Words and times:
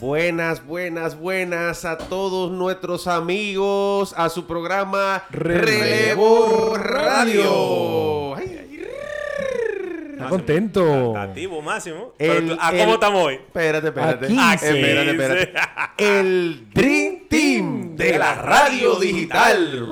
Buenas, 0.00 0.64
buenas, 0.66 1.18
buenas 1.18 1.84
a 1.84 1.98
todos 1.98 2.50
nuestros 2.50 3.06
amigos, 3.06 4.14
a 4.16 4.30
su 4.30 4.46
programa 4.46 5.24
Relevo, 5.30 6.74
Radio. 6.76 8.36
Está 8.38 10.28
contento. 10.28 11.16
Activo, 11.16 11.60
Máximo. 11.60 12.12
El- 12.18 12.28
Pero 12.44 12.54
tú- 12.54 12.58
¿A 12.62 12.70
el- 12.72 12.78
cómo 12.80 12.94
estamos 12.94 13.24
hoy? 13.24 13.34
Espérate, 13.34 13.88
espérate. 13.88 14.24
A 14.26 14.28
15. 14.28 14.80
Espérate, 14.80 15.10
espérate. 15.10 15.52
El 15.98 16.70
Dream 16.72 17.18
Team 17.28 17.96
de 17.96 18.18
la 18.18 18.34
radio 18.34 18.96
digital. 18.96 19.86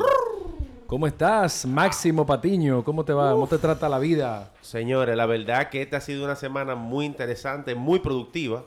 ¿Cómo 0.86 1.06
estás, 1.06 1.66
Máximo 1.66 2.24
Patiño? 2.24 2.82
¿Cómo 2.82 3.04
te 3.04 3.12
va? 3.12 3.32
¿Cómo 3.32 3.46
te 3.46 3.58
trata 3.58 3.90
la 3.90 3.98
vida? 3.98 4.52
Señores, 4.62 5.14
la 5.16 5.26
verdad 5.26 5.68
que 5.68 5.82
esta 5.82 5.98
ha 5.98 6.00
sido 6.00 6.24
una 6.24 6.34
semana 6.36 6.74
muy 6.74 7.04
interesante, 7.04 7.74
muy 7.74 7.98
productiva. 7.98 8.64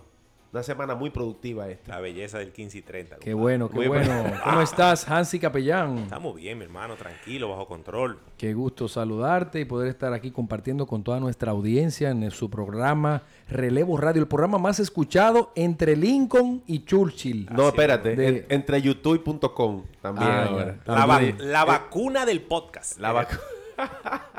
Una 0.53 0.63
semana 0.63 0.95
muy 0.95 1.11
productiva 1.11 1.69
esta. 1.69 1.93
La 1.95 2.01
belleza 2.01 2.37
del 2.39 2.51
15 2.51 2.77
y 2.77 2.81
30. 2.81 3.15
Qué 3.15 3.31
compadre. 3.31 3.33
bueno, 3.35 3.69
qué 3.69 3.75
Muy 3.77 3.87
bueno. 3.87 4.23
¿Cómo 4.43 4.61
estás, 4.61 5.09
Hansi 5.09 5.39
Capellán? 5.39 5.97
Estamos 5.99 6.35
bien, 6.35 6.57
mi 6.57 6.65
hermano, 6.65 6.95
tranquilo, 6.97 7.47
bajo 7.49 7.67
control. 7.67 8.19
Qué 8.37 8.53
gusto 8.53 8.89
saludarte 8.89 9.61
y 9.61 9.65
poder 9.65 9.87
estar 9.87 10.11
aquí 10.11 10.29
compartiendo 10.29 10.85
con 10.87 11.03
toda 11.05 11.21
nuestra 11.21 11.51
audiencia 11.51 12.09
en 12.09 12.29
su 12.31 12.49
programa 12.49 13.23
Relevo 13.47 13.95
Radio, 13.95 14.21
el 14.21 14.27
programa 14.27 14.57
más 14.57 14.81
escuchado 14.81 15.53
entre 15.55 15.95
Lincoln 15.95 16.63
y 16.67 16.83
Churchill. 16.83 17.47
No, 17.49 17.69
espérate. 17.69 18.15
de- 18.17 18.27
en- 18.27 18.45
entre 18.49 18.81
youtube.com 18.81 19.83
también 20.01 20.29
Ah, 20.29 20.45
ahora. 20.49 20.65
ya. 20.85 20.93
La, 20.93 21.05
va- 21.05 21.15
También. 21.19 21.51
la 21.51 21.63
vacuna 21.63 22.25
del 22.25 22.41
podcast. 22.41 22.99
La 22.99 23.13
vaca. 23.13 23.39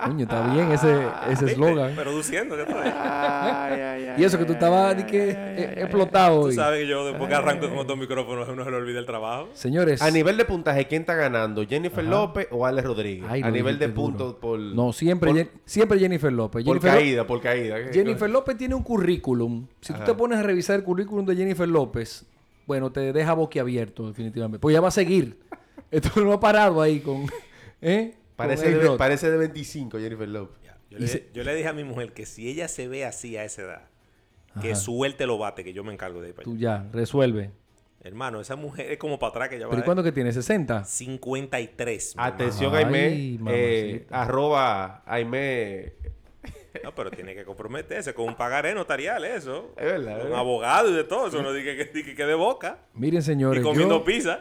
Coño, 0.05 0.25
está 0.25 0.53
bien 0.53 0.71
ese 0.73 1.07
ese 1.31 1.47
eslogan. 1.53 1.95
Produciendo, 1.95 2.57
¿qué 2.57 2.65
tal? 2.65 4.15
Y 4.19 4.25
eso 4.25 4.39
que 4.39 4.45
tú 4.45 4.53
estabas 4.53 4.97
di 4.97 5.05
que, 5.05 5.31
eh, 5.31 5.75
explotado 5.79 6.41
Tú 6.41 6.47
hoy. 6.49 6.55
sabes 6.55 6.81
que 6.81 6.87
yo 6.89 7.05
después 7.07 7.29
que 7.29 7.35
arranco 7.35 7.69
con 7.69 7.79
estos 7.79 7.97
micrófonos 7.97 8.49
uno 8.49 8.65
se 8.65 8.71
le 8.71 8.77
olvida 8.77 8.99
el 8.99 9.07
trabajo. 9.07 9.49
Señores, 9.55 10.03
A 10.03 10.11
nivel 10.11 10.37
de 10.37 10.45
puntaje, 10.45 10.87
¿quién 10.87 11.03
está 11.03 11.15
ganando? 11.15 11.65
¿Jennifer 11.67 12.05
López 12.05 12.49
o 12.51 12.67
Alex 12.67 12.87
Rodríguez? 12.87 13.27
Ay, 13.29 13.43
a 13.43 13.51
nivel 13.51 13.79
de 13.79 13.89
puntos 13.89 14.35
por... 14.35 14.59
no, 14.59 14.93
siempre, 14.93 15.31
por, 15.31 15.39
Jen- 15.39 15.51
siempre 15.65 15.99
Jennifer 15.99 16.33
López. 16.33 16.65
por 16.65 16.75
Jennifer, 16.75 16.91
caída, 17.01 17.27
por 17.27 17.41
caída. 17.41 17.77
Jennifer 17.93 18.29
López 18.29 18.57
tiene 18.57 18.75
un 18.75 18.83
currículum. 18.83 19.67
Si 19.81 19.93
tú 19.93 20.01
te 20.05 20.15
pones 20.15 20.39
a 20.39 20.43
revisar 20.43 20.77
el 20.77 20.85
currículum 20.85 21.25
de 21.25 21.37
Jennifer 21.37 21.69
López, 21.69 22.27
bueno, 22.67 22.91
te 22.93 23.13
deja 23.13 23.33
boquiabierto, 23.35 24.07
definitivamente. 24.09 24.59
Pues 24.61 24.75
ya 24.75 24.81
va 24.81 24.89
a 24.89 24.93
seguir. 24.93 25.39
Esto 25.91 26.21
no 26.23 26.33
ha 26.33 26.41
parado 26.41 26.81
ahí 26.81 27.01
con. 27.01 27.27
¿Eh? 27.81 28.15
Parece 28.37 28.73
Con 28.73 28.93
de, 28.93 28.99
parece 28.99 29.31
de 29.31 29.37
25, 29.37 29.99
Jennifer 29.99 30.29
López. 30.29 30.59
Ya, 30.65 30.79
Yo, 30.91 30.99
Y 30.99 31.01
le, 31.03 31.07
se- 31.09 31.29
yo 31.33 31.45
le 31.45 31.55
dije 31.55 31.69
a 31.69 31.73
mi 31.73 31.85
mujer 31.85 32.13
que 32.13 32.27
si 32.27 32.49
ella 32.49 32.69
se 32.69 32.89
ve 32.89 33.05
así 33.05 33.37
a 33.37 33.45
esa 33.45 33.63
edad, 33.63 33.83
que 34.61 34.75
suelte 34.75 35.27
los 35.27 35.39
bates, 35.39 35.65
que 35.65 35.73
yo 35.73 35.83
me 35.85 35.93
encargo 35.93 36.21
de 36.21 36.29
ir 36.31 36.35
para 36.35 36.45
Tú 36.45 36.53
allá. 36.53 36.85
ya, 36.85 36.91
resuelve. 36.93 37.51
Hermano, 38.05 38.41
esa 38.41 38.57
mujer 38.57 38.91
es 38.93 38.99
como 38.99 39.19
para 39.19 39.31
atrás 39.31 39.49
que 39.49 39.59
ya 39.61 39.67
va 39.67 39.71
¿Pero 39.71 39.81
y 39.81 39.83
a 39.83 39.85
cuánto 39.85 40.03
que 40.03 40.11
tiene? 40.13 40.31
¿60? 40.31 40.85
53. 40.85 42.17
mi 42.17 42.23
Atención, 42.23 42.75
Aime. 42.75 43.39
Eh, 43.49 44.07
arroba 44.11 45.03
Aime. 45.07 45.93
No, 46.83 46.95
pero 46.95 47.11
tiene 47.11 47.35
que 47.35 47.45
comprometerse 47.45 48.13
con 48.15 48.27
un 48.29 48.35
pagaré 48.35 48.75
notarial, 48.75 49.25
eso. 49.25 49.73
Es 49.77 49.85
verdad, 49.85 50.13
es 50.13 50.17
Un 50.17 50.23
verdad. 50.25 50.39
abogado 50.41 50.91
y 50.91 50.95
de 50.95 51.05
todo. 51.05 51.29
Eso 51.29 51.43
no 51.43 51.53
diga 51.53 51.77
que, 51.77 51.91
que, 51.91 52.15
que 52.17 52.25
de 52.27 52.35
boca. 52.35 52.79
Miren, 52.95 53.21
Y 53.21 53.23
señores. 53.23 53.63
comiendo 53.63 53.99
Yo, 53.99 54.05
pizza. 54.05 54.41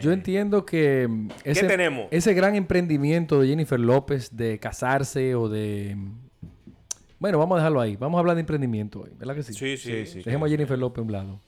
Yo 0.00 0.12
entiendo 0.12 0.66
que. 0.66 1.08
mm, 1.08 1.28
Ese, 1.44 1.66
tenemos? 1.66 2.08
Ese 2.10 2.34
gran 2.34 2.54
emprendimiento 2.54 3.40
de 3.40 3.48
Jennifer 3.48 3.80
López 3.80 4.36
de 4.36 4.58
casarse 4.58 5.34
o 5.34 5.48
de. 5.48 5.96
Bueno, 7.18 7.38
vamos 7.38 7.56
a 7.56 7.58
dejarlo 7.60 7.80
ahí. 7.80 7.96
Vamos 7.96 8.18
a 8.18 8.20
hablar 8.20 8.36
de 8.36 8.40
emprendimiento 8.40 9.00
hoy, 9.00 9.10
¿verdad 9.18 9.34
que 9.34 9.42
sí? 9.42 9.54
Sí, 9.54 9.76
sí, 9.76 10.06
sí. 10.06 10.22
Dejemos 10.22 10.46
a 10.46 10.50
Jennifer 10.50 10.78
López 10.78 11.00
a 11.00 11.02
un 11.02 11.12
lado. 11.12 11.40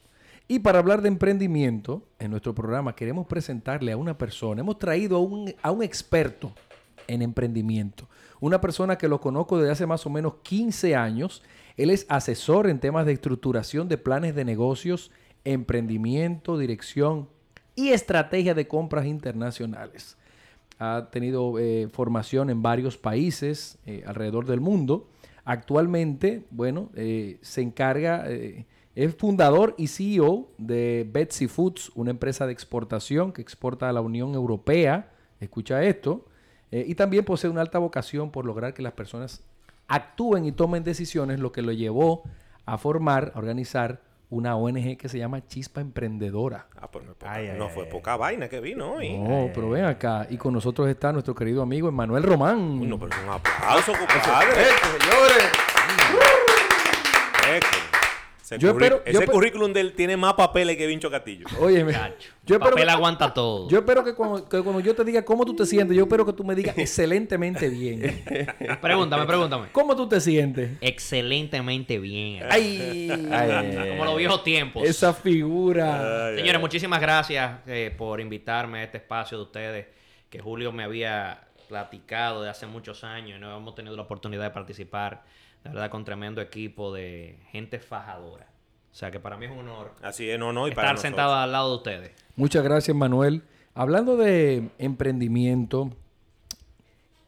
Y 0.47 0.59
para 0.59 0.79
hablar 0.79 1.01
de 1.01 1.07
emprendimiento, 1.07 2.05
en 2.19 2.31
nuestro 2.31 2.53
programa 2.53 2.93
queremos 2.95 3.25
presentarle 3.27 3.93
a 3.93 3.97
una 3.97 4.17
persona. 4.17 4.61
Hemos 4.61 4.79
traído 4.79 5.17
a 5.17 5.21
un, 5.21 5.53
a 5.61 5.71
un 5.71 5.81
experto 5.81 6.53
en 7.07 7.21
emprendimiento. 7.21 8.09
Una 8.39 8.59
persona 8.59 8.97
que 8.97 9.07
lo 9.07 9.21
conozco 9.21 9.57
desde 9.57 9.71
hace 9.71 9.85
más 9.85 10.05
o 10.05 10.09
menos 10.09 10.35
15 10.43 10.95
años. 10.95 11.43
Él 11.77 11.89
es 11.89 12.05
asesor 12.09 12.67
en 12.67 12.79
temas 12.79 13.05
de 13.05 13.13
estructuración 13.13 13.87
de 13.87 13.97
planes 13.97 14.35
de 14.35 14.43
negocios, 14.43 15.11
emprendimiento, 15.45 16.57
dirección 16.57 17.29
y 17.75 17.89
estrategia 17.89 18.53
de 18.53 18.67
compras 18.67 19.05
internacionales. 19.05 20.17
Ha 20.79 21.09
tenido 21.11 21.59
eh, 21.59 21.87
formación 21.91 22.49
en 22.49 22.61
varios 22.61 22.97
países 22.97 23.77
eh, 23.85 24.03
alrededor 24.05 24.45
del 24.45 24.59
mundo. 24.59 25.07
Actualmente, 25.45 26.45
bueno, 26.49 26.89
eh, 26.95 27.37
se 27.41 27.61
encarga, 27.61 28.25
es 28.95 29.15
fundador 29.15 29.75
y 29.77 29.87
CEO 29.87 30.49
de 30.57 31.07
Betsy 31.11 31.47
Foods, 31.47 31.91
una 31.95 32.11
empresa 32.11 32.45
de 32.45 32.53
exportación 32.53 33.31
que 33.31 33.41
exporta 33.41 33.89
a 33.89 33.93
la 33.93 34.01
Unión 34.01 34.33
Europea. 34.33 35.11
Escucha 35.39 35.83
esto. 35.83 36.25
Y 36.71 36.95
también 36.95 37.25
posee 37.25 37.49
una 37.49 37.61
alta 37.61 37.79
vocación 37.79 38.31
por 38.31 38.45
lograr 38.45 38.73
que 38.73 38.81
las 38.81 38.93
personas 38.93 39.43
actúen 39.87 40.45
y 40.45 40.53
tomen 40.53 40.85
decisiones, 40.85 41.39
lo 41.39 41.51
que 41.51 41.61
lo 41.61 41.73
llevó 41.73 42.23
a 42.65 42.77
formar, 42.77 43.33
a 43.35 43.39
organizar 43.39 44.01
una 44.31 44.55
ONG 44.55 44.97
que 44.97 45.07
se 45.07 45.19
llama 45.19 45.45
Chispa 45.45 45.81
Emprendedora. 45.81 46.65
Ah, 46.81 46.89
pues 46.89 47.05
no, 47.05 47.11
es 47.11 47.17
poca- 47.17 47.31
Ay, 47.33 47.47
ay, 47.49 47.57
no 47.59 47.65
ay, 47.65 47.71
fue 47.73 47.83
ay. 47.83 47.91
poca 47.91 48.15
vaina 48.17 48.47
que 48.49 48.59
vino 48.59 48.93
hoy. 48.93 49.17
No, 49.19 49.49
pero 49.53 49.69
ven 49.69 49.85
acá. 49.85 50.25
Y 50.29 50.37
con 50.37 50.53
nosotros 50.53 50.87
está 50.89 51.11
nuestro 51.11 51.35
querido 51.35 51.61
amigo 51.61 51.87
Emanuel 51.89 52.23
Román. 52.23 52.79
Uy, 52.79 52.87
no, 52.87 52.97
pero 52.97 53.11
un 53.23 53.29
aplauso, 53.29 53.91
compadre. 53.91 54.55
señores! 54.55 55.51
Ese, 58.51 58.59
Yo 58.59 58.71
espero- 58.71 58.97
yo 59.05 59.11
ese 59.11 59.19
pe- 59.25 59.31
currículum 59.31 59.71
de 59.71 59.79
él 59.79 59.93
tiene 59.93 60.17
más 60.17 60.33
papeles 60.33 60.75
que 60.77 60.85
Vincho 60.85 61.09
Castillo. 61.09 61.47
Chacho, 61.47 61.59
yo 62.45 62.55
espero, 62.55 62.59
papel 62.59 62.83
que, 62.85 62.89
aguanta 62.91 63.33
todo. 63.33 63.69
yo 63.69 63.79
espero 63.79 64.03
que 64.03 64.13
cuando, 64.13 64.47
que 64.49 64.61
cuando 64.61 64.81
yo 64.81 64.93
te 64.93 65.03
diga 65.05 65.23
cómo 65.23 65.45
tú 65.45 65.55
te 65.55 65.65
sientes, 65.65 65.95
yo 65.95 66.03
espero 66.03 66.25
que 66.25 66.33
tú 66.33 66.43
me 66.43 66.53
digas 66.53 66.75
excelentemente 66.77 67.69
bien. 67.69 68.23
Pregúntame, 68.81 69.25
pregúntame. 69.25 69.67
¿Cómo 69.71 69.95
tú 69.95 70.07
te 70.09 70.19
sientes? 70.19 70.71
Excelentemente 70.81 71.97
bien. 71.99 72.43
Ay, 72.49 73.09
Ay, 73.31 73.89
Como 73.91 74.05
los 74.05 74.17
viejos 74.17 74.43
tiempos. 74.43 74.83
esa 74.87 75.13
figura. 75.13 76.27
Ay, 76.27 76.35
Señores, 76.35 76.55
ay. 76.55 76.61
muchísimas 76.61 76.99
gracias 76.99 77.59
eh, 77.67 77.93
por 77.97 78.19
invitarme 78.19 78.79
a 78.79 78.83
este 78.83 78.97
espacio 78.97 79.37
de 79.37 79.43
ustedes 79.43 79.85
que 80.29 80.39
Julio 80.39 80.71
me 80.71 80.83
había 80.83 81.47
platicado 81.69 82.43
de 82.43 82.49
hace 82.49 82.65
muchos 82.65 83.03
años 83.03 83.37
y 83.37 83.41
no 83.41 83.55
hemos 83.55 83.75
tenido 83.75 83.95
la 83.95 84.01
oportunidad 84.01 84.43
de 84.43 84.49
participar. 84.51 85.23
La 85.63 85.71
verdad, 85.71 85.89
con 85.91 86.03
tremendo 86.05 86.41
equipo 86.41 86.93
de 86.93 87.39
gente 87.51 87.79
fajadora. 87.79 88.47
O 88.91 88.95
sea 88.95 89.09
que 89.11 89.19
para 89.19 89.37
mí 89.37 89.45
es 89.45 89.51
un 89.51 89.59
honor 89.59 89.93
Así 90.01 90.29
es, 90.29 90.37
no, 90.37 90.51
no, 90.51 90.67
y 90.67 90.71
para 90.71 90.89
estar 90.89 90.97
sentado 91.01 91.33
al 91.35 91.51
lado 91.51 91.69
de 91.69 91.75
ustedes. 91.77 92.11
Muchas 92.35 92.63
gracias, 92.63 92.95
Manuel. 92.97 93.43
Hablando 93.73 94.17
de 94.17 94.69
emprendimiento, 94.79 95.91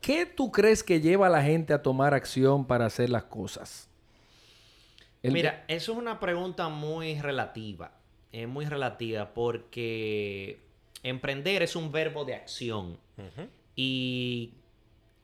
¿qué 0.01 0.25
tú 0.25 0.51
crees 0.51 0.83
que 0.83 0.99
lleva 0.99 1.27
a 1.27 1.29
la 1.29 1.41
gente 1.43 1.73
a 1.73 1.81
tomar 1.81 2.13
acción 2.13 2.65
para 2.65 2.85
hacer 2.85 3.09
las 3.09 3.23
cosas? 3.25 3.87
El- 5.21 5.31
Mira, 5.31 5.63
eso 5.69 5.93
es 5.93 5.97
una 5.97 6.19
pregunta 6.19 6.67
muy 6.69 7.19
relativa. 7.21 7.91
Es 8.33 8.47
muy 8.47 8.65
relativa 8.65 9.33
porque 9.33 10.59
emprender 11.03 11.61
es 11.63 11.75
un 11.77 11.91
verbo 11.91 12.25
de 12.25 12.35
acción. 12.35 12.97
Y 13.75 14.53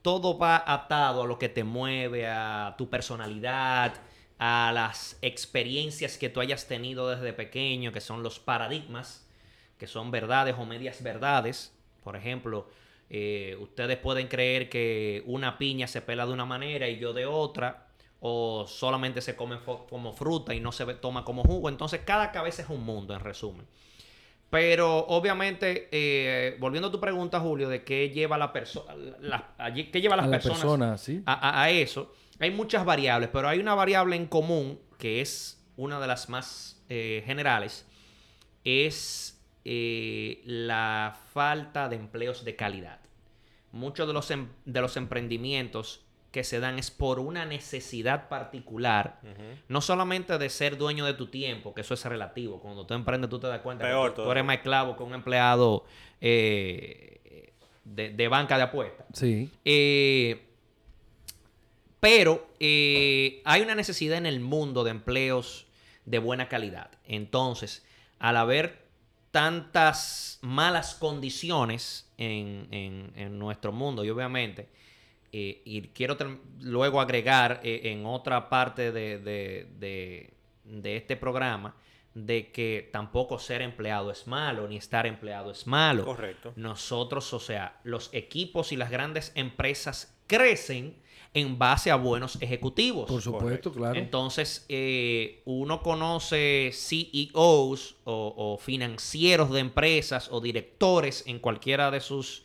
todo 0.02 0.38
va 0.38 0.62
atado 0.66 1.22
a 1.22 1.26
lo 1.26 1.38
que 1.38 1.48
te 1.48 1.64
mueve, 1.64 2.26
a 2.26 2.74
tu 2.78 2.88
personalidad, 2.88 3.94
a 4.38 4.72
las 4.72 5.18
experiencias 5.20 6.16
que 6.16 6.30
tú 6.30 6.40
hayas 6.40 6.66
tenido 6.66 7.08
desde 7.10 7.32
pequeño, 7.32 7.92
que 7.92 8.00
son 8.00 8.22
los 8.22 8.38
paradigmas, 8.38 9.26
que 9.78 9.86
son 9.86 10.10
verdades 10.10 10.54
o 10.58 10.64
medias 10.64 11.02
verdades. 11.02 11.76
Por 12.02 12.16
ejemplo, 12.16 12.68
eh, 13.10 13.56
ustedes 13.60 13.98
pueden 13.98 14.28
creer 14.28 14.70
que 14.70 15.22
una 15.26 15.58
piña 15.58 15.86
se 15.86 16.00
pela 16.00 16.24
de 16.26 16.32
una 16.32 16.46
manera 16.46 16.88
y 16.88 16.98
yo 16.98 17.12
de 17.12 17.26
otra, 17.26 17.88
o 18.20 18.66
solamente 18.66 19.20
se 19.20 19.36
come 19.36 19.58
como 19.64 20.12
fruta 20.12 20.54
y 20.54 20.60
no 20.60 20.72
se 20.72 20.86
toma 20.94 21.24
como 21.24 21.42
jugo. 21.42 21.68
Entonces, 21.68 22.00
cada 22.04 22.32
cabeza 22.32 22.62
es 22.62 22.68
un 22.70 22.84
mundo, 22.84 23.14
en 23.14 23.20
resumen. 23.20 23.66
Pero 24.50 24.98
obviamente, 25.06 25.88
eh, 25.92 26.56
volviendo 26.58 26.88
a 26.88 26.90
tu 26.90 26.98
pregunta, 27.00 27.38
Julio, 27.38 27.68
de 27.68 27.84
qué 27.84 28.10
lleva 28.10 28.36
la 28.36 28.52
persona, 28.52 28.94
qué 29.92 30.00
lleva 30.00 30.14
a 30.14 30.16
las 30.16 30.26
a 30.26 30.28
la 30.28 30.36
personas 30.38 30.60
persona, 30.60 30.98
¿sí? 30.98 31.22
a, 31.24 31.34
a- 31.60 31.62
a 31.62 31.70
eso, 31.70 32.12
hay 32.40 32.50
muchas 32.50 32.84
variables, 32.84 33.30
pero 33.32 33.48
hay 33.48 33.60
una 33.60 33.74
variable 33.76 34.16
en 34.16 34.26
común 34.26 34.80
que 34.98 35.20
es 35.20 35.64
una 35.76 36.00
de 36.00 36.06
las 36.08 36.28
más 36.28 36.82
eh, 36.88 37.22
generales, 37.24 37.86
es 38.64 39.40
eh, 39.64 40.42
la 40.44 41.16
falta 41.32 41.88
de 41.88 41.96
empleos 41.96 42.44
de 42.44 42.56
calidad. 42.56 43.00
Muchos 43.72 44.06
de 44.08 44.12
los, 44.12 44.30
em- 44.32 44.48
de 44.64 44.80
los 44.80 44.96
emprendimientos 44.96 46.04
que 46.30 46.44
se 46.44 46.60
dan 46.60 46.78
es 46.78 46.90
por 46.92 47.18
una 47.18 47.44
necesidad 47.44 48.28
particular, 48.28 49.20
no 49.68 49.80
solamente 49.80 50.38
de 50.38 50.48
ser 50.48 50.76
dueño 50.78 51.04
de 51.04 51.14
tu 51.14 51.26
tiempo, 51.26 51.74
que 51.74 51.80
eso 51.80 51.94
es 51.94 52.04
relativo, 52.04 52.60
cuando 52.60 52.86
tú 52.86 52.94
emprendes 52.94 53.28
tú 53.30 53.40
te 53.40 53.48
das 53.48 53.60
cuenta 53.60 53.84
Peor 53.84 54.14
que 54.14 54.22
tú, 54.22 54.30
eres 54.30 54.44
más 54.44 54.56
esclavo 54.56 54.96
que 54.96 55.02
un 55.02 55.12
empleado 55.14 55.84
eh, 56.20 57.52
de, 57.84 58.10
de 58.10 58.28
banca 58.28 58.56
de 58.56 58.62
apuestas. 58.62 59.06
Sí. 59.12 59.50
Eh, 59.64 60.46
pero 61.98 62.46
eh, 62.60 63.42
hay 63.44 63.60
una 63.62 63.74
necesidad 63.74 64.16
en 64.16 64.26
el 64.26 64.40
mundo 64.40 64.84
de 64.84 64.90
empleos 64.92 65.66
de 66.06 66.18
buena 66.18 66.48
calidad. 66.48 66.90
Entonces, 67.06 67.84
al 68.18 68.36
haber 68.36 68.86
tantas 69.32 70.38
malas 70.42 70.94
condiciones 70.94 72.10
en, 72.18 72.68
en- 72.70 73.12
en 73.16 73.38
nuestro 73.38 73.72
mundo, 73.72 74.04
y 74.04 74.10
obviamente, 74.10 74.68
eh, 75.32 75.62
y 75.64 75.82
quiero 75.88 76.16
luego 76.60 77.00
agregar 77.00 77.60
eh, 77.62 77.80
en 77.84 78.04
otra 78.06 78.48
parte 78.48 78.92
de, 78.92 79.18
de- 79.18 79.66
de- 79.78 80.34
de 80.64 80.96
este 80.96 81.16
programa, 81.16 81.74
de 82.14 82.50
que 82.50 82.88
tampoco 82.92 83.38
ser 83.38 83.62
empleado 83.62 84.10
es 84.10 84.26
malo, 84.26 84.66
ni 84.68 84.76
estar 84.76 85.06
empleado 85.06 85.50
es 85.50 85.66
malo. 85.66 86.04
Correcto. 86.04 86.52
Nosotros, 86.56 87.32
o 87.32 87.38
sea, 87.40 87.78
los 87.84 88.10
equipos 88.12 88.72
y 88.72 88.76
las 88.76 88.90
grandes 88.90 89.32
empresas 89.36 90.16
crecen 90.26 90.96
en 91.32 91.58
base 91.58 91.92
a 91.92 91.94
buenos 91.96 92.40
ejecutivos. 92.42 93.08
Por 93.08 93.22
supuesto, 93.22 93.46
Correcto. 93.46 93.72
claro. 93.72 93.96
Entonces, 93.98 94.66
eh, 94.68 95.42
uno 95.44 95.80
conoce 95.82 96.70
CEOs 96.72 97.96
o, 98.04 98.34
o 98.36 98.58
financieros 98.58 99.50
de 99.52 99.60
empresas 99.60 100.28
o 100.32 100.40
directores 100.40 101.22
en 101.26 101.38
cualquiera 101.38 101.90
de 101.92 102.00
sus 102.00 102.42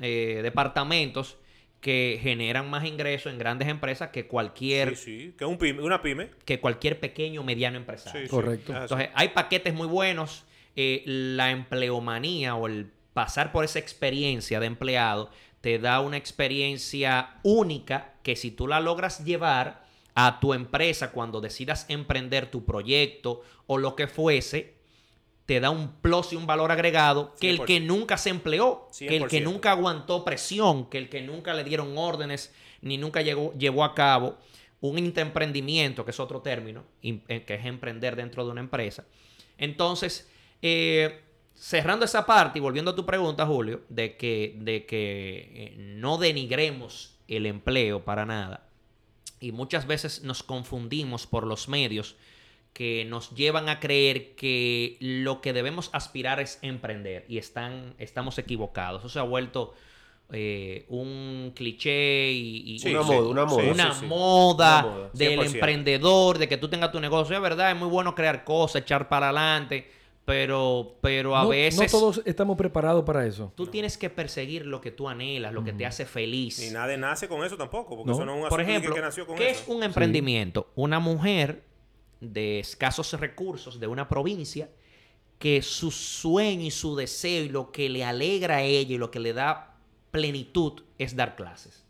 eh, 0.00 0.40
departamentos 0.44 1.36
que 1.80 2.18
generan 2.20 2.68
más 2.70 2.84
ingresos 2.84 3.32
en 3.32 3.38
grandes 3.38 3.68
empresas 3.68 4.10
que 4.10 4.26
cualquier, 4.26 4.96
Sí, 4.96 5.20
sí. 5.28 5.34
Que 5.38 5.44
un 5.44 5.58
pyme, 5.58 5.82
una 5.82 6.02
pyme. 6.02 6.30
que 6.44 6.58
cualquier 6.60 6.98
pequeño 6.98 7.40
o 7.42 7.44
mediano 7.44 7.76
empresario. 7.76 8.22
Sí, 8.22 8.28
Correcto. 8.28 8.74
Entonces, 8.76 9.10
hay 9.14 9.28
paquetes 9.28 9.74
muy 9.74 9.86
buenos. 9.86 10.44
eh, 10.80 11.02
la 11.06 11.50
empleomanía 11.50 12.54
o 12.54 12.66
el 12.68 12.90
pasar 13.12 13.50
por 13.50 13.64
esa 13.64 13.78
experiencia 13.80 14.60
de 14.60 14.66
empleado 14.66 15.30
te 15.60 15.78
da 15.80 15.98
una 16.00 16.16
experiencia 16.16 17.30
única 17.42 18.14
que 18.22 18.36
si 18.36 18.50
tú 18.52 18.68
la 18.68 18.78
logras 18.80 19.24
llevar 19.24 19.84
a 20.14 20.38
tu 20.40 20.54
empresa 20.54 21.10
cuando 21.12 21.40
decidas 21.40 21.86
emprender 21.88 22.50
tu 22.50 22.64
proyecto 22.64 23.42
o 23.66 23.78
lo 23.78 23.96
que 23.96 24.06
fuese, 24.06 24.74
te 25.48 25.60
da 25.60 25.70
un 25.70 25.92
plus 26.02 26.34
y 26.34 26.36
un 26.36 26.46
valor 26.46 26.70
agregado 26.70 27.34
que 27.40 27.48
el 27.48 27.64
que 27.64 27.80
100%. 27.80 27.86
nunca 27.86 28.18
se 28.18 28.28
empleó, 28.28 28.86
que 28.98 29.16
el 29.16 29.28
que 29.28 29.40
100%. 29.40 29.44
nunca 29.44 29.70
aguantó 29.70 30.22
presión, 30.22 30.90
que 30.90 30.98
el 30.98 31.08
que 31.08 31.22
nunca 31.22 31.54
le 31.54 31.64
dieron 31.64 31.96
órdenes 31.96 32.52
ni 32.82 32.98
nunca 32.98 33.22
llegó, 33.22 33.54
llevó 33.54 33.82
a 33.82 33.94
cabo 33.94 34.36
un 34.82 34.98
intraemprendimiento, 34.98 36.04
que 36.04 36.10
es 36.10 36.20
otro 36.20 36.42
término, 36.42 36.84
eh, 37.02 37.44
que 37.46 37.54
es 37.54 37.64
emprender 37.64 38.14
dentro 38.14 38.44
de 38.44 38.50
una 38.50 38.60
empresa. 38.60 39.06
Entonces, 39.56 40.28
eh, 40.60 41.22
cerrando 41.54 42.04
esa 42.04 42.26
parte 42.26 42.58
y 42.58 42.60
volviendo 42.60 42.90
a 42.90 42.94
tu 42.94 43.06
pregunta, 43.06 43.46
Julio, 43.46 43.84
de 43.88 44.18
que, 44.18 44.54
de 44.58 44.84
que 44.84 45.50
eh, 45.54 45.74
no 45.78 46.18
denigremos 46.18 47.16
el 47.26 47.46
empleo 47.46 48.04
para 48.04 48.26
nada. 48.26 48.68
Y 49.40 49.52
muchas 49.52 49.86
veces 49.86 50.22
nos 50.24 50.42
confundimos 50.42 51.26
por 51.26 51.46
los 51.46 51.70
medios 51.70 52.16
que 52.72 53.04
nos 53.06 53.30
llevan 53.34 53.68
a 53.68 53.80
creer 53.80 54.34
que 54.36 54.96
lo 55.00 55.40
que 55.40 55.52
debemos 55.52 55.90
aspirar 55.92 56.38
es 56.40 56.58
emprender 56.62 57.24
y 57.28 57.38
están, 57.38 57.94
estamos 57.98 58.38
equivocados. 58.38 59.00
Eso 59.00 59.08
se 59.08 59.18
ha 59.18 59.22
vuelto 59.22 59.74
eh, 60.30 60.84
un 60.88 61.52
cliché 61.56 62.30
y, 62.30 62.74
y- 62.74 62.78
Sí, 62.78 62.90
una 62.94 63.02
sí. 63.02 63.12
moda, 63.12 63.28
una 63.28 63.44
moda. 63.46 63.62
Sí, 63.62 63.68
una 63.70 63.94
moda 64.02 64.78
Una 64.84 64.94
moda, 64.94 65.10
del 65.14 65.40
100%. 65.40 65.54
emprendedor, 65.54 66.38
de 66.38 66.48
que 66.48 66.56
tú 66.56 66.68
tengas 66.68 66.92
tu 66.92 67.00
negocio. 67.00 67.34
Es 67.34 67.42
verdad, 67.42 67.70
es 67.72 67.76
muy 67.76 67.88
bueno 67.88 68.14
crear 68.14 68.44
cosas, 68.44 68.82
echar 68.82 69.08
para 69.08 69.30
adelante, 69.30 69.90
pero, 70.24 70.96
pero 71.00 71.34
a 71.36 71.44
no, 71.44 71.48
veces 71.48 71.92
no 71.92 71.98
todos 71.98 72.20
estamos 72.26 72.56
preparados 72.58 73.02
para 73.04 73.26
eso. 73.26 73.50
tú 73.56 73.66
tienes 73.68 73.96
que 73.96 74.10
perseguir 74.10 74.66
lo 74.66 74.80
que 74.82 74.90
tú 74.90 75.08
anhelas, 75.08 75.52
lo 75.54 75.64
que 75.64 75.72
te 75.72 75.86
hace 75.86 76.04
feliz. 76.04 76.58
Ni 76.60 76.70
nadie 76.70 76.98
nace 76.98 77.26
con 77.26 77.42
eso 77.44 77.56
tampoco, 77.56 77.96
porque 77.96 78.10
No. 78.10 78.16
eso 78.16 78.24
no 78.26 78.36
es 78.36 78.42
un 78.44 78.48
Por 78.50 78.60
ejemplo, 78.60 78.94
que 78.94 79.00
nació 79.00 79.26
con 79.26 79.36
¿qué 79.36 79.50
eso. 79.50 79.62
es 79.62 79.68
un 79.68 79.82
emprendimiento? 79.82 80.70
Una 80.76 80.98
mujer 81.00 81.62
de 82.20 82.60
escasos 82.60 83.12
recursos 83.12 83.78
de 83.80 83.86
una 83.86 84.08
provincia 84.08 84.68
que 85.38 85.62
su 85.62 85.90
sueño 85.90 86.64
y 86.64 86.70
su 86.70 86.96
deseo 86.96 87.44
y 87.44 87.48
lo 87.48 87.70
que 87.70 87.88
le 87.88 88.04
alegra 88.04 88.56
a 88.56 88.62
ella 88.62 88.94
y 88.94 88.98
lo 88.98 89.10
que 89.10 89.20
le 89.20 89.32
da 89.32 89.76
plenitud 90.10 90.82
es 90.98 91.14
dar 91.14 91.36
clases. 91.36 91.84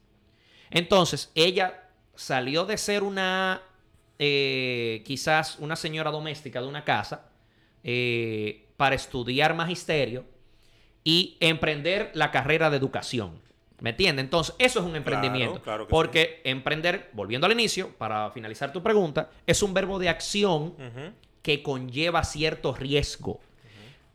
Entonces, 0.71 1.31
ella 1.35 1.89
salió 2.15 2.67
de 2.67 2.77
ser 2.77 3.03
una, 3.03 3.63
eh, 4.19 5.03
quizás 5.07 5.59
una 5.61 5.77
señora 5.77 6.11
doméstica 6.11 6.61
de 6.61 6.67
una 6.67 6.85
casa 6.85 7.31
eh, 7.85 8.67
para 8.77 8.97
estudiar 8.97 9.55
magisterio 9.55 10.25
y 11.05 11.39
emprender 11.41 12.11
la 12.15 12.31
carrera 12.31 12.69
de 12.69 12.77
educación. 12.77 13.41
¿Me 13.81 13.91
entiendes? 13.91 14.25
Entonces, 14.25 14.55
eso 14.59 14.81
es 14.81 14.85
un 14.87 14.97
emprendimiento. 14.97 15.61
claro 15.63 15.87
porque 15.87 16.41
emprender, 16.45 17.11
volviendo 17.13 17.47
al 17.47 17.53
inicio, 17.53 17.91
para 17.97 18.31
finalizar 18.33 18.73
tu 18.73 18.83
pregunta, 18.83 19.31
es 19.47 19.63
un 19.63 19.73
verbo 19.73 19.99
de 19.99 20.09
acción 20.09 20.75
que 21.43 21.63
conlleva 21.63 22.25
cierto 22.25 22.75
riesgo. 22.75 23.41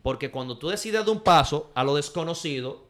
Porque 0.02 0.30
cuando 0.32 0.58
tú 0.58 0.68
decides 0.68 1.06
de 1.06 1.12
un 1.12 1.22
paso 1.22 1.72
a 1.76 1.84
lo 1.86 1.96
desconocido, 1.96 2.84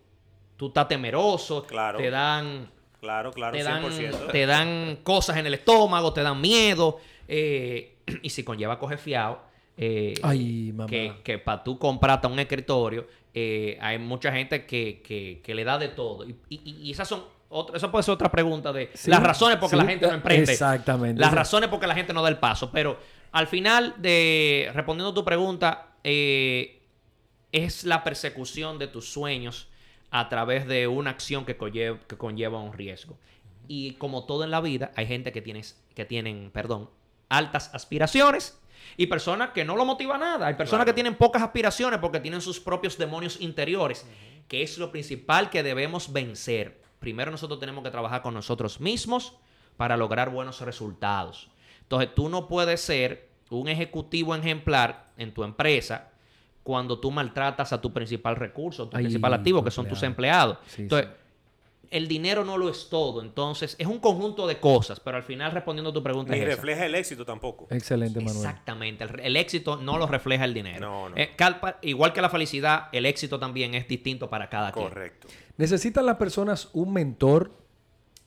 tú 0.58 0.68
estás 0.68 0.88
temeroso, 0.88 1.64
Claro. 1.64 2.00
te 2.00 2.10
dan 2.10 2.72
Claro, 3.00 3.32
claro, 3.32 3.56
te 3.58 3.64
dan, 3.64 3.84
100%. 3.84 4.32
te 4.32 4.46
dan 4.46 4.96
cosas 5.04 5.36
en 5.38 5.46
el 5.46 5.54
estómago, 5.54 6.12
te 6.14 6.22
dan 6.24 6.40
miedo. 6.42 7.00
eh, 7.28 7.98
y 8.24 8.30
si 8.30 8.44
conlleva 8.44 8.80
coger 8.80 8.98
fiado, 8.98 9.42
eh, 9.78 10.14
Ay, 10.22 10.72
mamá. 10.74 10.88
que, 10.90 11.14
que 11.24 11.38
para 11.40 11.64
tú 11.64 11.78
comprarte 11.80 12.28
un 12.28 12.38
escritorio, 12.40 13.08
eh, 13.34 13.78
hay 13.82 13.98
mucha 13.98 14.32
gente 14.32 14.66
que, 14.66 15.02
que- 15.04 15.42
que 15.44 15.56
le 15.56 15.64
da 15.64 15.78
de 15.80 15.88
todo. 15.90 16.28
Y, 16.28 16.36
y- 16.50 16.62
y 16.84 16.92
esas 16.92 17.08
son 17.08 17.24
otra, 17.50 17.78
eso 17.78 17.92
puede 17.92 18.04
ser 18.04 18.14
otra 18.14 18.32
pregunta 18.32 18.72
de 18.74 18.90
Sí, 18.94 19.10
las 19.10 19.22
razones 19.22 19.58
por 19.58 19.70
que 19.70 19.76
sí, 19.78 19.82
la 19.84 19.88
gente 19.90 20.08
no 20.08 20.14
emprende. 20.14 20.52
exactamente. 20.52 21.20
Las 21.22 21.34
razones 21.34 21.70
por 21.70 21.80
que 21.80 21.88
la 21.88 21.96
gente 21.96 22.14
no 22.14 22.22
da 22.22 22.30
el 22.30 22.38
paso. 22.38 22.72
Pero 22.72 22.98
al 23.32 23.48
final 23.48 23.96
de 24.00 24.72
respondiendo 24.74 25.12
a 25.12 25.14
tu 25.14 25.24
pregunta, 25.26 25.94
eh, 26.04 26.82
es 27.52 27.84
la 27.84 28.04
persecución 28.04 28.80
de 28.80 28.88
tus 28.88 29.12
sueños 29.12 29.68
a 30.10 30.30
través 30.30 30.68
de 30.68 30.88
una 30.88 31.12
acción 31.12 31.46
que 31.46 31.56
conlleva, 31.58 32.00
que 32.08 32.18
conlleva 32.18 32.60
un 32.60 32.74
riesgo. 32.74 33.18
Y 33.68 33.94
como 33.94 34.26
todo 34.26 34.44
en 34.44 34.52
la 34.52 34.60
vida, 34.62 34.92
hay 34.96 35.06
gente 35.08 35.32
que, 35.32 35.42
tienes, 35.42 35.80
que 35.96 36.06
tienen, 36.06 36.50
perdón, 36.52 36.90
altas 37.30 37.74
aspiraciones 37.74 38.60
y 38.98 39.08
personas 39.08 39.50
que 39.52 39.66
no 39.66 39.76
lo 39.76 39.86
motiva 39.86 40.18
nada. 40.18 40.48
Hay 40.48 40.54
personas 40.56 40.80
Claro. 40.84 40.92
que 40.92 40.94
tienen 40.94 41.16
pocas 41.16 41.42
aspiraciones 41.42 42.00
porque 42.00 42.20
tienen 42.20 42.42
sus 42.42 42.60
propios 42.60 42.98
demonios 42.98 43.40
interiores, 43.42 44.06
que 44.48 44.62
es 44.64 44.78
lo 44.78 44.92
principal 44.92 45.50
que 45.50 45.64
debemos 45.64 46.12
vencer. 46.14 46.82
Primero 47.00 47.32
nosotros 47.32 47.60
tenemos 47.60 47.84
que 47.84 47.92
trabajar 47.92 48.22
con 48.22 48.34
nosotros 48.34 48.80
mismos 48.80 49.34
para 49.78 49.98
lograr 49.98 50.30
buenos 50.30 50.62
resultados. 50.62 51.50
Entonces 51.82 52.14
tú 52.16 52.30
no 52.30 52.48
puedes 52.48 52.82
ser 52.82 53.30
un 53.50 53.68
ejecutivo 53.68 54.34
ejemplar 54.36 55.12
en 55.18 55.34
tu 55.34 55.44
empresa 55.44 56.10
cuando 56.64 57.00
tú 57.00 57.12
maltratas 57.12 57.74
a 57.74 57.82
tu 57.82 57.92
principal 57.92 58.36
recurso, 58.38 58.88
tu 58.88 58.96
Ay, 58.98 59.04
principal 59.04 59.34
activo, 59.34 59.64
que 59.64 59.70
son 59.72 59.88
tus 59.88 60.02
empleado. 60.04 60.54
empleados. 60.54 60.74
Sí, 60.76 60.82
Entonces, 60.84 61.10
sí. 61.10 61.23
El 61.94 62.08
dinero 62.08 62.44
no 62.44 62.58
lo 62.58 62.70
es 62.70 62.90
todo. 62.90 63.22
Entonces, 63.22 63.76
es 63.80 63.88
un 63.88 64.00
conjunto 64.00 64.48
de 64.48 64.60
cosas, 64.60 65.00
pero 65.00 65.16
al 65.18 65.24
final, 65.24 65.52
respondiendo 65.52 65.92
a 65.92 65.94
tu 65.94 66.04
pregunta, 66.04 66.34
Ni 66.34 66.40
es 66.40 66.46
esa. 66.48 66.56
refleja 66.56 66.86
el 66.86 66.96
éxito 66.96 67.24
tampoco. 67.26 67.68
Excelente, 67.70 68.20
Manuel. 68.20 68.36
Exactamente. 68.38 69.04
El, 69.06 69.20
el 69.20 69.38
éxito 69.38 69.78
no 69.78 69.98
lo 69.98 70.08
refleja 70.08 70.44
el 70.46 70.54
dinero. 70.54 70.80
No, 70.82 71.10
no. 71.10 71.16
Eh, 71.18 71.32
calpa- 71.38 71.78
igual 71.82 72.12
que 72.12 72.22
la 72.22 72.30
felicidad, 72.30 72.90
el 72.92 73.06
éxito 73.06 73.40
también 73.40 73.74
es 73.76 73.88
distinto 73.88 74.30
para 74.30 74.50
cada 74.50 74.72
quien. 74.72 74.90
Correcto. 74.90 75.28
¿Necesitan 75.58 76.06
las 76.06 76.18
personas 76.18 76.70
un 76.74 76.92
mentor? 76.92 77.52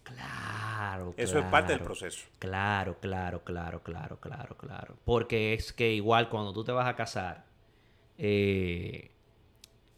Claro, 0.05 1.13
Eso 1.17 1.39
es 1.39 1.45
parte 1.47 1.73
del 1.73 1.81
claro. 1.81 1.85
proceso. 1.95 2.27
Claro, 2.39 2.97
claro, 3.01 3.43
claro, 3.43 3.83
claro, 3.83 4.21
claro, 4.21 4.57
claro. 4.57 4.97
Porque 5.05 5.53
es 5.55 5.73
que 5.73 5.93
igual 5.93 6.29
cuando 6.29 6.53
tú 6.53 6.63
te 6.63 6.71
vas 6.73 6.87
a 6.87 6.95
casar, 6.95 7.45
eh, 8.19 9.11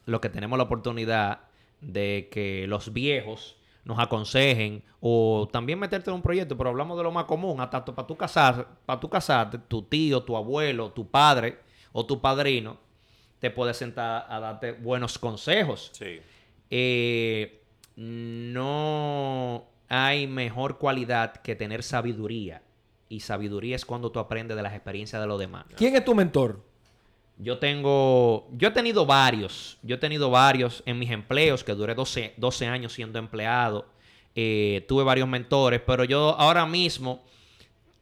lo 0.06 0.20
que 0.22 0.30
tenemos 0.30 0.56
la 0.56 0.64
oportunidad 0.64 1.40
de 1.82 2.28
que 2.32 2.66
los 2.66 2.92
viejos 2.94 3.57
nos 3.88 3.98
aconsejen 3.98 4.84
o 5.00 5.48
también 5.50 5.78
meterte 5.78 6.10
en 6.10 6.16
un 6.16 6.20
proyecto, 6.20 6.58
pero 6.58 6.68
hablamos 6.68 6.98
de 6.98 7.04
lo 7.04 7.10
más 7.10 7.24
común, 7.24 7.58
hasta 7.58 7.82
para 7.82 8.06
tú 8.06 8.18
casar, 8.18 8.68
para 8.84 9.00
tú 9.00 9.08
casarte, 9.08 9.56
tu 9.56 9.80
tío, 9.80 10.22
tu 10.22 10.36
abuelo, 10.36 10.92
tu 10.92 11.10
padre 11.10 11.58
o 11.92 12.04
tu 12.04 12.20
padrino 12.20 12.76
te 13.38 13.50
puede 13.50 13.72
sentar 13.72 14.26
a 14.28 14.40
darte 14.40 14.72
buenos 14.72 15.18
consejos. 15.18 15.90
Sí. 15.94 16.20
Eh, 16.68 17.62
no 17.96 19.64
hay 19.88 20.26
mejor 20.26 20.76
cualidad 20.76 21.36
que 21.36 21.56
tener 21.56 21.82
sabiduría. 21.82 22.60
Y 23.08 23.20
sabiduría 23.20 23.74
es 23.74 23.86
cuando 23.86 24.12
tú 24.12 24.18
aprendes 24.18 24.54
de 24.54 24.62
las 24.62 24.74
experiencias 24.74 25.22
de 25.22 25.26
los 25.26 25.40
demás. 25.40 25.64
¿Quién 25.76 25.96
es 25.96 26.04
tu 26.04 26.14
mentor? 26.14 26.62
Yo 27.40 27.58
tengo, 27.58 28.48
yo 28.52 28.68
he 28.68 28.70
tenido 28.72 29.06
varios, 29.06 29.78
yo 29.82 29.94
he 29.94 29.98
tenido 29.98 30.28
varios 30.30 30.82
en 30.86 30.98
mis 30.98 31.10
empleos, 31.10 31.62
que 31.62 31.72
duré 31.74 31.94
12, 31.94 32.34
12 32.36 32.66
años 32.66 32.92
siendo 32.92 33.18
empleado. 33.18 33.86
Eh, 34.34 34.84
tuve 34.88 35.04
varios 35.04 35.28
mentores, 35.28 35.80
pero 35.86 36.02
yo 36.04 36.34
ahora 36.38 36.66
mismo 36.66 37.24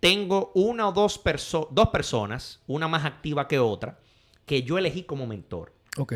tengo 0.00 0.52
una 0.54 0.88
o 0.88 0.92
dos, 0.92 1.22
perso- 1.22 1.68
dos 1.70 1.88
personas, 1.90 2.62
una 2.66 2.88
más 2.88 3.04
activa 3.04 3.46
que 3.48 3.58
otra, 3.58 3.98
que 4.44 4.62
yo 4.62 4.78
elegí 4.78 5.02
como 5.02 5.26
mentor 5.26 5.72
Ok. 5.98 6.14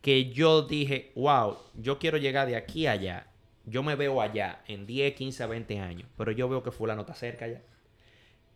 que 0.00 0.30
yo 0.32 0.62
dije, 0.62 1.12
wow, 1.16 1.56
yo 1.74 1.98
quiero 1.98 2.18
llegar 2.18 2.46
de 2.46 2.56
aquí 2.56 2.86
a 2.86 2.92
allá. 2.92 3.26
Yo 3.66 3.82
me 3.82 3.94
veo 3.94 4.20
allá 4.20 4.62
en 4.68 4.86
10, 4.86 5.14
15, 5.14 5.46
20 5.46 5.80
años, 5.80 6.08
pero 6.18 6.30
yo 6.32 6.48
veo 6.48 6.62
que 6.62 6.70
fulano 6.70 7.00
está 7.02 7.14
cerca 7.14 7.46
ya 7.48 7.62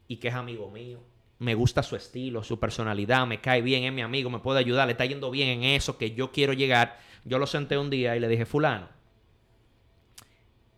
y 0.07 0.17
que 0.17 0.29
es 0.29 0.35
amigo 0.35 0.71
mío 0.71 1.01
me 1.39 1.55
gusta 1.55 1.83
su 1.83 1.95
estilo, 1.97 2.43
su 2.43 2.59
personalidad, 2.59 3.27
me 3.27 3.41
cae 3.41 3.63
bien, 3.63 3.85
es 3.85 3.93
mi 3.93 4.03
amigo, 4.03 4.29
me 4.31 4.41
puede 4.41 4.59
ayudar, 4.59 4.87
le 4.87 4.93
está 4.93 5.05
yendo 5.05 5.31
bien 5.31 5.49
en 5.49 5.65
eso 5.65 5.97
que 5.97 6.13
yo 6.13 6.33
quiero 6.33 6.53
llegar. 6.53 6.99
Yo 7.25 7.39
lo 7.39 7.47
senté 7.47 7.79
un 7.79 7.91
día 7.91 8.17
y 8.17 8.21
le 8.21 8.29
dije, 8.29 8.45
fulano, 8.47 8.89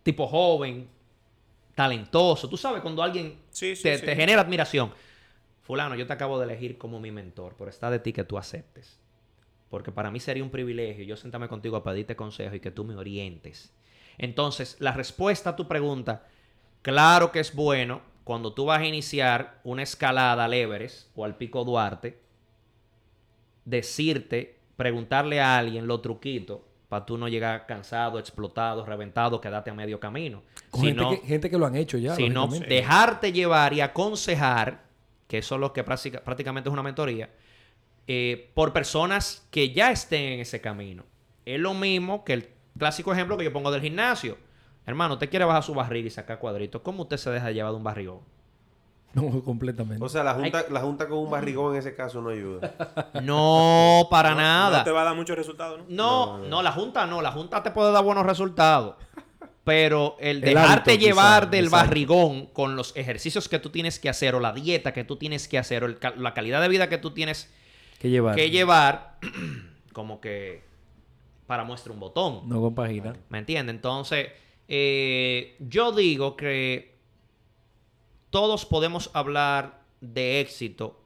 tipo 0.03 0.27
joven, 0.27 0.89
talentoso, 1.75 2.49
tú 2.49 2.57
sabes 2.57 2.83
cuando 2.83 3.03
alguien 3.03 3.39
Sí, 3.51 3.75
sí, 3.75 3.83
te, 3.85 3.99
sí. 3.99 4.05
te 4.05 4.17
genera 4.17 4.43
admiración. 4.43 4.93
Fulano, 5.63 5.95
yo 5.95 6.07
te 6.07 6.13
acabo 6.13 6.39
de 6.39 6.45
elegir 6.45 6.79
como 6.79 7.01
mi 7.01 7.11
mentor, 7.11 7.55
pero 7.57 7.71
está 7.71 7.91
de 7.91 8.01
ti 8.01 8.13
que 8.13 8.25
tú 8.25 8.37
aceptes. 8.39 8.99
Porque 9.69 9.93
para 9.93 10.11
mí 10.11 10.19
sería 10.19 10.43
un 10.43 10.51
privilegio 10.51 11.05
yo 11.05 11.17
sentarme 11.17 11.49
contigo 11.49 11.77
a 11.77 11.85
pedirte 11.85 12.17
consejo 12.17 12.55
y 12.57 12.61
que 12.61 12.73
tú 12.73 12.85
me 12.85 12.97
orientes. 12.97 13.73
Entonces, 14.19 14.77
la 14.81 14.93
respuesta 14.93 15.51
a 15.51 15.57
tu 15.57 15.69
pregunta, 15.69 16.27
claro 16.83 17.31
que 17.31 17.41
es 17.41 17.55
bueno 17.55 18.03
cuando 18.25 18.53
tú 18.53 18.67
vas 18.67 18.81
a 18.81 18.87
iniciar 18.87 19.61
una 19.65 19.83
escalada 19.83 20.45
al 20.45 20.55
Everest 20.55 21.09
o 21.17 21.25
al 21.25 21.37
Pico 21.37 21.65
Duarte, 21.65 22.21
decirte, 23.65 24.59
preguntarle 24.77 25.41
a 25.41 25.59
alguien 25.59 25.87
los 25.87 26.03
truquitos 26.03 26.61
para 26.89 27.07
tú 27.07 27.17
no 27.17 27.29
llegar 27.29 27.67
cansado, 27.67 28.19
explotado, 28.19 28.85
reventado, 28.85 29.41
quedarte 29.41 29.71
a 29.71 29.75
medio 29.75 30.01
camino. 30.01 30.43
Con 30.71 30.81
Si 30.81 30.87
gente, 30.89 31.21
que, 31.21 31.27
gente 31.27 31.51
que 31.51 31.59
lo 31.59 31.67
han 31.67 31.77
hecho 31.77 31.99
ya. 31.99 32.17
si 32.17 32.29
no, 32.29 32.43
lógicamente. 32.47 32.75
dejarte 32.75 33.33
llevar 33.33 33.73
y 33.73 33.81
aconsejar, 33.81 34.83
que 35.29 35.39
eso 35.39 35.55
es 35.55 35.61
lo 35.61 35.73
que 35.73 35.85
práctica- 35.85 36.23
prácticamente 36.25 36.69
es 36.69 36.73
una 36.73 36.83
mentoría, 36.83 37.31
eh, 38.09 38.51
por 38.55 38.73
personas 38.73 39.47
que 39.53 39.71
ya 39.73 39.93
estén 39.93 40.33
en 40.33 40.41
ese 40.41 40.61
camino. 40.61 41.05
Es 41.45 41.61
lo 41.61 41.75
mismo 41.75 42.25
que 42.25 42.33
el 42.33 42.49
clásico 42.77 43.13
ejemplo 43.13 43.37
que 43.37 43.45
yo 43.45 43.53
pongo 43.53 43.71
del 43.71 43.83
gimnasio. 43.83 44.37
Hermano, 44.91 45.15
usted 45.15 45.31
quiere 45.31 45.45
bajar 45.45 45.63
su 45.63 45.75
barriga 45.75 46.07
y 46.07 46.11
sacar 46.11 46.39
cuadritos. 46.39 46.83
¿Cómo 46.83 47.03
usted 47.05 47.17
se 47.17 47.31
deja 47.31 47.51
llevar 47.51 47.73
de 47.73 47.77
un 47.79 47.85
barrigón? 47.85 48.21
No, 49.15 49.41
completamente. 49.45 50.05
O 50.05 50.09
sea, 50.09 50.23
la 50.23 50.35
junta, 50.35 50.65
la 50.71 50.81
junta 50.81 51.09
con 51.09 51.19
un 51.19 51.31
barrigón 51.31 51.73
en 51.75 51.79
ese 51.81 51.95
caso 51.95 52.21
no 52.21 52.29
ayuda. 52.31 52.75
No, 53.23 54.07
para 54.11 54.31
No- 54.31 54.37
nada. 54.37 54.79
No 54.79 54.85
te 54.85 54.91
va 54.91 55.03
a 55.03 55.05
dar 55.05 55.17
muchos 55.17 55.37
resultados, 55.37 55.79
¿no? 55.81 55.85
No, 55.89 56.39
no, 56.49 56.63
la 56.63 56.73
junta 56.73 57.07
no. 57.07 57.21
La 57.23 57.33
junta 57.33 57.63
te 57.63 57.71
puede 57.71 57.93
dar 57.93 58.05
buenos 58.05 58.25
resultados. 58.27 58.95
Pero 59.65 60.17
el 60.21 60.39
El 60.39 60.55
dejarte 60.55 60.93
hábito, 60.93 61.05
llevar 61.07 61.43
quizá, 61.43 61.51
del 61.51 61.65
exacto. 61.67 61.87
barrigón 61.87 62.47
con 62.47 62.77
los 62.77 62.97
ejercicios 62.97 63.49
que 63.49 63.59
tú 63.59 63.69
tienes 63.71 63.99
que 63.99 64.09
hacer 64.09 64.35
o 64.35 64.41
la 64.41 64.53
dieta 64.53 64.93
que 64.93 65.05
tú 65.05 65.17
tienes 65.17 65.49
que 65.49 65.59
hacer 65.59 65.85
o 65.85 65.87
el 65.87 65.99
ca- 65.99 66.15
la 66.17 66.33
calidad 66.35 66.61
de 66.63 66.69
vida 66.69 66.89
que 66.89 66.97
tú 66.99 67.11
tienes 67.13 67.53
que 67.99 68.09
llevar. 68.09 68.35
que 68.37 68.51
llevar, 68.51 69.19
como 69.93 70.21
que 70.21 70.65
para 71.47 71.65
muestra 71.65 71.93
un 71.93 72.01
botón. 72.01 72.49
No 72.49 72.61
compagina. 72.61 73.13
¿Me 73.29 73.39
entiendes? 73.39 73.75
Entonces, 73.75 74.29
eh, 74.73 75.57
yo 75.59 75.91
digo 75.91 76.37
que 76.37 76.95
todos 78.31 78.65
podemos 78.65 79.11
hablar 79.15 79.83
de 80.01 80.41
éxito 80.41 81.03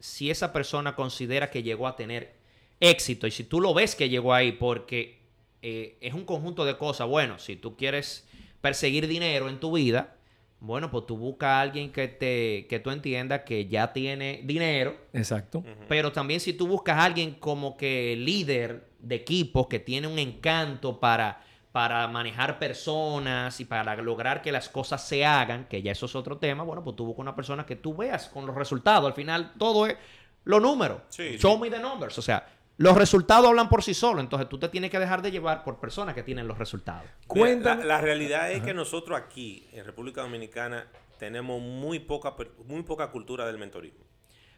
si 0.00 0.30
esa 0.30 0.54
persona 0.54 0.96
considera 0.96 1.50
que 1.50 1.62
llegó 1.62 1.86
a 1.86 1.96
tener 1.96 2.34
éxito 2.80 3.26
y 3.26 3.30
si 3.30 3.44
tú 3.44 3.60
lo 3.60 3.74
ves 3.74 3.94
que 3.94 4.08
llegó 4.08 4.32
ahí 4.32 4.52
porque 4.52 5.18
eh, 5.60 5.98
es 6.00 6.14
un 6.14 6.24
conjunto 6.24 6.64
de 6.64 6.78
cosas. 6.78 7.06
Bueno, 7.08 7.38
si 7.38 7.56
tú 7.56 7.76
quieres 7.76 8.26
perseguir 8.62 9.06
dinero 9.06 9.50
en 9.50 9.60
tu 9.60 9.72
vida, 9.72 10.16
bueno, 10.60 10.90
pues 10.90 11.04
tú 11.04 11.18
buscas 11.18 11.48
a 11.48 11.60
alguien 11.60 11.92
que, 11.92 12.08
te, 12.08 12.66
que 12.68 12.80
tú 12.80 12.90
entiendas 12.90 13.42
que 13.42 13.66
ya 13.66 13.92
tiene 13.92 14.40
dinero 14.44 14.96
Exacto. 15.12 15.62
pero 15.88 16.10
también 16.10 16.40
si 16.40 16.54
tú 16.54 16.66
buscas 16.66 16.96
a 16.96 17.04
alguien 17.04 17.34
como 17.34 17.76
que 17.76 18.16
líder 18.16 18.88
de 18.98 19.16
equipo 19.16 19.68
que 19.68 19.78
tiene 19.78 20.06
un 20.06 20.18
encanto 20.18 20.98
para, 20.98 21.44
para 21.78 22.08
manejar 22.08 22.58
personas 22.58 23.60
y 23.60 23.64
para 23.64 23.94
lograr 23.94 24.42
que 24.42 24.50
las 24.50 24.68
cosas 24.68 25.06
se 25.06 25.24
hagan, 25.24 25.66
que 25.66 25.80
ya 25.80 25.92
eso 25.92 26.06
es 26.06 26.16
otro 26.16 26.36
tema, 26.36 26.64
bueno, 26.64 26.82
pues 26.82 26.96
tú 26.96 27.06
buscas 27.06 27.20
una 27.20 27.36
persona 27.36 27.64
que 27.64 27.76
tú 27.76 27.94
veas 27.94 28.26
con 28.30 28.46
los 28.46 28.56
resultados. 28.56 29.06
Al 29.06 29.12
final 29.12 29.52
todo 29.56 29.86
es 29.86 29.96
los 30.42 30.60
números. 30.60 31.02
Sí, 31.08 31.38
Show 31.38 31.54
sí. 31.54 31.60
me 31.60 31.70
the 31.70 31.78
numbers. 31.78 32.18
O 32.18 32.22
sea, 32.22 32.48
los 32.78 32.96
resultados 32.96 33.46
hablan 33.46 33.68
por 33.68 33.84
sí 33.84 33.94
solos. 33.94 34.24
Entonces 34.24 34.48
tú 34.48 34.58
te 34.58 34.68
tienes 34.68 34.90
que 34.90 34.98
dejar 34.98 35.22
de 35.22 35.30
llevar 35.30 35.62
por 35.62 35.78
personas 35.78 36.16
que 36.16 36.24
tienen 36.24 36.48
los 36.48 36.58
resultados. 36.58 37.08
Cuéntame. 37.28 37.84
La, 37.84 37.94
la 37.94 38.00
realidad 38.00 38.50
es 38.50 38.60
que 38.64 38.74
nosotros 38.74 39.16
aquí, 39.16 39.68
en 39.72 39.84
República 39.84 40.22
Dominicana, 40.22 40.88
tenemos 41.16 41.62
muy 41.62 42.00
poca, 42.00 42.34
muy 42.64 42.82
poca 42.82 43.12
cultura 43.12 43.46
del 43.46 43.58
mentorismo. 43.58 44.04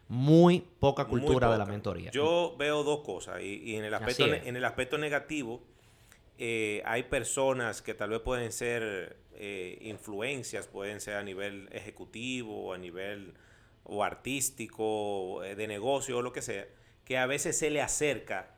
Muy 0.07 0.61
poca 0.79 1.05
Muy 1.05 1.21
cultura 1.21 1.51
de 1.51 1.59
la 1.59 1.65
mentoría. 1.67 2.09
Yo 2.09 2.55
veo 2.57 2.83
dos 2.83 3.01
cosas. 3.01 3.43
Y, 3.43 3.61
y 3.63 3.75
en, 3.75 3.85
el 3.85 3.93
aspecto, 3.93 4.25
en 4.25 4.55
el 4.55 4.65
aspecto 4.65 4.97
negativo, 4.97 5.61
eh, 6.43 6.81
hay 6.85 7.03
personas 7.03 7.83
que 7.83 7.93
tal 7.93 8.09
vez 8.09 8.21
pueden 8.21 8.51
ser 8.51 9.15
eh, 9.35 9.77
influencias, 9.81 10.65
pueden 10.67 10.99
ser 10.99 11.13
a 11.17 11.23
nivel 11.23 11.69
ejecutivo, 11.71 12.73
a 12.73 12.79
nivel 12.79 13.35
o 13.83 14.03
artístico, 14.03 15.43
eh, 15.43 15.53
de 15.55 15.67
negocio 15.67 16.17
o 16.17 16.21
lo 16.23 16.33
que 16.33 16.41
sea, 16.41 16.65
que 17.05 17.19
a 17.19 17.27
veces 17.27 17.57
se 17.59 17.69
le 17.69 17.79
acerca 17.79 18.55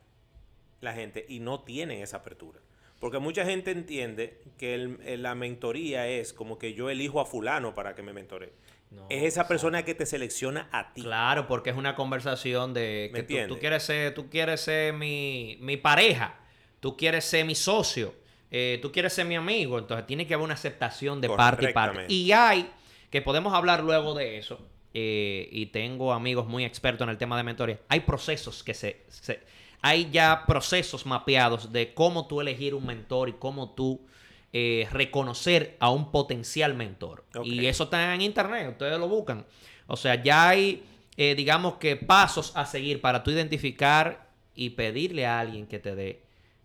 la 0.79 0.93
gente 0.93 1.25
y 1.27 1.39
no 1.39 1.61
tienen 1.63 2.01
esa 2.01 2.17
apertura. 2.17 2.59
Porque 3.01 3.19
mucha 3.19 3.43
gente 3.43 3.71
entiende 3.71 4.39
que 4.57 4.75
el- 4.75 4.99
el- 5.03 5.23
la 5.23 5.35
mentoría 5.35 6.07
es 6.07 6.31
como 6.31 6.57
que 6.57 6.73
yo 6.73 6.89
elijo 6.89 7.19
a 7.19 7.25
fulano 7.25 7.73
para 7.75 7.95
que 7.95 8.01
me 8.01 8.13
mentore. 8.13 8.53
No, 8.91 9.07
es 9.09 9.23
esa 9.23 9.47
persona 9.47 9.83
que 9.83 9.93
te 9.93 10.05
selecciona 10.05 10.69
a 10.71 10.93
ti. 10.93 11.01
Claro, 11.01 11.47
porque 11.47 11.71
es 11.71 11.75
una 11.75 11.95
conversación 11.95 12.73
de 12.73 13.09
¿Me 13.11 13.25
que 13.25 13.45
tú, 13.47 13.55
tú 13.55 13.59
quieres 13.59 13.83
ser, 13.83 14.13
tú 14.13 14.29
quieres 14.29 14.61
ser 14.61 14.93
mi, 14.93 15.57
mi 15.59 15.75
pareja, 15.75 16.39
tú 16.83 16.97
quieres 16.97 17.23
ser 17.23 17.45
mi 17.45 17.55
socio, 17.55 18.13
eh, 18.51 18.77
tú 18.81 18.91
quieres 18.91 19.13
ser 19.13 19.25
mi 19.25 19.35
amigo, 19.35 19.79
entonces 19.79 20.05
tiene 20.05 20.27
que 20.27 20.33
haber 20.33 20.43
una 20.43 20.53
aceptación 20.55 21.21
de 21.21 21.29
parte 21.37 21.63
y 21.69 21.73
parte. 21.73 22.13
Y 22.13 22.31
hay, 22.33 22.69
que 23.09 23.21
podemos 23.21 23.53
hablar 23.53 23.81
luego 23.81 24.13
de 24.13 24.37
eso, 24.37 24.59
eh, 24.93 25.47
y 25.51 25.67
tengo 25.67 26.11
amigos 26.11 26.45
muy 26.45 26.65
expertos 26.65 27.05
en 27.05 27.09
el 27.09 27.17
tema 27.17 27.37
de 27.37 27.43
mentoría, 27.43 27.79
hay 27.87 28.01
procesos 28.01 28.63
que 28.63 28.73
se, 28.73 29.05
se- 29.07 29.39
hay 29.81 30.09
ya 30.11 30.43
procesos 30.45 31.05
mapeados 31.05 31.71
de 31.71 31.93
cómo 31.93 32.27
tú 32.27 32.41
elegir 32.41 32.75
un 32.75 32.85
mentor 32.85 33.29
y 33.29 33.33
cómo 33.33 33.71
tú 33.71 34.05
eh, 34.51 34.87
reconocer 34.91 35.77
a 35.79 35.89
un 35.89 36.11
potencial 36.11 36.73
mentor. 36.75 37.23
Y 37.45 37.65
eso 37.65 37.85
está 37.85 38.13
en 38.13 38.21
internet, 38.21 38.67
ustedes 38.69 38.99
lo 38.99 39.07
buscan. 39.07 39.45
O 39.87 39.95
sea, 39.97 40.21
ya 40.21 40.49
hay, 40.49 40.83
eh, 41.17 41.33
digamos 41.35 41.75
que 41.77 41.95
pasos 41.95 42.51
a 42.55 42.65
seguir 42.65 43.01
para 43.01 43.23
tú 43.23 43.31
identificar 43.31 44.29
y 44.53 44.71
pedirle 44.71 45.25
a 45.25 45.39
alguien 45.39 45.65
que 45.65 45.79
te 45.79 45.95
dé 45.95 46.21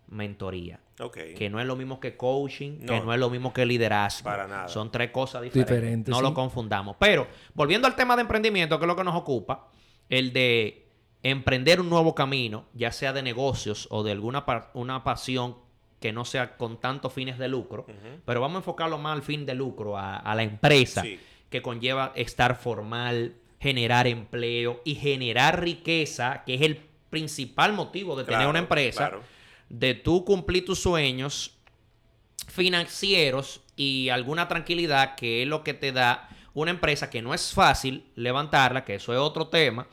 mentoría. 0.09 0.79
Ok. 0.99 1.17
Que 1.37 1.49
no 1.49 1.59
es 1.59 1.65
lo 1.65 1.75
mismo 1.75 1.99
que 1.99 2.17
coaching, 2.17 2.79
que 2.79 2.97
No. 2.97 3.05
no 3.05 3.13
es 3.13 3.19
lo 3.19 3.29
mismo 3.29 3.53
que 3.53 3.65
liderazgo. 3.65 4.23
Para 4.25 4.47
nada. 4.47 4.67
Son 4.67 4.91
tres 4.91 5.11
cosas 5.11 5.41
diferentes. 5.41 5.75
Diferentes, 5.75 6.11
no 6.11 6.17
sí. 6.17 6.23
lo 6.23 6.33
confundamos. 6.33 6.95
Pero, 6.99 7.27
volviendo 7.53 7.87
al 7.87 7.95
tema 7.95 8.15
de 8.15 8.21
emprendimiento, 8.23 8.77
que 8.79 8.85
es 8.85 8.87
lo 8.87 8.95
que 8.95 9.03
nos 9.03 9.15
ocupa, 9.15 9.67
el 10.09 10.33
de 10.33 10.87
emprender 11.23 11.79
un 11.79 11.89
nuevo 11.89 12.15
camino, 12.15 12.65
ya 12.73 12.91
sea 12.91 13.13
de 13.13 13.21
negocios 13.21 13.87
o 13.91 14.03
de 14.03 14.11
alguna 14.11 14.45
pa- 14.45 14.71
una 14.73 15.03
pasión 15.03 15.55
que 15.99 16.13
no 16.13 16.23
sea 16.25 16.55
con 16.57 16.79
tantos 16.79 17.11
fines 17.13 17.37
de 17.37 17.49
lucro, 17.49 17.85
pero 18.25 18.39
vamos 18.39 18.55
a 18.55 18.59
enfocarlo 18.59 18.97
más 18.97 19.13
al 19.13 19.21
fin 19.21 19.45
de 19.45 19.53
lucro, 19.53 19.97
a, 19.97 20.15
a 20.15 20.33
la 20.33 20.43
empresa, 20.43 21.01
Sí. 21.01 21.19
que 21.49 21.61
conlleva 21.61 22.13
estar 22.15 22.55
formal, 22.55 23.35
generar 23.59 24.07
empleo 24.07 24.79
y 24.85 24.95
generar 24.95 25.61
riqueza, 25.61 26.43
que 26.45 26.53
es 26.55 26.61
el 26.61 26.79
principal 27.09 27.73
motivo 27.73 28.15
de 28.15 28.23
tener 28.23 28.47
una 28.47 28.59
empresa, 28.59 29.09
claro. 29.09 29.23
De 29.69 29.93
tú 29.93 30.25
cumplir 30.25 30.65
tus 30.65 30.79
sueños 30.79 31.55
financieros 32.47 33.61
y 33.75 34.09
alguna 34.09 34.47
tranquilidad, 34.47 35.15
que 35.15 35.43
es 35.43 35.47
lo 35.47 35.63
que 35.63 35.73
te 35.73 35.91
da 35.91 36.29
una 36.53 36.71
empresa 36.71 37.09
que 37.09 37.21
no 37.21 37.33
es 37.33 37.53
fácil 37.53 38.05
levantarla, 38.15 38.83
que 38.83 38.95
eso 38.95 39.13
es 39.13 39.19
otro 39.19 39.47
tema, 39.47 39.87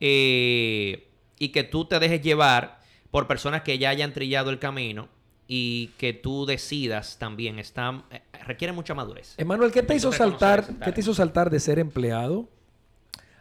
eh, 0.00 1.08
y 1.38 1.50
que 1.50 1.64
tú 1.64 1.84
te 1.84 1.98
dejes 1.98 2.22
llevar 2.22 2.80
por 3.10 3.26
personas 3.26 3.62
que 3.62 3.78
ya 3.78 3.90
hayan 3.90 4.12
trillado 4.12 4.50
el 4.50 4.58
camino 4.58 5.08
y 5.46 5.88
que 5.98 6.12
tú 6.12 6.44
decidas 6.44 7.18
también, 7.18 7.58
está, 7.58 8.04
eh, 8.10 8.22
requiere 8.44 8.72
mucha 8.72 8.94
madurez. 8.94 9.34
Emanuel, 9.38 9.72
¿qué 9.72 9.82
te 9.82 9.94
hizo 9.94 10.12
saltar? 10.12 10.66
¿Qué 10.84 10.92
te 10.92 11.00
hizo 11.00 11.14
saltar 11.14 11.50
de 11.50 11.60
ser 11.60 11.78
empleado 11.78 12.48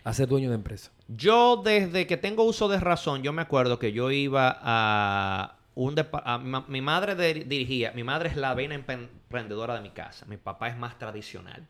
a 0.04 0.14
ser 0.14 0.28
dueño 0.28 0.50
de 0.50 0.56
empresa? 0.56 0.92
Yo 1.08 1.62
desde 1.64 2.08
que 2.08 2.18
tengo 2.18 2.44
uso 2.44 2.70
de 2.70 2.80
razón, 2.80 3.24
yo 3.24 3.34
me 3.34 3.42
acuerdo 3.42 3.80
que 3.80 3.92
yo 3.92 4.12
iba 4.12 4.58
a 4.62 5.57
un 5.78 5.96
depa- 5.96 6.24
a 6.26 6.40
ma- 6.40 6.66
mi 6.68 6.82
madre 6.82 7.16
dirigía, 7.46 7.92
mi 7.94 8.04
madre 8.04 8.30
es 8.30 8.36
la 8.36 8.54
vena 8.56 8.74
emprendedora 8.76 9.76
de 9.76 9.82
mi 9.82 9.92
casa, 9.92 10.26
mi 10.26 10.38
papá 10.38 10.70
es 10.70 10.78
más 10.78 10.98
tradicional, 10.98 11.68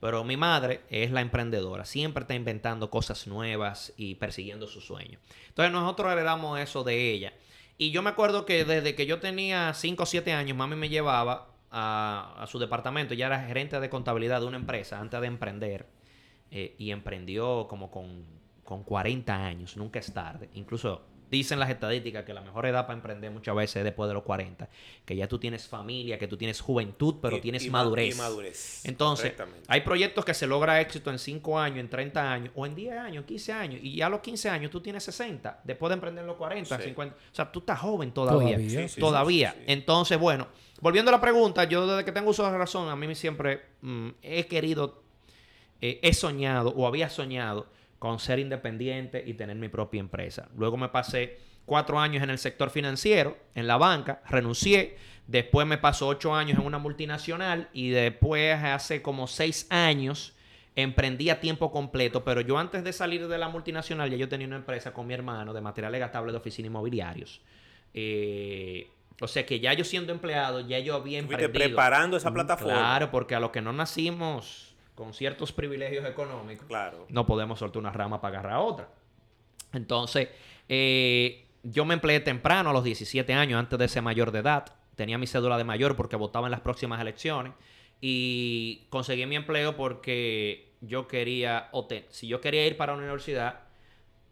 pero 0.00 0.22
mi 0.22 0.36
madre 0.36 0.82
es 0.90 1.10
la 1.10 1.20
emprendedora, 1.22 1.84
siempre 1.84 2.22
está 2.22 2.34
inventando 2.36 2.88
cosas 2.88 3.26
nuevas 3.26 3.92
y 3.96 4.14
persiguiendo 4.14 4.68
sus 4.68 4.86
sueños. 4.86 5.20
Entonces 5.48 5.72
nosotros 5.72 6.12
heredamos 6.12 6.60
eso 6.60 6.84
de 6.84 7.10
ella. 7.10 7.32
Y 7.78 7.90
yo 7.90 8.00
me 8.02 8.10
acuerdo 8.10 8.46
que 8.46 8.64
desde 8.64 8.94
que 8.94 9.06
yo 9.06 9.18
tenía 9.18 9.74
5 9.74 10.04
o 10.04 10.06
7 10.06 10.32
años, 10.32 10.56
mami 10.56 10.76
me 10.76 10.88
llevaba 10.88 11.48
a, 11.72 12.36
a 12.38 12.46
su 12.46 12.60
departamento, 12.60 13.14
ya 13.14 13.26
era 13.26 13.40
gerente 13.44 13.80
de 13.80 13.90
contabilidad 13.90 14.40
de 14.40 14.46
una 14.46 14.56
empresa 14.58 15.00
antes 15.00 15.20
de 15.20 15.26
emprender 15.26 15.86
eh, 16.52 16.76
y 16.78 16.92
emprendió 16.92 17.66
como 17.68 17.90
con, 17.90 18.24
con 18.62 18.84
40 18.84 19.34
años, 19.34 19.76
nunca 19.76 19.98
es 19.98 20.12
tarde. 20.14 20.48
Incluso 20.54 21.02
Dicen 21.30 21.58
las 21.58 21.68
estadísticas 21.68 22.24
que 22.24 22.32
la 22.32 22.40
mejor 22.40 22.64
edad 22.66 22.86
para 22.86 22.94
emprender 22.96 23.30
muchas 23.30 23.54
veces 23.54 23.76
es 23.76 23.84
después 23.84 24.08
de 24.08 24.14
los 24.14 24.22
40. 24.22 24.68
Que 25.04 25.14
ya 25.14 25.28
tú 25.28 25.38
tienes 25.38 25.68
familia, 25.68 26.18
que 26.18 26.26
tú 26.26 26.36
tienes 26.38 26.60
juventud, 26.60 27.16
pero 27.20 27.36
Y- 27.36 27.40
tienes 27.40 27.64
y 27.66 27.70
madurez. 27.70 28.14
y 28.14 28.18
madurez, 28.18 28.84
Entonces, 28.86 29.34
hay 29.66 29.80
proyectos 29.82 30.24
que 30.24 30.32
se 30.32 30.46
logra 30.46 30.80
éxito 30.80 31.10
en 31.10 31.18
5 31.18 31.58
años, 31.58 31.80
en 31.80 31.90
30 31.90 32.32
años, 32.32 32.52
o 32.54 32.64
en 32.64 32.74
10 32.74 32.96
años, 32.96 33.24
15 33.26 33.52
años. 33.52 33.80
Y 33.82 33.96
ya 33.96 34.06
a 34.06 34.10
los 34.10 34.20
15 34.20 34.48
años 34.48 34.70
tú 34.70 34.80
tienes 34.80 35.04
60. 35.04 35.60
Después 35.64 35.90
de 35.90 35.94
emprender 35.94 36.22
en 36.22 36.28
los 36.28 36.36
40, 36.36 36.78
Sí. 36.78 36.84
50. 36.84 37.14
O 37.14 37.34
sea, 37.34 37.52
tú 37.52 37.58
estás 37.58 37.78
joven 37.80 38.10
todavía. 38.12 38.56
Todavía. 38.56 38.88
Sí, 38.88 38.94
sí, 38.94 39.00
todavía. 39.00 39.50
sí, 39.50 39.56
sí, 39.58 39.64
sí. 39.66 39.72
Entonces, 39.72 40.18
bueno, 40.18 40.48
volviendo 40.80 41.10
a 41.10 41.12
la 41.12 41.20
pregunta, 41.20 41.64
yo 41.64 41.86
desde 41.86 42.04
que 42.04 42.12
tengo 42.12 42.30
uso 42.30 42.50
de 42.50 42.56
razón, 42.56 42.88
a 42.88 42.96
mí 42.96 43.14
siempre 43.14 43.62
mm, 43.82 44.08
he 44.22 44.46
querido, 44.46 45.02
eh, 45.80 46.00
he 46.02 46.14
soñado 46.14 46.70
o 46.70 46.86
había 46.86 47.08
soñado 47.10 47.66
con 47.98 48.18
ser 48.18 48.38
independiente 48.38 49.22
y 49.26 49.34
tener 49.34 49.56
mi 49.56 49.68
propia 49.68 50.00
empresa. 50.00 50.48
Luego 50.56 50.76
me 50.76 50.88
pasé 50.88 51.38
cuatro 51.64 51.98
años 51.98 52.22
en 52.22 52.30
el 52.30 52.38
sector 52.38 52.70
financiero, 52.70 53.36
en 53.54 53.66
la 53.66 53.76
banca, 53.76 54.22
renuncié. 54.28 54.96
Después 55.26 55.66
me 55.66 55.78
pasó 55.78 56.08
ocho 56.08 56.34
años 56.34 56.58
en 56.58 56.64
una 56.64 56.78
multinacional 56.78 57.68
y 57.72 57.90
después 57.90 58.62
hace 58.62 59.02
como 59.02 59.26
seis 59.26 59.66
años 59.70 60.34
emprendí 60.74 61.28
a 61.28 61.40
tiempo 61.40 61.72
completo, 61.72 62.24
pero 62.24 62.40
yo 62.40 62.56
antes 62.56 62.84
de 62.84 62.92
salir 62.92 63.26
de 63.26 63.36
la 63.36 63.48
multinacional 63.48 64.10
ya 64.10 64.16
yo 64.16 64.28
tenía 64.28 64.46
una 64.46 64.56
empresa 64.56 64.92
con 64.92 65.06
mi 65.06 65.14
hermano 65.14 65.52
de 65.52 65.60
materiales 65.60 66.00
gastables 66.00 66.32
de 66.32 66.38
oficina 66.38 66.68
inmobiliarios. 66.68 67.42
Eh, 67.92 68.88
o 69.20 69.26
sea 69.26 69.44
que 69.44 69.58
ya 69.58 69.72
yo 69.72 69.84
siendo 69.84 70.12
empleado, 70.12 70.60
ya 70.60 70.78
yo 70.78 70.94
había 70.94 71.18
emprendido. 71.18 71.52
preparando 71.52 72.16
esa 72.16 72.32
plataforma. 72.32 72.74
Claro, 72.74 73.10
porque 73.10 73.34
a 73.34 73.40
los 73.40 73.50
que 73.50 73.60
no 73.60 73.72
nacimos 73.72 74.67
con 74.98 75.14
ciertos 75.14 75.52
privilegios 75.52 76.04
económicos, 76.04 76.66
Claro. 76.66 77.06
no 77.08 77.24
podemos 77.24 77.60
soltar 77.60 77.78
una 77.78 77.92
rama 77.92 78.20
para 78.20 78.40
agarrar 78.40 78.58
otra. 78.60 78.88
Entonces, 79.72 80.28
eh, 80.68 81.46
yo 81.62 81.84
me 81.84 81.94
empleé 81.94 82.18
temprano, 82.18 82.70
a 82.70 82.72
los 82.72 82.82
17 82.82 83.32
años, 83.32 83.60
antes 83.60 83.78
de 83.78 83.86
ser 83.86 84.02
mayor 84.02 84.32
de 84.32 84.40
edad. 84.40 84.66
Tenía 84.96 85.16
mi 85.16 85.28
cédula 85.28 85.56
de 85.56 85.62
mayor 85.62 85.94
porque 85.94 86.16
votaba 86.16 86.48
en 86.48 86.50
las 86.50 86.60
próximas 86.62 87.00
elecciones. 87.00 87.52
Y 88.00 88.86
conseguí 88.90 89.24
mi 89.26 89.36
empleo 89.36 89.76
porque 89.76 90.72
yo 90.80 91.06
quería, 91.06 91.68
o 91.70 91.86
te- 91.86 92.06
si 92.10 92.26
yo 92.26 92.40
quería 92.40 92.66
ir 92.66 92.76
para 92.76 92.92
la 92.94 92.98
universidad, 92.98 93.60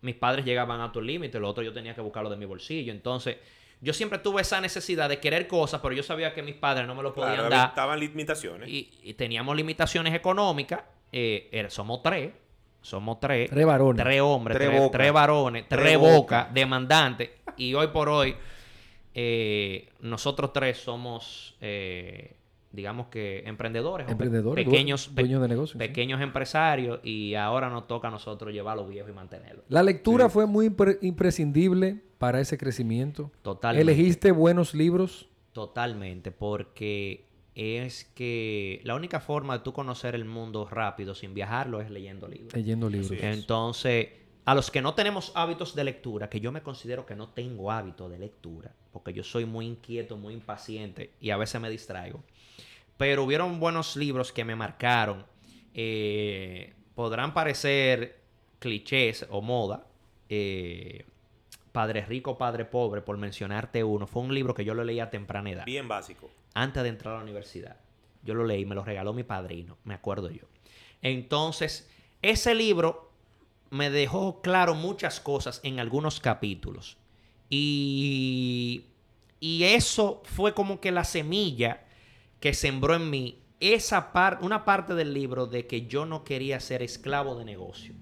mis 0.00 0.16
padres 0.16 0.44
llegaban 0.44 0.80
a 0.80 0.90
tu 0.90 1.00
límite, 1.00 1.38
lo 1.38 1.49
otro 1.49 1.62
yo 1.62 1.73
tenía 1.73 1.94
que 1.94 2.00
buscarlo 2.00 2.28
de 2.28 2.37
mi 2.37 2.44
bolsillo. 2.44 2.90
Entonces, 2.92 3.37
yo 3.80 3.92
siempre 3.92 4.18
tuve 4.18 4.42
esa 4.42 4.61
necesidad 4.61 5.09
de 5.09 5.21
querer 5.21 5.47
cosas, 5.47 5.80
pero 5.83 5.95
yo 5.95 6.02
sabía 6.02 6.33
que 6.35 6.42
mis 6.42 6.54
padres 6.54 6.87
no 6.87 6.95
me 6.95 7.02
lo 7.02 7.12
podían 7.12 7.35
Claro, 7.37 7.50
dar. 7.50 7.68
estaban 7.68 8.00
limitaciones. 8.00 8.68
Y, 8.68 8.90
y 9.02 9.14
teníamos 9.14 9.54
limitaciones 9.56 10.14
económicas. 10.14 10.80
eh, 11.12 11.66
somos 11.68 12.02
tres. 12.02 12.33
Somos 12.80 13.18
tres. 13.21 13.50
Tres 13.50 13.66
varones. 13.66 14.02
Tres 14.04 14.21
hombres, 14.21 14.56
Tres 14.56 14.68
tres, 14.68 14.80
bocas. 14.80 14.99
tres 15.00 15.12
varones, 15.12 15.64
tres, 15.68 15.80
Tres 15.83 15.99
bocas, 15.99 16.16
bocas. 16.42 16.54
demandantes. 16.54 17.30
Y 17.56 17.75
hoy 17.75 17.88
por 17.88 18.09
hoy, 18.09 18.37
eh, 19.14 19.88
nosotros 20.00 20.52
tres 20.52 20.78
somos, 20.78 21.56
eh, 21.61 22.37
digamos 22.76 23.09
que 23.09 23.42
emprendedores. 23.47 24.09
Emprendedores, 24.09 24.64
pequeños, 24.64 25.12
dueños 25.12 25.42
de 25.42 25.49
negocios, 25.49 25.73
sí. 25.73 25.78
pequeños 25.78 26.21
empresarios. 26.21 27.00
Y 27.02 27.35
ahora 27.35 27.68
nos 27.71 27.88
toca 27.88 28.09
a 28.09 28.11
nosotros 28.12 28.52
llevar 28.52 28.75
a 28.75 28.83
los 28.83 28.88
viejos 28.88 29.11
y 29.11 29.14
mantenerlos. 29.14 29.64
La 29.68 29.83
lectura 29.83 30.28
fue 30.28 30.47
muy 30.47 30.68
impre- 30.68 30.99
imprescindible 31.02 32.00
para 32.18 32.40
ese 32.40 32.56
crecimiento. 32.56 33.33
Totalmente. 33.42 33.90
Elegiste 33.90 34.30
buenos 34.30 34.75
libros. 34.75 35.28
Totalmente, 35.52 36.30
porque 36.30 37.25
es 37.54 38.04
que 38.14 38.80
la 38.85 38.95
única 38.95 39.21
forma 39.21 39.56
de 39.59 39.64
tú 39.64 39.73
conocer 39.73 40.14
el 40.14 40.26
mundo 40.26 40.68
rápido 40.71 41.14
sin 41.14 41.33
viajarlo 41.33 41.80
es 41.80 41.90
leyendo 41.90 42.28
libros. 42.28 42.54
Leyendo 42.54 42.90
libros. 42.90 43.09
Sí. 43.09 43.18
Entonces, 43.21 44.09
a 44.45 44.54
los 44.54 44.71
que 44.71 44.83
no 44.83 44.95
tenemos 44.95 45.33
hábitos 45.35 45.75
de 45.75 45.83
lectura, 45.85 46.28
que 46.28 46.40
yo 46.40 46.52
me 46.52 46.62
considero 46.62 47.06
que 47.06 47.16
no 47.16 47.30
tengo 47.30 47.73
hábito 47.73 48.09
de 48.09 48.18
lectura, 48.18 48.75
porque 48.92 49.12
yo 49.12 49.25
soy 49.25 49.45
muy 49.45 49.66
inquieto, 49.66 50.16
muy 50.16 50.35
impaciente 50.35 51.11
y 51.20 51.31
a 51.31 51.37
veces 51.37 51.61
me 51.61 51.68
distraigo. 51.70 52.22
Pero 52.96 53.24
hubieron 53.24 53.61
buenos 53.61 53.96
libros 53.96 54.32
que 54.32 54.44
me 54.44 54.56
marcaron. 54.56 55.24
Eh, 55.74 56.74
podrán 56.94 57.35
parecer 57.35 58.20
clichés 58.59 59.26
o 59.30 59.42
moda. 59.42 59.87
Eh, 60.28 61.04
Padre 61.72 62.06
Rico, 62.06 62.38
Padre 62.38 62.64
Pobre, 62.64 63.02
por 63.02 63.18
mencionarte 63.18 63.85
uno. 63.85 64.06
Fue 64.06 64.22
un 64.22 64.35
libro 64.35 64.54
que 64.54 64.64
yo 64.64 64.72
lo 64.72 64.82
leí 64.82 64.98
a 64.98 65.11
temprana 65.11 65.50
edad 65.50 65.66
Bien 65.66 65.87
básico. 65.88 66.30
antes 66.54 66.82
de 66.82 66.88
entrar 66.88 67.14
a 67.14 67.18
la 67.18 67.22
universidad. 67.22 67.76
Yo 68.22 68.35
lo 68.35 68.44
leí, 68.44 68.64
me 68.64 68.74
lo 68.74 68.82
regaló 68.82 69.12
mi 69.12 69.22
padrino, 69.24 69.76
me 69.85 69.94
acuerdo 69.94 70.30
yo. 70.30 70.46
Entonces, 71.02 71.88
ese 72.22 72.54
libro 72.54 73.12
me 73.70 73.90
dejó 73.90 74.40
claro 74.40 74.74
muchas 74.74 75.20
cosas 75.20 75.61
en 75.62 75.78
algunos 75.78 76.18
capítulos. 76.18 76.96
Y, 77.50 78.87
y 79.38 79.64
eso 79.64 80.22
fue 80.24 80.54
como 80.54 80.80
que 80.80 80.90
la 80.90 81.04
semilla 81.04 81.86
que 82.40 82.55
sembró 82.55 82.94
en 82.94 83.11
mí 83.11 83.42
esa 83.61 84.12
parte, 84.12 84.44
una 84.44 84.64
parte 84.64 84.94
del 84.94 85.14
libro 85.14 85.46
de 85.46 85.66
que 85.66 85.87
yo 85.87 86.05
no 86.07 86.25
quería 86.25 86.61
ser 86.61 86.83
esclavo 86.83 87.37
de 87.37 87.44
negocio. 87.44 87.94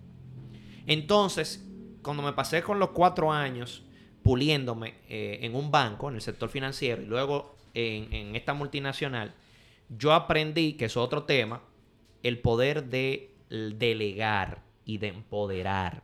Entonces, 0.86 1.64
cuando 2.02 2.22
me 2.22 2.32
pasé 2.32 2.62
con 2.62 2.78
los 2.78 2.90
cuatro 2.90 3.32
años 3.32 3.84
puliéndome 4.22 4.94
eh, 5.08 5.40
en 5.42 5.54
un 5.54 5.70
banco, 5.70 6.08
en 6.08 6.16
el 6.16 6.22
sector 6.22 6.48
financiero, 6.48 7.02
y 7.02 7.06
luego 7.06 7.56
en, 7.74 8.12
en 8.12 8.36
esta 8.36 8.54
multinacional, 8.54 9.34
yo 9.88 10.12
aprendí, 10.12 10.74
que 10.74 10.86
es 10.86 10.96
otro 10.96 11.24
tema, 11.24 11.62
el 12.22 12.38
poder 12.40 12.84
de 12.84 13.34
delegar 13.48 14.62
y 14.84 14.98
de 14.98 15.08
empoderar. 15.08 16.02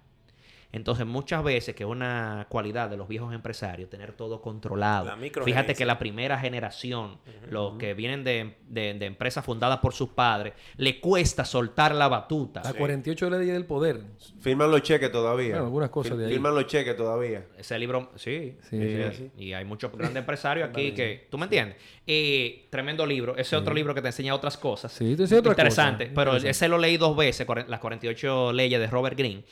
Entonces, 0.72 1.04
muchas 1.04 1.42
veces, 1.42 1.74
que 1.74 1.82
es 1.82 1.88
una 1.88 2.46
cualidad 2.48 2.88
de 2.88 2.96
los 2.96 3.08
viejos 3.08 3.34
empresarios, 3.34 3.90
tener 3.90 4.12
todo 4.12 4.40
controlado. 4.40 5.06
La 5.06 5.16
Fíjate 5.44 5.74
que 5.74 5.84
la 5.84 5.98
primera 5.98 6.38
generación, 6.38 7.18
los 7.48 7.74
que 7.76 7.94
vienen 7.94 8.22
de, 8.22 8.56
de- 8.68 8.94
de 8.94 9.06
empresas 9.06 9.44
fundadas 9.44 9.78
por 9.80 9.92
sus 9.94 10.10
padres, 10.10 10.52
le 10.76 11.00
cuesta 11.00 11.44
soltar 11.44 11.94
la 11.94 12.06
batuta. 12.06 12.62
La 12.64 12.72
48 12.72 13.30
leyes 13.30 13.52
del 13.52 13.66
poder. 13.66 14.00
Firman 14.40 14.70
los 14.70 14.82
cheques 14.82 15.10
todavía. 15.10 15.50
Bueno, 15.54 15.64
algunas 15.64 15.90
cosas 15.90 16.12
Fir- 16.12 16.16
de 16.18 16.26
ahí. 16.26 16.32
Firman 16.32 16.54
los 16.54 16.66
cheques 16.66 16.96
todavía. 16.96 17.46
Ese 17.58 17.76
libro, 17.78 18.12
sí. 18.14 18.56
Sí, 18.70 18.76
eh, 18.80 19.12
sí. 19.16 19.30
Y 19.42 19.52
hay 19.52 19.64
muchos 19.64 19.90
grandes 19.90 20.16
empresarios 20.20 20.68
aquí 20.68 20.92
que... 20.92 21.26
¿Tú 21.30 21.36
me 21.38 21.44
entiendes? 21.46 21.76
Eh, 22.06 22.66
tremendo 22.70 23.04
libro. 23.06 23.36
Ese 23.36 23.56
otro 23.56 23.74
libro 23.74 23.92
que 23.94 24.02
te 24.02 24.08
enseña 24.08 24.34
otras 24.34 24.56
cosas. 24.56 24.92
Sí, 24.92 25.16
te 25.16 25.22
enseña 25.22 25.40
otras 25.40 25.52
Interesante. 25.54 26.06
Pero 26.06 26.30
Interesante. 26.36 26.50
ese 26.50 26.68
lo 26.68 26.78
leí 26.78 26.96
dos 26.96 27.16
veces, 27.16 27.46
las 27.66 27.80
48 27.80 28.52
leyes 28.52 28.78
de 28.78 28.86
Robert 28.86 29.16
Greene. 29.18 29.44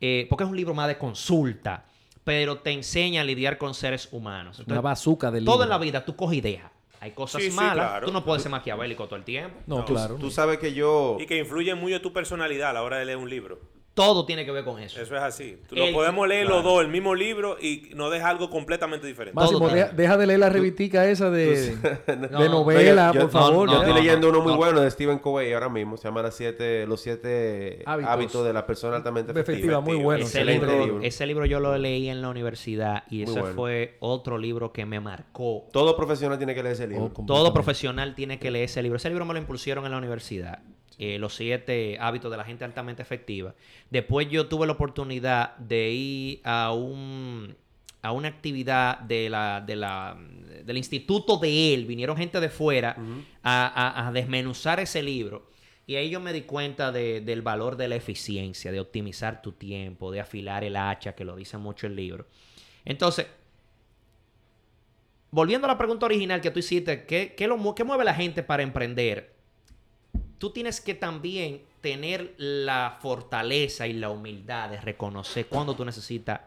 Eh, 0.00 0.26
porque 0.28 0.44
es 0.44 0.50
un 0.50 0.56
libro 0.56 0.74
más 0.74 0.88
de 0.88 0.98
consulta. 0.98 1.84
Pero 2.24 2.58
te 2.58 2.72
enseña 2.72 3.20
a 3.20 3.24
lidiar 3.24 3.56
con 3.56 3.72
seres 3.74 4.08
humanos. 4.10 4.58
Una 4.58 4.62
Entonces, 4.64 4.82
bazuca 4.82 5.30
del 5.30 5.44
todo 5.44 5.54
libro. 5.56 5.64
en 5.64 5.70
la 5.70 5.78
vida 5.78 6.04
tú 6.04 6.16
coges 6.16 6.38
y 6.38 6.40
dejas. 6.40 6.72
Hay 6.98 7.12
cosas 7.12 7.40
Sí, 7.42 7.50
sí, 7.50 7.56
malas. 7.56 7.74
claro. 7.88 8.06
Tú 8.06 8.12
no 8.12 8.24
puedes 8.24 8.42
ser 8.42 8.50
maquiavélico 8.50 9.04
todo 9.04 9.16
el 9.16 9.24
tiempo. 9.24 9.56
No, 9.66 9.78
No, 9.78 9.84
claro. 9.84 10.16
Tú 10.16 10.30
sabes 10.30 10.58
que 10.58 10.72
yo... 10.74 11.18
Y 11.20 11.26
que 11.26 11.38
influye 11.38 11.74
mucho 11.76 12.00
tu 12.00 12.12
personalidad 12.12 12.70
a 12.70 12.72
la 12.72 12.82
hora 12.82 12.98
de 12.98 13.04
leer 13.04 13.18
un 13.18 13.30
libro. 13.30 13.60
Todo 13.96 14.26
tiene 14.26 14.44
que 14.44 14.50
ver 14.52 14.62
con 14.62 14.78
eso. 14.78 15.00
Eso 15.00 15.16
es 15.16 15.22
así. 15.22 15.56
Tú 15.66 15.74
El- 15.74 15.86
lo 15.86 15.92
podemos 15.92 16.28
leer 16.28 16.42
claro. 16.44 16.56
los 16.56 16.64
dos, 16.64 16.82
el 16.82 16.88
mismo 16.88 17.14
libro, 17.14 17.56
y 17.58 17.88
nos 17.94 18.12
deja 18.12 18.28
algo 18.28 18.50
completamente 18.50 19.06
diferente. 19.06 19.34
Máximo, 19.34 19.70
deja, 19.70 20.16
de 20.18 20.26
leer 20.26 20.38
la 20.38 20.50
revistica 20.50 21.06
esa 21.08 21.30
de, 21.30 21.74
de 22.06 22.16
No, 22.30 22.46
novela, 22.46 23.10
yo- 23.14 23.22
por 23.22 23.30
favor. 23.30 23.68
Yo 23.70 23.74
no, 23.76 23.80
estoy 23.80 23.94
no, 23.94 23.98
leyendo 23.98 24.28
uno 24.28 24.42
muy 24.42 24.52
no. 24.52 24.58
bueno 24.58 24.80
de 24.82 24.90
Stephen 24.90 25.18
Covey 25.18 25.50
ahora 25.54 25.70
mismo. 25.70 25.96
Se 25.96 26.08
llama 26.08 26.20
las 26.20 26.34
siete, 26.34 26.86
Los 26.86 27.00
siete 27.00 27.82
Hábitos. 27.86 28.12
hábitos, 28.12 28.44
de 28.44 28.52
la 28.52 28.66
persona 28.66 28.96
altamente 28.96 29.32
Efectiva, 29.32 29.54
efectiva. 29.54 29.80
muy 29.80 29.96
bueno. 29.96 30.24
ese, 30.26 30.40
excelente 30.40 30.66
libro, 30.66 30.84
libro. 30.86 31.02
ese 31.02 31.26
libro 31.26 31.46
yo 31.46 31.58
lo 31.60 31.78
leí 31.78 32.10
en 32.10 32.20
la 32.20 32.28
universidad 32.28 33.04
y 33.08 33.20
Muy 33.22 33.30
ese 33.30 33.40
bueno. 33.40 33.54
fue 33.56 33.96
otro 34.00 34.36
libro 34.36 34.72
que 34.74 34.84
me 34.84 35.00
marcó. 35.00 35.64
Todo 35.72 35.96
profesional 35.96 36.36
tiene 36.36 36.54
que 36.54 36.62
leer 36.62 36.74
ese 36.74 36.86
libro. 36.86 37.10
Oh. 37.16 37.24
Todo 37.26 37.54
profesional 37.54 38.14
tiene 38.14 38.38
que 38.38 38.50
leer 38.50 38.66
ese 38.66 38.82
libro. 38.82 38.98
Ese 38.98 39.08
libro 39.08 39.24
me 39.24 39.32
lo 39.32 39.40
impusieron 39.40 39.86
en 39.86 39.92
la 39.92 39.96
universidad. 39.96 40.58
Eh, 40.98 41.18
los 41.18 41.34
siete 41.34 41.98
hábitos 42.00 42.30
de 42.30 42.36
la 42.36 42.44
gente 42.44 42.64
altamente 42.64 43.02
efectiva. 43.02 43.54
Después 43.90 44.28
yo 44.30 44.46
tuve 44.48 44.66
la 44.66 44.72
oportunidad 44.74 45.56
de 45.56 45.90
ir 45.90 46.40
a 46.44 46.72
un 46.72 47.56
a 48.02 48.12
una 48.12 48.28
actividad 48.28 48.98
de 49.00 49.28
la, 49.28 49.60
de 49.66 49.74
la, 49.74 50.16
del 50.64 50.76
instituto 50.76 51.38
de 51.38 51.74
él. 51.74 51.86
Vinieron 51.86 52.16
gente 52.16 52.38
de 52.38 52.48
fuera 52.48 52.96
a, 53.42 53.66
a- 53.66 54.06
a 54.08 54.12
desmenuzar 54.12 54.78
ese 54.78 55.02
libro. 55.02 55.50
Y 55.88 55.96
ahí 55.96 56.10
yo 56.10 56.20
me 56.20 56.32
di 56.32 56.42
cuenta 56.42 56.92
de- 56.92 57.20
del 57.20 57.42
valor 57.42 57.76
de 57.76 57.88
la 57.88 57.96
eficiencia, 57.96 58.70
de 58.70 58.78
optimizar 58.78 59.42
tu 59.42 59.52
tiempo, 59.52 60.12
de 60.12 60.20
afilar 60.20 60.62
el 60.62 60.76
hacha, 60.76 61.14
que 61.16 61.24
lo 61.24 61.34
dice 61.34 61.58
mucho 61.58 61.88
el 61.88 61.96
libro. 61.96 62.26
Entonces, 62.84 63.26
volviendo 65.30 65.66
a 65.66 65.68
la 65.72 65.78
pregunta 65.78 66.06
original 66.06 66.40
que 66.40 66.50
tú 66.50 66.60
hiciste, 66.60 67.04
¿qué, 67.06 67.34
qué 67.36 67.46
lo 67.48 67.74
qué 67.74 67.84
mueve 67.84 68.04
la 68.04 68.14
gente 68.14 68.42
para 68.42 68.62
emprender? 68.62 69.34
Tú 70.38 70.50
tienes 70.50 70.80
que 70.80 70.94
también 70.94 71.62
tener 71.80 72.34
la 72.36 72.98
fortaleza 73.00 73.86
y 73.86 73.92
la 73.94 74.10
humildad 74.10 74.70
de 74.70 74.80
reconocer 74.80 75.46
cuando 75.46 75.74
tú 75.74 75.84
necesitas 75.84 76.40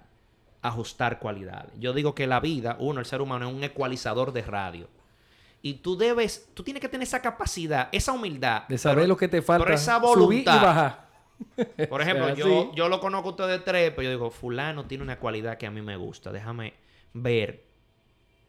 ajustar 0.61 1.19
cualidades. 1.19 1.71
Yo 1.79 1.93
digo 1.93 2.13
que 2.13 2.27
la 2.27 2.39
vida, 2.39 2.75
uno, 2.79 2.99
el 2.99 3.05
ser 3.05 3.21
humano, 3.21 3.47
es 3.47 3.53
un 3.53 3.63
ecualizador 3.63 4.33
de 4.33 4.41
radio. 4.41 4.87
Y 5.61 5.75
tú 5.75 5.97
debes, 5.97 6.49
tú 6.53 6.63
tienes 6.63 6.81
que 6.81 6.89
tener 6.89 7.03
esa 7.07 7.21
capacidad, 7.21 7.89
esa 7.91 8.11
humildad. 8.11 8.67
De 8.67 8.77
saber 8.77 8.97
pero- 8.99 9.07
lo 9.07 9.17
que 9.17 9.27
te 9.27 9.41
falta. 9.41 9.63
pero 9.65 9.75
esa 9.75 9.99
subir 9.99 10.09
y 10.09 10.19
voluntad. 10.45 10.61
bajar. 10.61 11.09
Por 11.89 12.01
ejemplo, 12.01 12.25
sea, 12.27 12.35
yo, 12.35 12.45
sí. 12.45 12.69
yo 12.75 12.89
lo 12.89 12.99
conozco 12.99 13.29
a 13.29 13.31
ustedes 13.31 13.63
tres, 13.63 13.91
pero 13.91 14.03
yo 14.03 14.09
digo, 14.11 14.29
fulano 14.31 14.85
tiene 14.85 15.03
una 15.03 15.17
cualidad 15.19 15.57
que 15.57 15.65
a 15.67 15.71
mí 15.71 15.81
me 15.81 15.95
gusta. 15.95 16.31
Déjame 16.31 16.73
ver. 17.13 17.65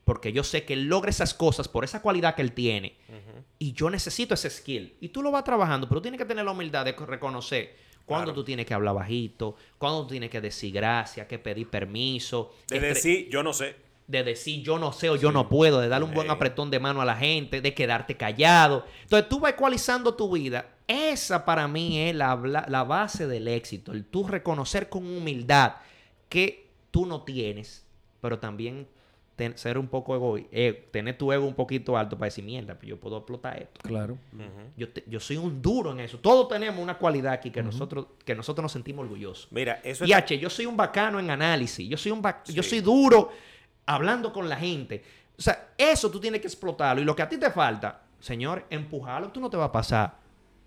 Porque 0.04 0.32
yo 0.32 0.42
sé 0.42 0.64
que 0.64 0.72
él 0.72 0.86
logra 0.86 1.10
esas 1.10 1.34
cosas 1.34 1.68
por 1.68 1.84
esa 1.84 2.02
cualidad 2.02 2.34
que 2.34 2.42
él 2.42 2.52
tiene. 2.52 2.96
Y 3.58 3.72
yo 3.72 3.90
necesito 3.90 4.34
ese 4.34 4.48
skill. 4.50 4.94
Y 5.00 5.08
tú 5.10 5.22
lo 5.22 5.30
vas 5.30 5.44
trabajando, 5.44 5.88
pero 5.88 6.00
tienes 6.02 6.18
que 6.18 6.24
tener 6.24 6.44
la 6.44 6.50
humildad 6.52 6.84
de 6.84 6.92
reconocer 6.92 7.76
cuándo 8.06 8.26
Claro. 8.26 8.34
tú 8.40 8.44
tienes 8.44 8.66
que 8.66 8.74
hablar 8.74 8.94
bajito, 8.94 9.54
cuándo 9.78 10.02
tú 10.02 10.08
tienes 10.08 10.30
que 10.30 10.40
decir 10.40 10.72
gracias, 10.72 11.26
que 11.26 11.38
pedir 11.38 11.68
permiso. 11.70 12.54
De 12.68 12.80
decir, 12.80 13.28
yo 13.30 13.42
no 13.42 13.52
sé. 13.52 13.76
de 14.08 14.24
decir 14.24 14.64
yo 14.64 14.76
no 14.80 14.90
sé 14.92 15.08
o 15.08 15.14
yo 15.14 15.30
no 15.30 15.48
puedo, 15.48 15.78
de 15.80 15.86
darle 15.86 16.06
un 16.08 16.12
buen 16.14 16.28
apretón 16.30 16.68
de 16.68 16.80
mano 16.80 17.00
a 17.00 17.04
la 17.04 17.14
gente, 17.14 17.60
de 17.60 17.74
quedarte 17.74 18.16
callado. 18.16 18.84
Entonces 19.04 19.28
tú 19.28 19.38
vas 19.38 19.52
ecualizando 19.52 20.14
tu 20.16 20.32
vida. 20.32 20.74
Esa 20.88 21.44
para 21.44 21.68
mí 21.68 21.96
es 22.00 22.16
la, 22.16 22.34
la- 22.34 22.66
la 22.68 22.82
base 22.82 23.28
del 23.28 23.46
éxito, 23.46 23.92
el 23.92 24.04
tú 24.04 24.26
reconocer 24.26 24.88
con 24.88 25.06
humildad 25.06 25.74
que 26.28 26.66
tú 26.90 27.06
no 27.06 27.22
tienes, 27.22 27.86
pero 28.20 28.40
también 28.40 28.88
ten- 29.40 29.56
ser 29.56 29.78
un 29.78 29.88
poco 29.88 30.14
egoísta, 30.14 30.50
tener 30.90 31.16
tu 31.16 31.32
ego 31.32 31.46
un 31.46 31.54
poquito 31.54 31.96
alto 31.96 32.18
para 32.18 32.26
decir, 32.26 32.44
mierda, 32.44 32.74
pues 32.74 32.88
yo 32.88 33.00
puedo 33.00 33.16
explotar 33.16 33.56
esto. 33.62 33.80
Claro. 33.82 34.18
Yo, 34.76 34.90
te- 34.90 35.02
yo 35.06 35.18
soy 35.18 35.38
un 35.38 35.62
duro 35.62 35.92
en 35.92 36.00
eso. 36.00 36.18
Todos 36.18 36.48
tenemos 36.48 36.82
una 36.82 36.98
cualidad 36.98 37.32
aquí 37.32 37.50
que, 37.50 37.62
nosotros, 37.62 38.06
que 38.24 38.34
nosotros 38.34 38.62
nos 38.62 38.72
sentimos 38.72 39.04
orgullosos. 39.04 39.48
Mira, 39.50 39.80
eso 39.82 40.04
Y 40.04 40.12
H, 40.12 40.38
yo 40.38 40.50
soy 40.50 40.66
un 40.66 40.76
bacano 40.76 41.18
en 41.18 41.30
análisis. 41.30 41.88
Yo 41.88 41.96
soy 41.96 42.12
un 42.12 42.22
bac- 42.22 42.44
yo 42.52 42.62
soy 42.62 42.80
duro 42.80 43.30
hablando 43.86 44.30
con 44.32 44.46
la 44.48 44.56
gente. 44.56 45.02
O 45.38 45.42
sea, 45.42 45.70
eso 45.78 46.10
tú 46.10 46.20
tienes 46.20 46.42
que 46.42 46.46
explotarlo. 46.48 47.00
Y 47.00 47.04
lo 47.06 47.16
que 47.16 47.22
a 47.22 47.28
ti 47.30 47.38
te 47.38 47.50
falta, 47.50 48.02
señor, 48.18 48.66
empujarlo. 48.68 49.30
Tú 49.30 49.40
no 49.40 49.48
te 49.48 49.56
vas 49.56 49.70
a 49.70 49.72
pasar 49.72 50.14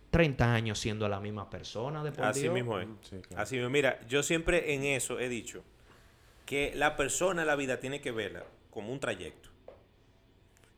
30 0.09 0.51
años 0.51 0.79
siendo 0.79 1.07
la 1.07 1.19
misma 1.19 1.47
persona 1.49 2.03
de 2.03 2.11
por 2.11 2.25
Así 2.25 2.41
Dios. 2.41 2.53
mismo 2.55 2.79
es. 2.79 2.87
Sí, 3.01 3.17
claro. 3.27 3.43
Así 3.43 3.55
mismo. 3.55 3.69
Mira, 3.69 3.99
yo 4.07 4.23
siempre 4.23 4.73
en 4.73 4.83
eso 4.83 5.19
he 5.19 5.29
dicho 5.29 5.63
que 6.45 6.73
la 6.75 6.97
persona 6.97 7.41
en 7.41 7.47
la 7.47 7.55
vida 7.55 7.79
tiene 7.79 8.01
que 8.01 8.11
verla 8.11 8.43
como 8.73 8.91
un 8.91 8.99
trayecto. 8.99 9.49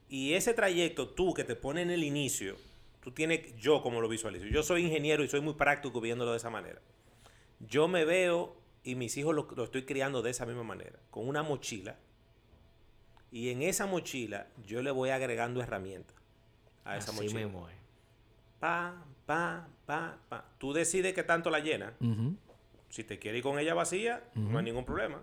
Y 0.10 0.34
ese 0.34 0.54
trayecto, 0.54 1.10
tú 1.10 1.34
que 1.34 1.44
te 1.44 1.56
pones 1.56 1.84
en 1.84 1.92
el 1.92 2.04
inicio, 2.04 2.56
tú 3.02 3.12
tienes, 3.12 3.56
yo 3.58 3.82
como 3.82 4.02
lo 4.02 4.08
visualizo, 4.08 4.46
yo 4.46 4.62
soy 4.64 4.86
ingeniero 4.86 5.24
y 5.24 5.28
soy 5.28 5.42
muy 5.42 5.54
práctico 5.54 6.00
viéndolo 6.02 6.32
de 6.32 6.38
esa 6.38 6.50
manera. 6.50 6.80
Yo 7.60 7.88
me 7.88 8.06
veo 8.06 8.56
y 8.84 8.96
mis 8.96 9.18
hijos 9.18 9.34
lo, 9.34 9.48
lo 9.56 9.64
estoy 9.64 9.84
criando 9.84 10.22
de 10.22 10.30
esa 10.32 10.46
misma 10.46 10.64
manera, 10.64 11.00
con 11.10 11.28
una 11.28 11.42
mochila. 11.42 11.96
Y 13.32 13.50
en 13.50 13.64
esa 13.64 13.86
mochila 13.88 14.48
yo 14.68 14.82
le 14.82 14.92
voy 14.92 15.10
agregando 15.10 15.62
herramientas 15.62 16.16
a 16.84 16.98
esa 16.98 17.12
Así 17.12 17.22
mochila. 17.24 17.40
mismo 17.42 17.68
es. 17.70 17.76
Pa, 18.60 19.04
pa, 19.26 19.68
pa, 19.86 20.18
pa. 20.30 20.46
Tú 20.60 20.72
decides 20.72 21.14
qué 21.14 21.24
tanto 21.24 21.50
la 21.50 21.60
llenas. 21.60 21.94
Ujú, 22.00 22.36
Si 22.90 23.04
te 23.04 23.18
quieres 23.20 23.40
ir 23.40 23.44
con 23.44 23.58
ella 23.60 23.74
vacía, 23.74 24.24
no 24.36 24.60
hay 24.60 24.64
ningún 24.66 24.86
problema. 24.86 25.22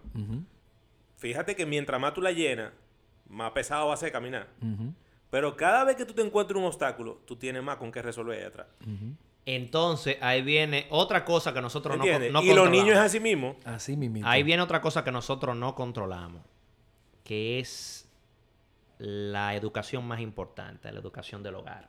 Fíjate 1.22 1.54
que 1.54 1.64
mientras 1.66 2.00
más 2.00 2.14
tú 2.14 2.20
la 2.20 2.32
llenas, 2.32 2.72
más 3.28 3.52
pesado 3.52 3.86
va 3.86 3.94
a 3.94 3.96
ser 3.96 4.10
caminar. 4.10 4.48
Pero 5.30 5.56
cada 5.56 5.84
vez 5.84 5.94
que 5.94 6.04
tú 6.04 6.14
te 6.14 6.20
encuentres 6.22 6.58
un 6.58 6.64
obstáculo, 6.64 7.20
tú 7.24 7.36
tienes 7.36 7.62
más 7.62 7.76
con 7.76 7.92
qué 7.92 8.02
resolver 8.02 8.40
ahí 8.40 8.44
atrás. 8.44 8.66
Entonces, 9.46 10.16
ahí 10.20 10.42
viene 10.42 10.88
otra 10.90 11.24
cosa 11.24 11.54
que 11.54 11.60
nosotros 11.62 11.96
no, 11.96 12.02
¿Entiendes? 12.02 12.32
no 12.32 12.42
y 12.42 12.46
los 12.46 12.56
controlamos. 12.56 12.84
niños 12.84 12.98
es 12.98 13.04
así 13.04 13.20
mismo. 13.20 13.54
Así 13.64 13.96
mismo. 13.96 14.20
Ahí 14.28 14.42
viene 14.42 14.64
otra 14.64 14.80
cosa 14.80 15.04
que 15.04 15.12
nosotros 15.12 15.54
no 15.54 15.76
controlamos, 15.76 16.42
que 17.22 17.60
es 17.60 18.10
la 18.98 19.54
educación 19.54 20.04
más 20.04 20.18
importante, 20.18 20.90
la 20.90 20.98
educación 20.98 21.40
del 21.44 21.54
hogar. 21.54 21.88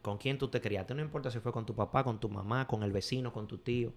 Con 0.00 0.16
quién 0.16 0.38
tú 0.38 0.48
te 0.48 0.62
criaste. 0.62 0.94
No 0.94 1.02
importa 1.02 1.30
si 1.30 1.38
fue 1.38 1.52
con 1.52 1.66
tu 1.66 1.74
papá, 1.74 2.02
con 2.02 2.18
tu 2.18 2.30
mamá, 2.30 2.66
con 2.66 2.82
el 2.82 2.92
vecino, 2.92 3.30
con 3.30 3.46
tu 3.46 3.58
tío. 3.58 3.92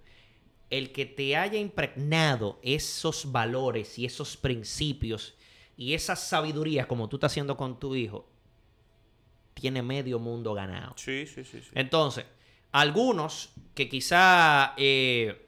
El 0.71 0.91
que 0.91 1.05
te 1.05 1.37
haya 1.37 1.59
impregnado 1.59 2.59
esos 2.63 3.31
valores 3.31 3.99
y 3.99 4.05
esos 4.05 4.35
principios 4.35 5.35
y 5.77 5.93
esa 5.93 6.15
sabiduría 6.15 6.87
como 6.87 7.07
tú 7.07 7.17
estás 7.17 7.31
haciendo 7.31 7.55
con 7.55 7.79
tu 7.79 7.95
hijo, 7.95 8.27
tiene 9.53 9.83
medio 9.83 10.17
mundo 10.17 10.53
ganado. 10.53 10.93
Sí, 10.97 11.27
sí, 11.27 11.43
sí. 11.43 11.61
sí. 11.61 11.69
Entonces, 11.75 12.25
algunos 12.71 13.51
que 13.75 13.89
quizá 13.89 14.73
eh, 14.77 15.47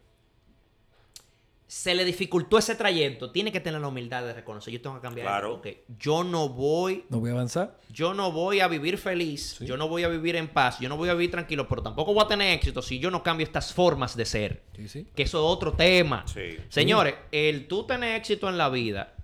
se 1.67 1.95
le 1.95 2.05
dificultó 2.05 2.57
ese 2.59 2.75
trayecto, 2.75 3.31
tiene 3.31 3.51
que 3.51 3.59
tener 3.59 3.81
la 3.81 3.87
humildad 3.87 4.23
de 4.23 4.33
reconocer, 4.33 4.71
yo 4.73 4.81
tengo 4.81 4.97
que 4.97 5.01
cambiar 5.01 5.25
Claro. 5.25 5.53
porque 5.53 5.85
yo 5.97 6.23
no 6.23 6.49
voy 6.49 7.05
No 7.09 7.19
voy 7.19 7.31
a 7.31 7.33
avanzar. 7.33 7.79
yo 7.89 8.13
no 8.13 8.31
voy 8.31 8.59
a 8.59 8.67
vivir 8.67 8.97
feliz, 8.99 9.57
yo 9.59 9.75
no 9.77 9.87
voy 9.87 10.03
a 10.03 10.07
vivir 10.07 10.35
en 10.35 10.47
paz, 10.49 10.79
yo 10.79 10.87
no 10.89 10.97
voy 10.97 11.09
a 11.09 11.13
vivir 11.13 11.31
tranquilo, 11.31 11.67
pero 11.67 11.81
tampoco 11.81 12.13
voy 12.13 12.23
a 12.23 12.27
tener 12.27 12.53
éxito 12.53 12.81
si 12.81 12.99
yo 12.99 13.09
no 13.09 13.23
cambio 13.23 13.43
estas 13.45 13.73
formas 13.73 14.15
de 14.15 14.25
ser. 14.25 14.63
Sí, 14.75 14.87
sí. 14.87 15.07
Que 15.15 15.23
eso 15.23 15.39
es 15.39 15.55
otro 15.57 15.73
tema. 15.73 16.25
Sí. 16.27 16.57
Señores, 16.69 17.15
el 17.31 17.67
tú 17.67 17.85
tener 17.87 18.15
éxito 18.17 18.49
en 18.49 18.57
la 18.57 18.69
vida 18.69 19.15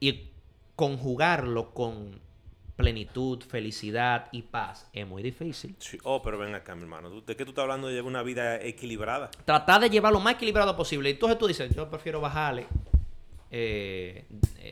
y 0.00 0.30
conjugarlo 0.76 1.72
con 1.72 2.20
plenitud, 2.78 3.42
felicidad 3.42 4.28
y 4.30 4.42
paz 4.42 4.88
es 4.92 5.04
muy 5.04 5.20
difícil. 5.20 5.74
Sí. 5.80 5.98
Oh, 6.04 6.22
pero 6.22 6.38
ven 6.38 6.54
acá, 6.54 6.76
mi 6.76 6.82
hermano. 6.82 7.10
¿Tú- 7.10 7.24
¿De 7.26 7.34
qué 7.34 7.44
tú 7.44 7.50
estás 7.50 7.64
hablando 7.64 7.88
de 7.88 7.94
llevar 7.94 8.08
una 8.08 8.22
vida 8.22 8.62
equilibrada? 8.62 9.32
Tratar 9.44 9.80
de 9.80 9.90
llevar 9.90 10.12
lo 10.12 10.20
más 10.20 10.34
equilibrado 10.34 10.76
posible. 10.76 11.10
Entonces 11.10 11.36
tú 11.38 11.48
dices, 11.48 11.74
yo 11.74 11.90
prefiero 11.90 12.20
bajarle 12.20 12.66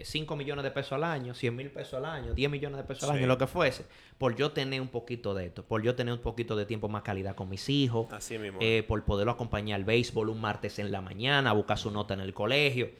5 0.04 0.36
millones 0.36 0.62
de 0.62 0.70
pesos 0.70 0.92
al 0.92 1.02
año, 1.02 1.34
100 1.34 1.56
mil 1.56 1.68
pesos 1.70 1.94
al 1.94 2.04
año, 2.04 2.32
10 2.32 2.48
millones 2.48 2.76
de 2.78 2.84
pesos 2.84 3.04
al 3.04 3.16
Sí. 3.16 3.18
año, 3.18 3.26
lo 3.26 3.38
que 3.38 3.48
fuese, 3.48 3.86
por 4.18 4.36
yo 4.36 4.52
tener 4.52 4.80
un 4.80 4.88
poquito 4.88 5.34
de 5.34 5.46
esto, 5.46 5.64
por 5.64 5.82
yo 5.82 5.96
tener 5.96 6.14
un 6.14 6.20
poquito 6.20 6.54
de 6.54 6.64
tiempo 6.64 6.88
más 6.88 7.02
calidad 7.02 7.34
con 7.34 7.48
mis 7.48 7.68
hijos, 7.68 8.06
Así 8.12 8.38
mismo. 8.38 8.58
eh, 8.62 8.84
por 8.86 9.02
poderlo 9.04 9.32
acompañar 9.32 9.76
al 9.80 9.84
béisbol 9.84 10.28
un 10.28 10.40
martes 10.40 10.78
en 10.78 10.92
la 10.92 11.00
mañana, 11.00 11.52
buscar 11.52 11.76
su 11.78 11.90
nota 11.90 12.14
en 12.14 12.20
el 12.20 12.32
colegio. 12.34 12.90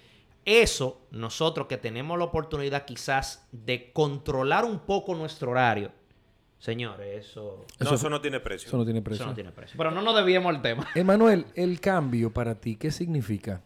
Eso, 0.47 1.03
nosotros 1.11 1.67
que 1.67 1.77
tenemos 1.77 2.17
la 2.19 2.25
oportunidad 2.25 2.85
quizás 2.87 3.47
de 3.53 3.91
controlar 3.93 4.65
un 4.65 4.79
poco 4.79 5.15
nuestro 5.17 5.51
horario, 5.51 5.91
señores, 6.61 7.27
eso, 7.27 7.67
no, 7.81 7.85
eso- 7.87 7.95
eso 7.97 8.09
no 8.09 8.21
tiene 8.21 8.39
precio. 8.41 8.69
Eso 8.69 8.77
no 8.79 8.85
tiene 8.85 9.01
eso 9.01 9.05
precio. 9.05 9.27
no 9.27 9.35
tiene 9.35 9.51
precio. 9.51 9.77
Pero 9.77 9.91
no 9.91 10.03
nos 10.03 10.15
debíamos 10.15 10.55
el 10.55 10.63
tema. 10.63 10.87
Emanuel, 10.95 11.47
el 11.57 11.81
cambio 11.81 12.33
para 12.33 12.55
ti, 12.55 12.77
¿qué 12.77 12.93
significa? 12.93 13.61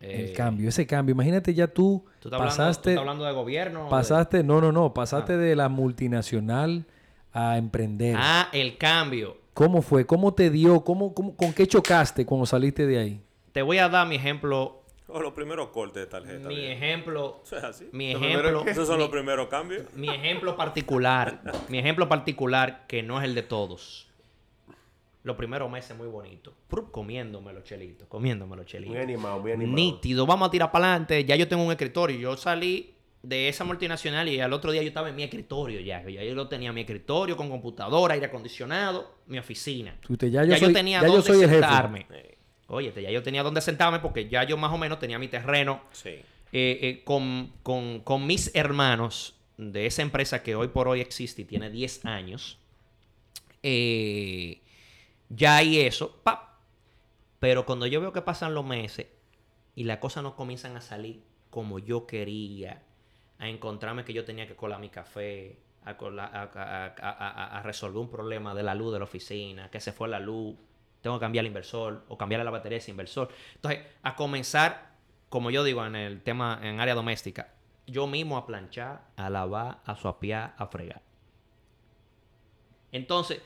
Eh, 0.00 0.28
el 0.30 0.32
cambio, 0.36 0.68
ese 0.68 0.86
cambio. 0.86 1.12
Imagínate 1.12 1.52
ya 1.54 1.66
tú, 1.66 2.04
¿Tú 2.20 2.28
estás, 2.28 2.32
hablando, 2.40 2.54
tú 2.54 2.58
pasaste, 2.58 2.90
estás 2.90 3.00
hablando 3.00 3.24
de 3.24 3.32
gobierno? 3.32 3.84
de- 3.84 3.90
pasaste, 3.90 4.42
no, 4.44 4.60
no, 4.60 4.72
no, 4.72 4.92
pasaste 4.94 5.36
de 5.36 5.56
la 5.56 5.68
multinacional 5.68 6.86
a 7.32 7.58
emprender. 7.58 8.16
Ah, 8.18 8.48
el 8.52 8.76
cambio. 8.78 9.38
¿Cómo 9.54 9.82
fue? 9.82 10.04
¿Cómo 10.06 10.34
te 10.34 10.50
dio? 10.50 10.80
¿Cómo, 10.84 11.14
cómo, 11.14 11.36
¿Con 11.36 11.52
qué 11.52 11.66
chocaste 11.66 12.26
cuando 12.26 12.44
saliste 12.46 12.86
de 12.86 12.98
ahí? 12.98 13.20
Te 13.54 13.62
voy 13.62 13.78
a 13.78 13.88
dar 13.88 14.08
mi 14.08 14.16
ejemplo. 14.16 14.82
O 15.06 15.20
los 15.20 15.32
primeros 15.32 15.68
cortes 15.68 16.02
de 16.02 16.06
tarjeta. 16.08 16.48
Mi 16.48 16.56
bien. 16.56 16.72
ejemplo. 16.72 17.40
Eso 17.46 17.56
es 17.56 17.62
así. 17.62 17.88
Mi 17.92 18.12
Lo 18.12 18.18
ejemplo. 18.18 18.64
Esos 18.66 18.88
son 18.88 18.96
mi- 18.96 19.02
los 19.04 19.10
primeros 19.12 19.46
cambios. 19.46 19.84
Mi 19.94 20.08
ejemplo 20.08 20.56
particular, 20.56 21.40
mi 21.68 21.78
ejemplo 21.78 22.08
particular 22.08 22.84
que 22.88 23.04
no 23.04 23.20
es 23.20 23.24
el 23.24 23.36
de 23.36 23.42
todos. 23.44 24.08
Los 25.22 25.36
primeros 25.36 25.70
meses 25.70 25.96
muy 25.96 26.08
bonitos. 26.08 26.52
Prup, 26.66 26.90
Comiéndome 26.90 27.52
los 27.52 27.62
chelitos, 27.62 28.08
comiéndome 28.08 28.56
los 28.56 28.66
chelitos. 28.66 28.92
Muy 28.92 29.04
animado, 29.04 29.38
muy 29.38 29.52
animado. 29.52 29.76
Nítido, 29.76 30.26
vamos 30.26 30.48
a 30.48 30.50
tirar 30.50 30.72
para 30.72 30.86
adelante. 30.86 31.24
Ya 31.24 31.36
yo 31.36 31.46
tengo 31.46 31.62
un 31.62 31.70
escritorio. 31.70 32.18
Yo 32.18 32.36
salí 32.36 32.92
de 33.22 33.48
esa 33.48 33.62
multinacional 33.62 34.28
y 34.28 34.40
al 34.40 34.52
otro 34.52 34.72
día 34.72 34.82
yo 34.82 34.88
estaba 34.88 35.10
en 35.10 35.14
mi 35.14 35.22
escritorio 35.22 35.78
ya. 35.78 36.02
Ya 36.08 36.24
yo 36.24 36.34
lo 36.34 36.48
tenía 36.48 36.72
mi 36.72 36.80
escritorio 36.80 37.36
con 37.36 37.48
computadora, 37.48 38.14
aire 38.14 38.26
acondicionado, 38.26 39.14
mi 39.28 39.38
oficina. 39.38 39.96
Usted, 40.08 40.26
ya 40.28 40.42
yo 40.42 40.50
ya 40.50 40.58
soy, 40.58 40.68
yo 40.68 40.74
tenía 40.74 41.00
ya 41.00 41.06
yo 41.06 41.12
dónde 41.12 41.26
soy 41.28 41.42
el 41.44 41.50
jefe. 41.50 42.33
Oye, 42.68 42.92
ya 43.02 43.10
yo 43.10 43.22
tenía 43.22 43.42
dónde 43.42 43.60
sentarme 43.60 43.98
porque 44.00 44.28
ya 44.28 44.44
yo 44.44 44.56
más 44.56 44.72
o 44.72 44.78
menos 44.78 44.98
tenía 44.98 45.18
mi 45.18 45.28
terreno 45.28 45.82
sí. 45.92 46.08
eh, 46.10 46.22
eh, 46.52 47.02
con, 47.04 47.52
con- 47.62 48.00
con 48.00 48.26
mis 48.26 48.54
hermanos 48.54 49.34
de 49.58 49.86
esa 49.86 50.02
empresa 50.02 50.42
que 50.42 50.54
hoy 50.56 50.68
por 50.68 50.88
hoy 50.88 51.00
existe 51.00 51.42
y 51.42 51.44
tiene 51.44 51.70
10 51.70 52.04
años. 52.06 52.58
eh, 53.62 54.60
ya 55.30 55.56
hay 55.56 55.80
eso. 55.80 56.20
¡pap! 56.22 56.54
Pero 57.40 57.66
cuando 57.66 57.86
yo 57.86 58.00
veo 58.00 58.12
que 58.12 58.22
pasan 58.22 58.54
los 58.54 58.64
meses 58.64 59.06
y 59.74 59.84
las 59.84 59.98
cosas 59.98 60.22
no 60.22 60.36
comienzan 60.36 60.76
a 60.76 60.80
salir 60.80 61.22
como 61.50 61.78
yo 61.78 62.06
quería, 62.06 62.82
a 63.38 63.48
encontrarme 63.48 64.04
que 64.04 64.12
yo 64.12 64.24
tenía 64.24 64.46
que 64.46 64.54
colar 64.56 64.80
mi 64.80 64.88
café, 64.90 65.58
a, 65.84 65.96
cola- 65.96 66.24
a- 66.24 66.50
a- 66.54 66.94
a- 66.98 67.28
a- 67.28 67.58
a 67.58 67.62
resolver 67.62 67.98
un 68.00 68.10
problema 68.10 68.54
de 68.54 68.62
la 68.62 68.74
luz 68.74 68.92
de 68.92 68.98
la 68.98 69.04
oficina, 69.04 69.70
que 69.70 69.80
se 69.80 69.92
fue 69.92 70.08
la 70.08 70.18
luz, 70.20 70.56
tengo 71.04 71.16
que 71.18 71.20
cambiar 71.24 71.44
el 71.44 71.48
inversor 71.48 72.04
o 72.08 72.18
cambiarle 72.18 72.44
la 72.44 72.50
batería 72.50 72.76
a 72.76 72.80
ese 72.80 72.90
inversor. 72.90 73.28
Entonces, 73.54 73.80
a 74.02 74.16
comenzar, 74.16 74.94
como 75.28 75.50
yo 75.52 75.62
digo 75.62 75.84
en 75.86 75.94
el 75.94 76.22
tema, 76.22 76.58
en 76.62 76.80
área 76.80 76.94
doméstica, 76.96 77.52
yo 77.86 78.06
mismo 78.08 78.36
a 78.36 78.46
planchar, 78.46 79.06
a 79.16 79.30
lavar, 79.30 79.80
a 79.84 79.94
suapiar, 79.94 80.54
a 80.58 80.66
fregar. 80.66 81.02
Entonces, 82.92 83.40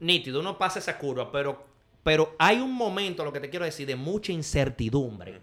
nítido, 0.00 0.40
uno 0.40 0.56
pasa 0.58 0.78
esa 0.78 0.98
curva, 0.98 1.30
pero, 1.32 1.64
pero 2.02 2.34
hay 2.38 2.58
un 2.60 2.72
momento, 2.72 3.24
lo 3.24 3.32
que 3.32 3.40
te 3.40 3.50
quiero 3.50 3.64
decir, 3.64 3.86
de 3.86 3.96
mucha 3.96 4.32
incertidumbre, 4.32 5.40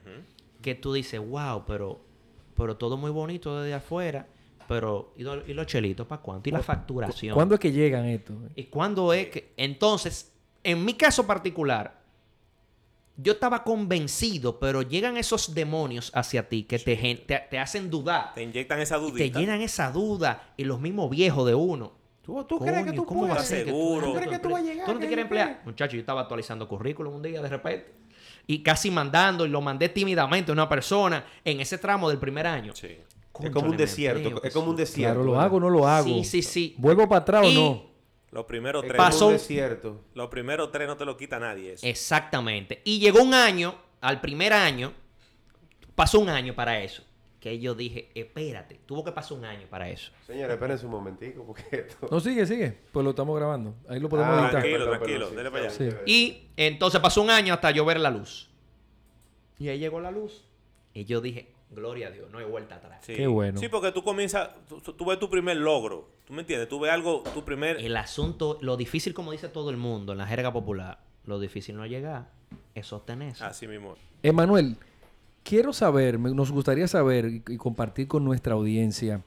que 0.61 0.75
tú 0.75 0.93
dices, 0.93 1.19
wow, 1.19 1.63
pero, 1.67 2.01
pero 2.55 2.77
todo 2.77 2.97
muy 2.97 3.11
bonito 3.11 3.61
desde 3.61 3.73
afuera, 3.75 4.27
pero 4.67 5.13
¿y, 5.15 5.23
lo- 5.23 5.45
y 5.45 5.53
los 5.53 5.67
chelitos 5.67 6.07
para 6.07 6.21
cuánto? 6.21 6.49
¿Y 6.49 6.51
la 6.51 6.63
facturación? 6.63 7.35
¿Cuándo 7.35 7.53
es 7.55 7.59
que 7.61 7.71
llegan 7.71 8.05
estos? 8.05 8.35
¿Y 8.55 8.63
cuándo 8.63 9.13
es 9.13 9.27
que.? 9.27 9.53
Entonces, 9.57 10.34
en 10.65 10.83
mi 10.83 10.93
caso 10.95 11.25
particular, 11.25 12.03
yo 13.17 13.33
estaba 13.33 13.63
convencido, 13.63 14.59
pero 14.59 14.81
llegan 14.81 15.15
esos 15.15 15.53
demonios 15.55 16.11
hacia 16.13 16.49
ti 16.49 16.63
que 16.63 16.77
te, 16.79 16.97
gen- 16.97 17.25
te, 17.25 17.39
te 17.49 17.57
hacen 17.59 17.89
dudar. 17.89 18.33
Te 18.33 18.43
inyectan 18.43 18.79
esa 18.81 18.97
y 18.97 19.11
te 19.13 19.31
llenan 19.31 19.61
esa 19.61 19.89
duda. 19.91 20.53
Y 20.57 20.65
los 20.65 20.81
mismos 20.81 21.09
viejos 21.09 21.47
de 21.47 21.55
uno. 21.55 21.93
¿Tú, 22.21 22.43
tú 22.43 22.59
crees 22.59 22.79
que 22.79 22.85
Coño, 22.87 22.95
tú 22.95 23.05
¿cómo 23.05 23.21
va 23.21 23.27
a 23.27 23.33
puedes? 23.35 23.47
ser 23.47 23.65
que 23.65 23.71
tú- 23.71 23.77
Seguro. 23.77 24.05
tú 24.07 24.11
¿Tú 24.11 24.17
crees 24.17 24.31
que 24.31 24.39
tú 24.39 24.49
vas 24.49 24.61
a 24.61 24.65
llegar, 24.65 24.85
¿Tú 24.87 24.93
no 24.95 24.99
te 24.99 25.07
quieres 25.07 25.23
emplear? 25.23 25.61
Muchacho, 25.63 25.93
yo 25.93 25.99
estaba 25.99 26.21
actualizando 26.21 26.67
currículum 26.67 27.13
un 27.15 27.21
día 27.21 27.41
de 27.41 27.47
repente. 27.49 27.93
Y 28.47 28.61
casi 28.63 28.91
mandando, 28.91 29.45
y 29.45 29.49
lo 29.49 29.61
mandé 29.61 29.89
tímidamente 29.89 30.51
a 30.51 30.53
una 30.53 30.67
persona 30.67 31.23
en 31.43 31.61
ese 31.61 31.77
tramo 31.77 32.09
del 32.09 32.17
primer 32.17 32.47
año. 32.47 32.73
Sí. 32.75 32.97
Es 33.41 33.49
como 33.51 33.69
un 33.69 33.77
desierto. 33.77 34.41
Es 34.43 34.53
como 34.53 34.71
un 34.71 34.75
desierto. 34.75 35.13
Claro, 35.15 35.25
¿lo 35.25 35.39
hago 35.39 35.57
o 35.57 35.59
no 35.59 35.69
lo 35.69 35.87
hago? 35.87 36.07
Sí, 36.07 36.23
sí, 36.23 36.41
sí. 36.41 36.75
¿Vuelvo 36.77 37.07
para 37.07 37.21
atrás 37.21 37.45
Y- 37.47 37.55
o 37.57 37.59
no? 37.61 37.94
Los 38.35 38.45
primeros 38.45 38.83
Es 38.83 38.89
tres. 38.89 38.97
Pasó- 38.97 39.27
un 39.27 39.33
desierto. 39.33 40.01
Los 40.13 40.27
primeros 40.27 40.69
tres 40.69 40.87
no 40.89 40.97
te 40.97 41.05
lo 41.05 41.15
quita 41.15 41.39
nadie. 41.39 41.71
Eso. 41.71 41.87
Exactamente. 41.87 42.81
Y 42.83 42.99
llegó 42.99 43.23
un 43.23 43.33
año, 43.33 43.73
al 44.01 44.19
primer 44.19 44.51
año, 44.51 44.91
pasó 45.95 46.19
un 46.19 46.27
año 46.27 46.53
para 46.53 46.81
eso. 46.83 47.01
Que 47.39 47.59
yo 47.59 47.75
dije, 47.75 48.11
espérate, 48.13 48.81
tuvo 48.85 49.05
que 49.05 49.13
pasar 49.13 49.37
un 49.37 49.45
año 49.45 49.67
para 49.69 49.87
eso. 49.89 50.11
Señores, 50.27 50.53
espérense 50.55 50.83
un 50.85 50.91
momentico 50.91 51.45
porque 51.45 51.63
esto... 51.87 52.09
No, 52.11 52.19
sigue, 52.19 52.45
sigue. 52.45 52.77
Pues 52.91 53.05
lo 53.05 53.11
estamos 53.11 53.37
grabando. 53.37 53.73
Ahí 53.87 54.01
lo 54.01 54.09
podemos 54.09 54.33
Ah, 54.33 54.41
editar. 54.47 54.61
tranquilo, 54.61 54.89
tranquilo, 54.89 55.29
dele 55.31 55.49
para 55.51 55.63
allá. 55.65 55.69
Sí. 55.69 55.89
Y 56.05 56.47
entonces 56.57 56.99
pasó 56.99 57.21
un 57.21 57.29
año 57.29 57.53
hasta 57.53 57.71
yo 57.71 57.85
ver 57.85 58.01
la 58.01 58.09
luz. 58.09 58.49
Y 59.59 59.69
ahí 59.69 59.79
llegó 59.79 60.01
la 60.01 60.11
luz. 60.11 60.43
Y 60.93 61.05
yo 61.05 61.21
dije, 61.21 61.53
gloria 61.75 62.07
a 62.07 62.11
Dios, 62.11 62.31
no 62.31 62.37
hay 62.39 62.45
vuelta 62.45 62.75
atrás. 62.75 62.99
Sí. 63.05 63.13
Qué 63.13 63.27
bueno. 63.27 63.59
Sí, 63.59 63.67
porque 63.69 63.91
tú 63.91 64.03
comienzas, 64.03 64.49
tú, 64.67 65.05
ves 65.05 65.19
tu 65.19 65.29
primer 65.29 65.57
logro. 65.57 66.09
¿Tú 66.25 66.33
me 66.33 66.41
entiendes? 66.41 66.67
Tú 66.69 66.79
ves 66.79 66.91
algo, 66.91 67.23
tu 67.33 67.43
primer... 67.43 67.77
El 67.77 67.95
asunto, 67.97 68.57
lo 68.61 68.77
difícil, 68.77 69.13
como 69.13 69.31
dice 69.31 69.47
todo 69.49 69.69
el 69.69 69.77
mundo 69.77 70.13
en 70.13 70.17
la 70.17 70.25
jerga 70.25 70.51
popular, 70.51 70.99
lo 71.25 71.39
difícil 71.39 71.75
no 71.75 71.83
es 71.83 71.91
llegar, 71.91 72.31
es 72.73 72.87
sostenerse. 72.87 73.43
Así 73.43 73.67
mismo. 73.67 73.95
Emanuel, 74.23 74.77
quiero 75.43 75.71
saber, 75.73 76.17
me- 76.17 76.33
nos 76.33 76.51
gustaría 76.51 76.87
saber 76.87 77.25
y, 77.25 77.43
y 77.47 77.57
compartir 77.57 78.07
con 78.07 78.23
nuestra 78.23 78.55
audiencia. 78.55 79.21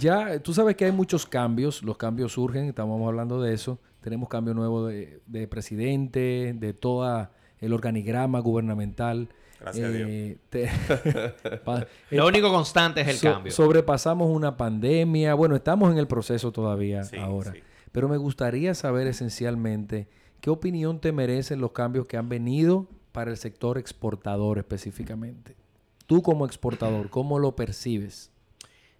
Ya, 0.00 0.40
tú 0.40 0.52
sabes 0.54 0.74
que 0.76 0.86
hay 0.86 0.92
muchos 0.92 1.26
cambios, 1.26 1.82
los 1.82 1.96
cambios 1.96 2.32
surgen, 2.32 2.64
estamos 2.64 3.06
hablando 3.06 3.40
de 3.40 3.54
eso. 3.54 3.78
Tenemos 4.00 4.28
cambio 4.28 4.54
nuevo 4.54 4.86
de, 4.86 5.20
de 5.26 5.46
presidente, 5.48 6.52
de 6.58 6.72
todo 6.74 7.28
el 7.60 7.72
organigrama 7.72 8.40
gubernamental. 8.40 9.28
Gracias 9.64 9.88
a 9.88 9.90
Dios. 9.92 10.08
Eh, 10.10 10.36
te- 10.50 10.70
pa- 11.64 11.86
Lo 12.10 12.26
único 12.26 12.50
constante 12.50 13.00
es 13.00 13.08
el 13.08 13.16
so- 13.16 13.32
cambio. 13.32 13.52
Sobrepasamos 13.52 14.28
una 14.30 14.56
pandemia. 14.56 15.34
Bueno, 15.34 15.56
estamos 15.56 15.90
en 15.92 15.98
el 15.98 16.06
proceso 16.06 16.52
todavía 16.52 17.02
Sí, 17.04 17.16
ahora. 17.16 17.52
sí. 17.52 17.60
Pero 17.92 18.08
me 18.08 18.16
gustaría 18.16 18.74
saber 18.74 19.06
esencialmente 19.06 20.08
qué 20.40 20.50
opinión 20.50 21.00
te 21.00 21.12
merecen 21.12 21.60
los 21.60 21.72
cambios 21.72 22.06
que 22.06 22.16
han 22.16 22.28
venido 22.28 22.88
para 23.12 23.30
el 23.30 23.36
sector 23.36 23.78
exportador 23.78 24.58
específicamente. 24.58 25.56
Tú 26.06 26.22
como 26.22 26.44
exportador, 26.44 27.08
¿cómo 27.08 27.38
lo 27.38 27.56
percibes? 27.56 28.30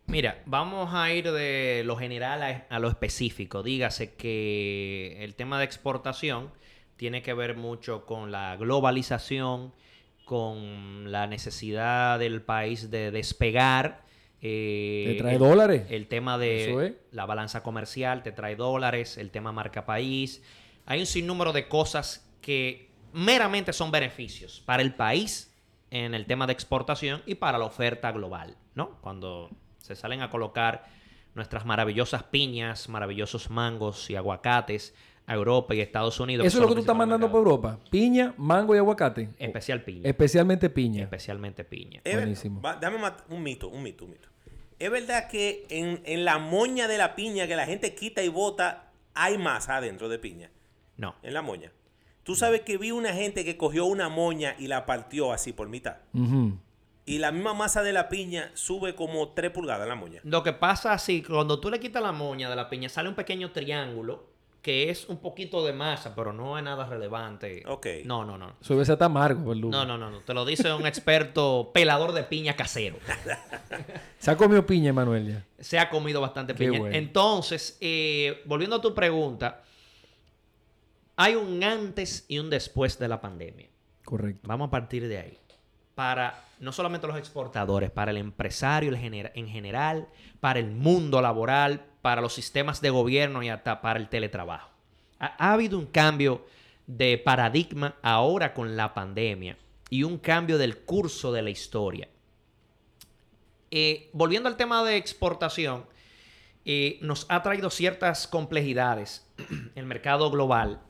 Mira, 0.06 0.42
vamos 0.46 0.90
a 0.94 1.10
ir 1.12 1.30
de 1.32 1.82
lo 1.84 1.96
general 1.96 2.42
a, 2.42 2.66
a 2.68 2.78
lo 2.78 2.88
específico. 2.88 3.62
Dígase 3.62 4.14
que 4.14 5.16
el 5.24 5.34
tema 5.34 5.58
de 5.58 5.64
exportación 5.64 6.50
tiene 6.96 7.22
que 7.22 7.34
ver 7.34 7.56
mucho 7.56 8.06
con 8.06 8.30
la 8.30 8.54
globalización, 8.56 9.72
con 10.24 11.10
la 11.12 11.26
necesidad 11.26 12.18
del 12.18 12.42
país 12.42 12.90
de 12.90 13.10
despegar. 13.10 14.02
eh, 14.46 15.04
¿Te 15.12 15.14
trae 15.22 15.32
el- 15.34 15.38
dólares? 15.38 15.86
El 15.88 16.06
tema 16.06 16.34
es. 16.34 16.40
de 16.40 16.98
la 17.12 17.24
balanza 17.24 17.62
comercial 17.62 18.22
te 18.22 18.30
trae 18.32 18.56
dólares, 18.56 19.16
el 19.16 19.30
tema 19.30 19.52
marca 19.52 19.86
país. 19.86 20.42
Hay 20.84 21.00
un 21.00 21.06
sinnúmero 21.06 21.52
de 21.54 21.66
cosas 21.66 22.30
que 22.42 22.90
meramente 23.14 23.72
son 23.72 23.90
beneficios 23.90 24.62
para 24.66 24.82
el 24.82 24.94
país 24.94 25.50
en 25.90 26.12
el 26.14 26.26
tema 26.26 26.46
de 26.46 26.52
exportación 26.52 27.22
y 27.24 27.36
para 27.36 27.56
la 27.56 27.64
oferta 27.64 28.12
global, 28.12 28.56
¿no? 28.74 29.00
Cuando 29.00 29.48
se 29.78 29.96
salen 29.96 30.20
a 30.20 30.28
colocar 30.28 30.84
nuestras 31.34 31.64
maravillosas 31.64 32.24
piñas, 32.24 32.88
maravillosos 32.90 33.48
mangos 33.48 34.10
y 34.10 34.16
aguacates 34.16 34.94
a 35.26 35.34
Europa 35.34 35.74
y 35.74 35.80
Estados 35.80 36.18
Unidos. 36.20 36.46
Eso 36.46 36.58
es 36.58 36.62
lo 36.62 36.68
que 36.68 36.74
tú 36.74 36.80
estás 36.80 36.96
mandando 36.96 37.26
para 37.28 37.38
Europa. 37.38 37.78
Piña, 37.90 38.34
mango 38.36 38.74
y 38.74 38.78
aguacate. 38.78 39.30
Especial 39.38 39.82
piña. 39.82 40.08
Especialmente 40.08 40.68
piña. 40.70 41.02
Especialmente 41.04 41.64
piña. 41.64 42.00
Es 42.04 42.14
Buenísimo. 42.14 42.60
va- 42.60 42.76
dame 42.76 42.98
un 43.30 43.42
mito, 43.42 43.68
un 43.68 43.82
mito, 43.82 44.04
un 44.04 44.10
mito. 44.12 44.28
Es 44.78 44.90
verdad 44.90 45.28
que 45.28 45.66
en, 45.70 46.02
en 46.04 46.24
la 46.24 46.38
moña 46.38 46.88
de 46.88 46.98
la 46.98 47.14
piña 47.14 47.46
que 47.46 47.56
la 47.56 47.64
gente 47.64 47.94
quita 47.94 48.22
y 48.22 48.28
bota, 48.28 48.90
hay 49.14 49.38
masa 49.38 49.76
adentro 49.76 50.08
de 50.08 50.18
piña. 50.18 50.50
No. 50.96 51.14
En 51.22 51.32
la 51.32 51.42
moña. 51.42 51.72
Tú 52.22 52.34
sabes 52.34 52.62
que 52.62 52.76
vi 52.78 52.90
una 52.90 53.12
gente 53.12 53.44
que 53.44 53.56
cogió 53.56 53.84
una 53.86 54.08
moña 54.08 54.56
y 54.58 54.66
la 54.66 54.84
partió 54.86 55.32
así 55.32 55.52
por 55.52 55.68
mitad. 55.68 55.96
Ujú. 56.12 56.58
Y 57.06 57.18
la 57.18 57.32
misma 57.32 57.52
masa 57.52 57.82
de 57.82 57.92
la 57.92 58.08
piña 58.08 58.50
sube 58.54 58.94
como 58.94 59.28
3 59.30 59.50
pulgadas 59.50 59.82
en 59.82 59.88
la 59.90 59.94
moña. 59.94 60.20
Lo 60.24 60.42
que 60.42 60.52
pasa 60.54 60.92
así, 60.94 61.22
cuando 61.22 61.60
tú 61.60 61.70
le 61.70 61.78
quitas 61.80 62.02
la 62.02 62.12
moña 62.12 62.48
de 62.48 62.56
la 62.56 62.68
piña, 62.70 62.88
sale 62.88 63.08
un 63.10 63.14
pequeño 63.14 63.52
triángulo 63.52 64.33
que 64.64 64.88
es 64.88 65.10
un 65.10 65.18
poquito 65.18 65.62
de 65.62 65.74
masa, 65.74 66.14
pero 66.14 66.32
no 66.32 66.56
es 66.56 66.64
nada 66.64 66.86
relevante. 66.86 67.62
Ok. 67.66 67.86
No, 68.06 68.24
no, 68.24 68.38
no. 68.38 68.56
Ser 68.62 68.80
hasta 68.80 69.04
amargo, 69.04 69.50
verdugo. 69.50 69.70
No, 69.70 69.84
no, 69.84 69.98
no, 69.98 70.10
no. 70.10 70.20
Te 70.20 70.32
lo 70.32 70.46
dice 70.46 70.72
un 70.72 70.86
experto 70.86 71.70
pelador 71.74 72.12
de 72.12 72.24
piña 72.24 72.56
casero. 72.56 72.96
Se 74.18 74.30
ha 74.30 74.38
comido 74.38 74.64
piña, 74.64 74.88
Emanuel, 74.88 75.28
ya. 75.28 75.44
Se 75.62 75.78
ha 75.78 75.90
comido 75.90 76.22
bastante 76.22 76.54
Qué 76.54 76.64
piña. 76.64 76.78
bueno. 76.78 76.96
Entonces, 76.96 77.76
eh, 77.82 78.42
volviendo 78.46 78.76
a 78.76 78.80
tu 78.80 78.94
pregunta, 78.94 79.64
hay 81.16 81.34
un 81.34 81.62
antes 81.62 82.24
y 82.26 82.38
un 82.38 82.48
después 82.48 82.98
de 82.98 83.08
la 83.08 83.20
pandemia. 83.20 83.68
Correcto. 84.02 84.48
Vamos 84.48 84.68
a 84.68 84.70
partir 84.70 85.06
de 85.06 85.18
ahí. 85.18 85.38
Para 85.94 86.42
no 86.58 86.72
solamente 86.72 87.06
los 87.06 87.18
exportadores, 87.18 87.90
para 87.90 88.12
el 88.12 88.16
empresario 88.16 88.94
en 88.94 89.46
general, 89.46 90.08
para 90.40 90.58
el 90.58 90.70
mundo 90.70 91.20
laboral, 91.20 91.84
para 92.04 92.20
los 92.20 92.34
sistemas 92.34 92.82
de 92.82 92.90
gobierno 92.90 93.42
y 93.42 93.48
hasta 93.48 93.80
para 93.80 93.98
el 93.98 94.10
teletrabajo. 94.10 94.68
Ha, 95.18 95.36
ha 95.38 95.54
habido 95.54 95.78
un 95.78 95.86
cambio 95.86 96.44
de 96.86 97.16
paradigma 97.16 97.94
ahora 98.02 98.52
con 98.52 98.76
la 98.76 98.92
pandemia 98.92 99.56
y 99.88 100.02
un 100.02 100.18
cambio 100.18 100.58
del 100.58 100.80
curso 100.80 101.32
de 101.32 101.40
la 101.40 101.48
historia. 101.48 102.10
Eh, 103.70 104.10
volviendo 104.12 104.50
al 104.50 104.58
tema 104.58 104.84
de 104.84 104.98
exportación, 104.98 105.86
eh, 106.66 106.98
nos 107.00 107.24
ha 107.30 107.42
traído 107.42 107.70
ciertas 107.70 108.26
complejidades 108.26 109.26
el 109.74 109.86
mercado 109.86 110.30
global 110.30 110.82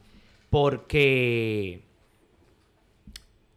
porque 0.50 1.84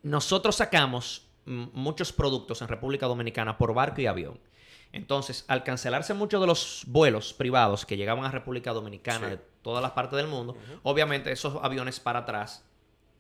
nosotros 0.04 0.58
sacamos 0.58 1.26
muchos 1.46 2.14
productos 2.14 2.62
en 2.62 2.68
República 2.68 3.08
Dominicana 3.08 3.58
por 3.58 3.74
barco 3.74 4.00
y 4.02 4.06
avión. 4.06 4.40
Entonces, 4.94 5.46
al 5.48 5.64
cancelarse 5.64 6.14
muchos 6.14 6.40
de 6.42 6.48
los 6.48 6.84
vuelos 6.88 7.34
privados 7.34 7.86
que 7.86 7.98
llegaban 7.98 8.26
a 8.26 8.32
República 8.32 8.74
Dominicana 8.74 9.28
Sí. 9.28 9.36
de 9.36 9.42
todas 9.62 9.82
las 9.82 9.92
partes 9.92 10.18
del 10.18 10.28
mundo, 10.28 10.56
obviamente 10.84 11.32
esos 11.32 11.62
aviones 11.64 12.00
para 12.00 12.20
atrás 12.20 12.64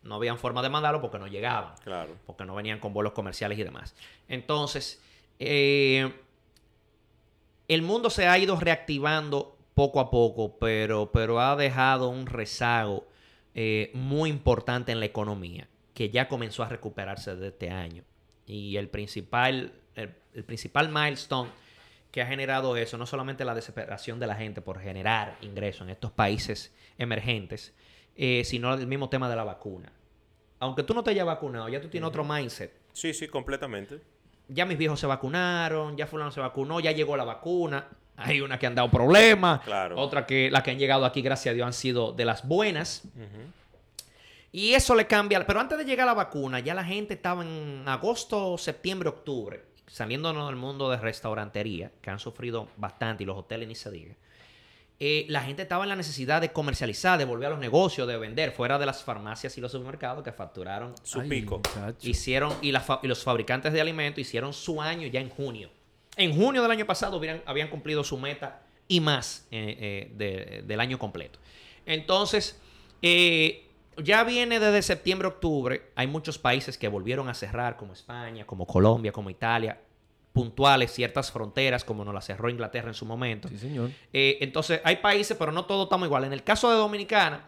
no 0.04 0.16
habían 0.16 0.38
forma 0.38 0.62
de 0.62 0.70
mandarlo 0.70 1.02
porque 1.02 1.20
no 1.20 1.28
llegaban 1.28 1.74
Claro. 1.84 2.16
porque 2.26 2.46
no 2.46 2.56
venían 2.56 2.80
con 2.80 2.94
vuelos 2.94 3.14
comerciales 3.14 3.60
y 3.60 3.64
demás. 3.64 3.96
Entonces, 4.30 5.02
eh, 5.40 6.14
el 7.68 7.82
mundo 7.82 8.10
se 8.10 8.28
ha 8.28 8.38
ido 8.38 8.58
reactivando 8.60 9.58
poco 9.74 10.00
a 10.00 10.10
poco, 10.10 10.58
pero, 10.58 11.12
pero 11.12 11.40
ha 11.42 11.56
dejado 11.56 12.10
un 12.10 12.26
rezago 12.26 13.06
eh, 13.54 13.92
muy 13.94 14.30
importante 14.30 14.92
en 14.92 15.00
la 15.00 15.06
economía, 15.06 15.68
que 15.94 16.10
ya 16.10 16.28
comenzó 16.28 16.64
a 16.64 16.70
recuperarse 16.70 17.36
de 17.36 17.48
este 17.48 17.70
año. 17.72 18.04
Y 18.46 18.78
el 18.78 18.88
principal, 18.88 19.74
el, 19.98 20.14
el 20.34 20.44
principal 20.44 20.90
milestone 20.90 21.50
que 22.12 22.22
ha 22.22 22.26
generado 22.26 22.78
eso, 22.78 22.98
no 22.98 23.06
solamente 23.06 23.44
la 23.44 23.54
desesperación 23.54 24.20
de 24.20 24.28
la 24.28 24.36
gente 24.36 24.62
por 24.62 24.80
generar 24.80 25.38
ingresos 25.42 25.82
en 25.82 25.90
estos 25.90 26.12
países 26.12 26.74
emergentes, 26.98 27.74
eh, 28.16 28.44
sino 28.46 28.74
el 28.74 28.88
mismo 28.88 29.10
tema 29.10 29.30
de 29.30 29.36
la 29.36 29.44
vacuna. 29.44 29.92
Aunque 30.60 30.82
tú 30.84 30.94
no 30.94 31.04
te 31.04 31.12
hayas 31.12 31.26
vacunado, 31.26 31.68
ya 31.70 31.80
tú 31.82 31.90
tienes 31.90 32.08
otro 32.08 32.24
mindset. 32.24 32.72
Sí, 32.94 33.14
sí, 33.14 33.28
completamente. 33.28 34.00
Ya 34.48 34.66
mis 34.66 34.78
viejos 34.78 35.00
se 35.00 35.06
vacunaron, 35.06 35.98
ya 35.98 36.08
fulano 36.08 36.32
se 36.32 36.40
vacunó, 36.40 36.80
ya 36.80 36.92
llegó 36.94 37.16
la 37.18 37.26
vacuna. 37.26 37.88
Hay 38.16 38.42
una 38.42 38.58
que 38.58 38.66
han 38.66 38.74
dado 38.74 38.90
problemas, 38.90 39.60
Claro. 39.62 39.98
otra 40.00 40.26
que 40.26 40.50
las 40.50 40.64
que 40.64 40.72
han 40.72 40.80
llegado 40.80 41.06
aquí, 41.06 41.22
gracias 41.22 41.52
a 41.52 41.56
Dios, 41.56 41.68
han 41.68 41.74
sido 41.74 42.14
de 42.14 42.26
las 42.26 42.48
buenas. 42.48 43.04
Y 44.52 44.74
eso 44.74 44.96
le 44.96 45.06
cambia. 45.06 45.46
Pero 45.46 45.60
antes 45.60 45.78
de 45.78 45.86
llegar 45.86 46.06
a 46.08 46.12
la 46.12 46.16
vacuna, 46.16 46.60
ya 46.60 46.74
la 46.74 46.84
gente 46.84 47.14
estaba 47.14 47.44
en 47.44 47.84
agosto, 47.86 48.58
septiembre, 48.58 49.10
octubre, 49.10 49.64
saliéndonos 49.88 50.48
del 50.48 50.56
mundo 50.56 50.90
de 50.90 50.98
restaurantería, 50.98 51.92
que 52.02 52.10
han 52.10 52.20
sufrido 52.20 52.68
bastante, 52.78 53.24
y 53.24 53.26
los 53.26 53.38
hoteles 53.38 53.68
ni 53.68 53.76
se 53.76 53.90
diga. 53.92 54.16
Eh, 55.00 55.26
la 55.30 55.42
gente 55.44 55.62
estaba 55.62 55.84
en 55.84 55.90
la 55.90 55.96
necesidad 55.96 56.42
de 56.42 56.52
comercializar, 56.52 57.20
de 57.20 57.26
volver 57.26 57.48
a 57.48 57.50
los 57.52 57.60
negocios, 57.60 58.08
de 58.08 58.18
vender, 58.18 58.52
fuera 58.52 58.80
de 58.80 58.86
las 58.88 59.04
farmacias 59.04 59.56
y 59.58 59.62
los 59.62 59.72
supermercados 59.72 60.24
que 60.24 60.32
facturaron, 60.32 60.96
Su 61.04 61.20
Ay, 61.22 61.30
pico. 61.30 61.58
muchacho. 61.58 61.98
hicieron, 62.08 62.54
y, 62.64 62.72
la 62.72 62.80
fa- 62.82 63.00
y 63.04 63.08
los 63.08 63.24
fabricantes 63.24 63.74
de 63.74 63.80
alimentos 63.82 64.20
hicieron 64.20 64.54
su 64.54 64.82
año 64.82 65.08
ya 65.08 65.20
en 65.22 65.30
junio. 65.30 65.70
en 66.20 66.34
junio 66.36 66.64
del 66.64 66.72
año 66.72 66.88
pasado 66.88 67.18
hubieran- 67.18 67.44
habían 67.46 67.68
cumplido 67.70 68.04
su 68.04 68.18
meta 68.18 68.64
y 68.88 69.00
más 69.02 69.46
eh, 69.52 69.78
eh, 69.80 70.12
de- 70.16 70.64
del 70.66 70.80
año 70.80 70.98
completo. 70.98 71.38
Entonces, 71.86 72.60
eh, 73.04 73.67
ya 74.04 74.24
viene 74.24 74.60
desde 74.60 74.82
septiembre, 74.82 75.28
octubre. 75.28 75.92
Hay 75.96 76.08
muchos 76.08 76.38
países 76.38 76.78
que 76.78 76.88
volvieron 76.88 77.30
a 77.30 77.34
cerrar, 77.34 77.78
como 77.78 77.94
España, 77.94 78.46
como 78.46 78.66
Colombia, 78.66 79.12
como 79.12 79.30
Italia, 79.30 79.80
puntuales, 80.34 80.92
ciertas 80.92 81.32
fronteras, 81.32 81.84
como 81.84 82.06
nos 82.06 82.14
la 82.14 82.22
cerró 82.22 82.50
Inglaterra 82.50 82.90
en 82.90 82.94
su 82.94 83.06
momento. 83.06 83.48
Sí, 83.50 83.58
señor. 83.58 83.90
Eh, 84.14 84.38
entonces, 84.42 84.82
hay 84.84 84.98
países, 84.98 85.36
pero 85.38 85.52
no 85.52 85.66
todos 85.66 85.86
estamos 85.86 86.06
igual. 86.06 86.24
En 86.26 86.34
el 86.34 86.44
caso 86.44 86.70
de 86.70 86.78
Dominicana, 86.78 87.46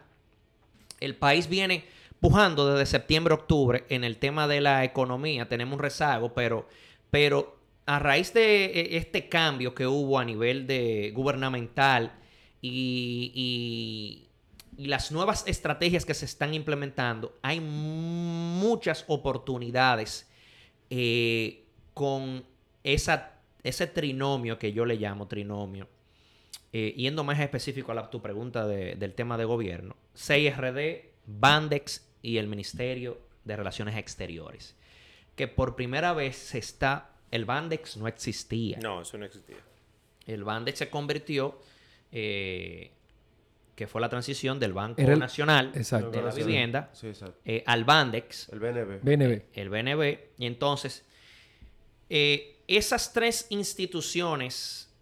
el 0.98 1.14
país 1.16 1.48
viene 1.48 1.84
pujando 2.20 2.68
desde 2.74 2.86
septiembre, 2.90 3.32
octubre 3.34 3.84
en 3.88 4.04
el 4.04 4.18
tema 4.18 4.46
de 4.48 4.60
la 4.60 4.84
economía. 4.84 5.48
Tenemos 5.48 5.74
un 5.74 5.78
rezago, 5.80 6.34
pero, 6.34 6.68
pero 7.10 7.56
a 7.86 7.98
raíz 7.98 8.34
de 8.34 8.64
eh, 8.66 8.96
este 8.96 9.28
cambio 9.28 9.74
que 9.74 9.86
hubo 9.86 10.18
a 10.18 10.24
nivel 10.24 10.66
de 10.66 11.12
gubernamental 11.14 12.12
y, 12.60 13.32
y- 13.34 14.29
y 14.80 14.86
las 14.86 15.12
nuevas 15.12 15.44
estrategias 15.46 16.06
que 16.06 16.14
se 16.14 16.24
están 16.24 16.54
implementando, 16.54 17.36
hay 17.42 17.60
muchas 17.60 19.04
oportunidades 19.08 20.26
eh, 20.88 21.64
con 21.92 22.44
esa, 22.82 23.34
ese 23.62 23.86
trinomio 23.86 24.58
que 24.58 24.72
yo 24.72 24.86
le 24.86 24.96
llamo 24.96 25.26
trinomio 25.28 25.86
eh, 26.72 26.94
yendo 26.96 27.24
más 27.24 27.38
específico 27.40 27.92
a 27.92 27.94
la, 27.94 28.10
tu 28.10 28.22
pregunta 28.22 28.66
de- 28.66 28.94
del 28.94 29.12
tema 29.14 29.36
de 29.36 29.44
gobierno, 29.44 29.96
CIRD, 30.16 31.10
Bandex 31.26 32.06
y 32.22 32.38
el 32.38 32.46
Ministerio 32.46 33.20
de 33.44 33.56
Relaciones 33.56 33.96
Exteriores. 33.96 34.76
Que 35.36 35.46
por 35.48 35.74
primera 35.76 36.12
vez 36.14 36.36
se 36.36 36.58
está, 36.58 37.10
el 37.30 37.44
Bandex 37.44 37.96
no 37.96 38.06
existía. 38.08 38.78
No, 38.78 39.02
eso 39.02 39.18
no 39.18 39.24
existía. 39.26 39.56
El 40.26 40.44
Bandex 40.44 40.78
se 40.78 40.90
convirtió, 40.90 41.58
eh, 42.12 42.92
que 43.80 43.86
fue 43.86 44.02
la 44.02 44.10
transición 44.10 44.60
del 44.60 44.74
Banco 44.74 45.00
el- 45.00 45.18
Nacional 45.18 45.72
Exacto. 45.74 46.10
de 46.10 46.20
la 46.20 46.30
Vivienda 46.32 46.90
Sí, 46.92 47.10
eh, 47.46 47.64
al 47.66 47.84
Bandex, 47.86 48.50
El 48.50 48.58
BNB. 48.60 49.00
BNB. 49.02 49.42
el 49.54 49.70
BNB. 49.70 50.18
Y 50.36 50.44
entonces, 50.44 51.02
eh, 52.10 52.58
esas 52.68 53.14
tres 53.14 53.46
instituciones 53.48 54.92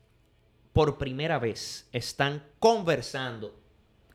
por 0.72 0.96
primera 0.96 1.40
vez 1.40 1.88
están 1.92 2.44
conversando 2.60 3.58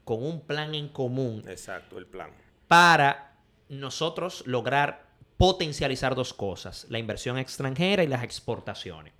con 0.06 0.24
un 0.24 0.40
plan 0.40 0.74
en 0.76 0.88
común 0.88 1.44
Exacto, 1.46 1.98
el 1.98 2.06
plan. 2.06 2.30
para 2.70 3.36
nosotros 3.68 4.44
lograr 4.48 5.08
potencializar 5.36 6.16
dos 6.16 6.34
cosas, 6.34 6.86
la 6.88 7.00
inversión 7.00 7.38
extranjera 7.38 8.02
y 8.02 8.08
las 8.08 8.24
exportaciones. 8.24 9.12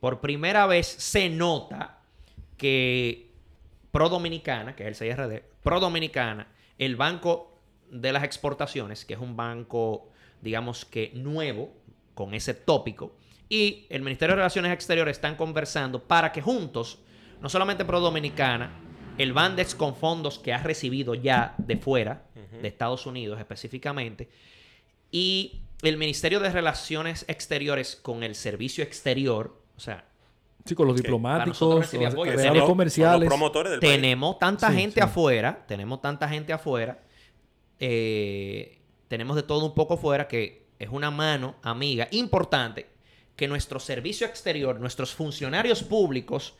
Por 0.00 0.20
primera 0.20 0.66
vez 0.66 0.88
se 0.88 1.28
nota 1.30 2.00
que 2.56 3.29
Pro 3.90 4.08
Dominicana, 4.08 4.76
que 4.76 4.88
es 4.88 4.88
el 4.88 4.94
CIRD, 4.94 5.42
Pro 5.62 5.80
Dominicana, 5.80 6.48
el 6.78 6.96
Banco 6.96 7.58
de 7.90 8.12
las 8.12 8.24
Exportaciones, 8.24 9.04
que 9.04 9.14
es 9.14 9.20
un 9.20 9.36
banco, 9.36 10.08
digamos 10.40 10.84
que 10.84 11.10
nuevo, 11.14 11.72
con 12.14 12.34
ese 12.34 12.54
tópico, 12.54 13.16
y 13.48 13.86
el 13.88 14.02
Ministerio 14.02 14.34
de 14.34 14.42
Relaciones 14.42 14.72
Exteriores 14.72 15.16
están 15.16 15.34
conversando 15.34 16.02
para 16.02 16.30
que 16.30 16.40
juntos, 16.40 17.00
no 17.40 17.48
solamente 17.48 17.84
Pro 17.84 18.00
Dominicana, 18.00 18.70
el 19.18 19.32
Bandex 19.32 19.74
con 19.74 19.96
fondos 19.96 20.38
que 20.38 20.52
ha 20.52 20.62
recibido 20.62 21.14
ya 21.14 21.54
de 21.58 21.76
fuera, 21.76 22.26
de 22.62 22.68
Estados 22.68 23.06
Unidos 23.06 23.38
específicamente, 23.40 24.28
y 25.10 25.62
el 25.82 25.96
Ministerio 25.96 26.40
de 26.40 26.50
Relaciones 26.50 27.24
Exteriores 27.26 27.96
con 27.96 28.22
el 28.22 28.34
servicio 28.34 28.84
exterior, 28.84 29.60
o 29.76 29.80
sea, 29.80 30.04
Sí, 30.64 30.74
con 30.74 30.86
los 30.86 30.96
diplomáticos, 30.96 31.58
los 31.60 31.90
Tenemos- 31.90 32.14
Son 32.14 32.56
los 32.56 32.66
comerciales. 32.68 33.28
promotores 33.28 33.70
del 33.72 33.80
país. 33.80 33.92
tenemos 33.92 34.38
tanta 34.38 34.70
Sí, 34.70 34.76
gente 34.76 34.94
sí. 34.94 35.00
afuera, 35.00 35.64
tenemos 35.66 36.00
tanta 36.02 36.28
gente 36.28 36.52
afuera, 36.52 37.00
eh, 37.78 38.78
tenemos 39.08 39.36
de 39.36 39.42
todo 39.42 39.64
un 39.64 39.74
poco 39.74 39.94
afuera 39.94 40.28
que 40.28 40.66
es 40.78 40.88
una 40.90 41.10
mano 41.10 41.56
amiga 41.62 42.08
importante 42.10 42.88
que 43.36 43.48
nuestro 43.48 43.80
servicio 43.80 44.26
exterior, 44.26 44.78
nuestros 44.80 45.14
funcionarios 45.14 45.82
públicos 45.82 46.54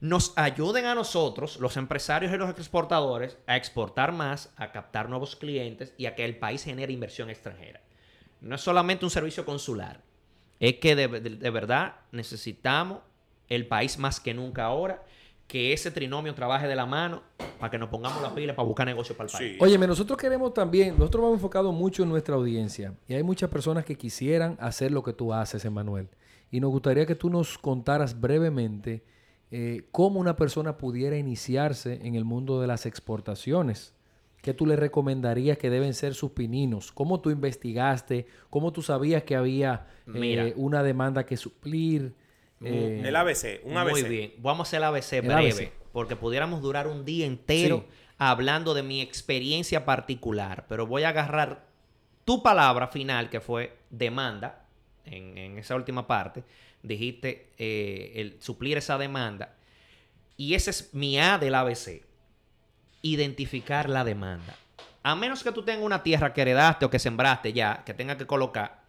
nos 0.00 0.32
ayuden 0.36 0.84
a 0.84 0.94
nosotros, 0.94 1.58
los 1.58 1.76
empresarios 1.76 2.32
y 2.32 2.36
los 2.36 2.50
exportadores, 2.50 3.38
a 3.46 3.56
exportar 3.56 4.12
más, 4.12 4.52
a 4.56 4.70
captar 4.70 5.08
nuevos 5.08 5.34
clientes 5.36 5.92
y 5.96 6.06
a 6.06 6.14
que 6.14 6.24
el 6.24 6.36
país 6.38 6.62
genere 6.62 6.92
inversión 6.92 7.30
extranjera. 7.30 7.80
No 8.40 8.54
es 8.54 8.60
solamente 8.60 9.04
un 9.04 9.10
servicio 9.10 9.44
consular, 9.44 10.02
es 10.60 10.74
que 10.74 10.94
de, 10.94 11.08
de- 11.08 11.30
de 11.36 11.50
verdad 11.50 11.96
necesitamos 12.12 13.00
el 13.48 13.66
país 13.66 13.98
más 13.98 14.20
que 14.20 14.34
nunca 14.34 14.64
ahora, 14.64 15.02
que 15.46 15.72
ese 15.72 15.90
trinomio 15.90 16.34
trabaje 16.34 16.68
de 16.68 16.76
la 16.76 16.84
mano 16.84 17.22
para 17.58 17.70
que 17.70 17.78
nos 17.78 17.88
pongamos 17.88 18.22
la 18.22 18.34
pila 18.34 18.54
para 18.54 18.66
buscar 18.66 18.86
negocios 18.86 19.16
para 19.16 19.28
el 19.28 19.32
país. 19.32 19.52
Sí. 19.52 19.58
Óyeme, 19.60 19.86
nosotros 19.86 20.18
queremos 20.18 20.52
también, 20.52 20.96
nosotros 20.98 21.22
vamos 21.22 21.38
enfocado 21.38 21.72
mucho 21.72 22.02
en 22.02 22.10
nuestra 22.10 22.34
audiencia 22.34 22.94
y 23.08 23.14
hay 23.14 23.22
muchas 23.22 23.48
personas 23.48 23.84
que 23.84 23.96
quisieran 23.96 24.56
hacer 24.60 24.92
lo 24.92 25.02
que 25.02 25.14
tú 25.14 25.32
haces, 25.32 25.64
Emanuel. 25.64 26.08
Y 26.50 26.60
nos 26.60 26.70
gustaría 26.70 27.06
que 27.06 27.14
tú 27.14 27.30
nos 27.30 27.58
contaras 27.58 28.20
brevemente 28.20 29.02
eh, 29.50 29.86
cómo 29.90 30.20
una 30.20 30.36
persona 30.36 30.76
pudiera 30.76 31.16
iniciarse 31.16 32.06
en 32.06 32.14
el 32.14 32.24
mundo 32.24 32.60
de 32.60 32.66
las 32.66 32.84
exportaciones. 32.84 33.94
¿Qué 34.42 34.54
tú 34.54 34.66
le 34.66 34.76
recomendarías 34.76 35.58
que 35.58 35.70
deben 35.70 35.94
ser 35.94 36.14
sus 36.14 36.30
pininos? 36.30 36.92
¿Cómo 36.92 37.20
tú 37.20 37.30
investigaste? 37.30 38.26
¿Cómo 38.50 38.72
tú 38.72 38.82
sabías 38.82 39.24
que 39.24 39.34
había 39.34 39.86
eh, 40.14 40.52
una 40.56 40.82
demanda 40.82 41.24
que 41.24 41.36
suplir? 41.36 42.14
Eh, 42.62 43.02
El 43.04 43.14
ABC, 43.16 43.60
un 43.64 43.76
ABC. 43.76 43.90
Muy 43.92 44.02
bien. 44.04 44.32
Vamos 44.38 44.66
a 44.66 44.68
hacer 44.68 44.78
el 44.78 44.84
ABC 44.84 45.12
El 45.14 45.22
breve, 45.26 45.50
ABC. 45.52 45.72
porque 45.92 46.16
pudiéramos 46.16 46.60
durar 46.62 46.86
un 46.86 47.04
día 47.04 47.26
entero 47.26 47.84
Sí. 47.88 47.94
hablando 48.18 48.74
de 48.74 48.82
mi 48.82 49.00
experiencia 49.00 49.84
particular, 49.84 50.66
pero 50.68 50.86
voy 50.86 51.04
a 51.04 51.10
agarrar 51.10 51.66
tu 52.24 52.42
palabra 52.42 52.88
final, 52.88 53.30
que 53.30 53.40
fue 53.40 53.76
demanda, 53.90 54.64
en, 55.04 55.38
en 55.38 55.58
esa 55.58 55.74
última 55.76 56.06
parte, 56.06 56.42
dijiste 56.82 57.50
eh, 57.58 58.12
el 58.16 58.36
suplir 58.42 58.76
esa 58.76 58.98
demanda, 58.98 59.54
y 60.36 60.54
ese 60.54 60.70
es 60.70 60.92
mi 60.94 61.18
A 61.18 61.38
del 61.38 61.54
ABC, 61.54 62.02
identificar 63.02 63.88
la 63.88 64.04
demanda. 64.04 64.54
A 65.02 65.14
menos 65.14 65.42
que 65.42 65.52
tú 65.52 65.62
tengas 65.62 65.84
una 65.84 66.02
tierra 66.02 66.32
que 66.34 66.42
heredaste 66.42 66.84
o 66.84 66.90
que 66.90 66.98
sembraste 66.98 67.52
ya, 67.52 67.82
que 67.84 67.94
tenga 67.94 68.18
que 68.18 68.26
colocar, 68.26 68.82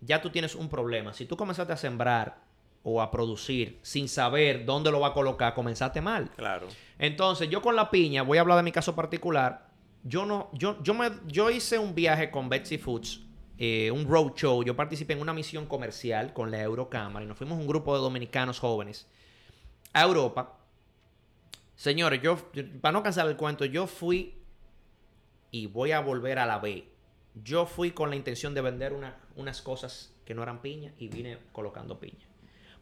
ya 0.00 0.22
tú 0.22 0.30
tienes 0.30 0.54
un 0.54 0.68
problema. 0.68 1.12
Si 1.12 1.26
tú 1.26 1.36
comenzaste 1.36 1.72
a 1.72 1.76
sembrar 1.76 2.36
o 2.86 3.00
a 3.02 3.10
producir 3.10 3.78
sin 3.82 4.08
saber 4.08 4.64
dónde 4.66 4.90
lo 4.92 5.00
va 5.00 5.08
a 5.08 5.12
colocar, 5.14 5.54
comenzaste 5.54 6.00
mal. 6.00 6.30
Claro. 6.36 6.68
Entonces, 6.98 7.48
yo 7.48 7.60
con 7.62 7.74
la 7.74 7.90
piña, 7.90 8.22
voy 8.22 8.38
a 8.38 8.42
hablar 8.42 8.58
de 8.58 8.62
mi 8.62 8.72
caso 8.72 8.94
particular. 8.94 9.68
Yo 10.04 10.26
no, 10.26 10.50
yo, 10.52 10.80
yo 10.82 10.92
me, 10.94 11.10
yo 11.26 11.50
hice 11.50 11.78
un 11.78 11.94
viaje 11.94 12.30
con 12.30 12.48
Betsy 12.50 12.76
Foods, 12.78 13.22
eh, 13.56 13.90
un 13.90 14.06
road 14.06 14.34
show. 14.36 14.62
Yo 14.62 14.76
participé 14.76 15.14
en 15.14 15.22
una 15.22 15.32
misión 15.32 15.64
comercial 15.66 16.32
con 16.34 16.50
la 16.50 16.60
Eurocámara 16.62 17.24
y 17.24 17.28
nos 17.28 17.38
fuimos 17.38 17.58
un 17.58 17.66
grupo 17.66 17.94
de 17.96 18.02
dominicanos 18.02 18.60
jóvenes 18.60 19.08
a 19.94 20.02
Europa. 20.02 20.58
Señores, 21.76 22.20
yo, 22.22 22.36
para 22.82 22.92
no 22.92 23.02
cansar 23.02 23.26
el 23.28 23.36
cuento, 23.36 23.64
yo 23.64 23.86
fui 23.86 24.34
y 25.50 25.66
voy 25.66 25.92
a 25.92 26.00
volver 26.00 26.38
a 26.38 26.46
la 26.46 26.58
B. 26.58 26.86
Yo 27.42 27.64
fui 27.66 27.92
con 27.92 28.10
la 28.10 28.16
intención 28.16 28.54
de 28.54 28.60
vender 28.60 28.92
una- 28.92 29.16
unas 29.36 29.62
cosas 29.62 30.14
que 30.24 30.34
no 30.34 30.42
eran 30.42 30.60
piña 30.60 30.92
y 30.98 31.08
vine 31.08 31.38
colocando 31.52 31.98
piña. 31.98 32.26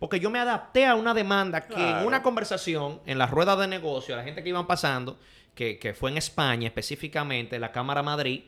Porque 0.02 0.18
yo 0.18 0.30
me 0.30 0.40
adapté 0.40 0.84
a 0.84 0.96
una 0.96 1.14
demanda 1.14 1.60
que 1.60 1.74
en 2.00 2.04
una 2.08 2.24
conversación, 2.24 3.00
en 3.06 3.18
las 3.18 3.30
ruedas 3.30 3.56
de 3.56 3.68
negocio, 3.68 4.16
a 4.16 4.18
la 4.18 4.24
gente 4.24 4.42
que 4.42 4.48
iban 4.48 4.66
pasando, 4.66 5.16
que, 5.54 5.78
que 5.78 5.94
fue 5.94 6.10
en 6.10 6.16
España 6.16 6.66
específicamente, 6.66 7.56
la 7.60 7.70
Cámara 7.70 8.02
Madrid 8.02 8.42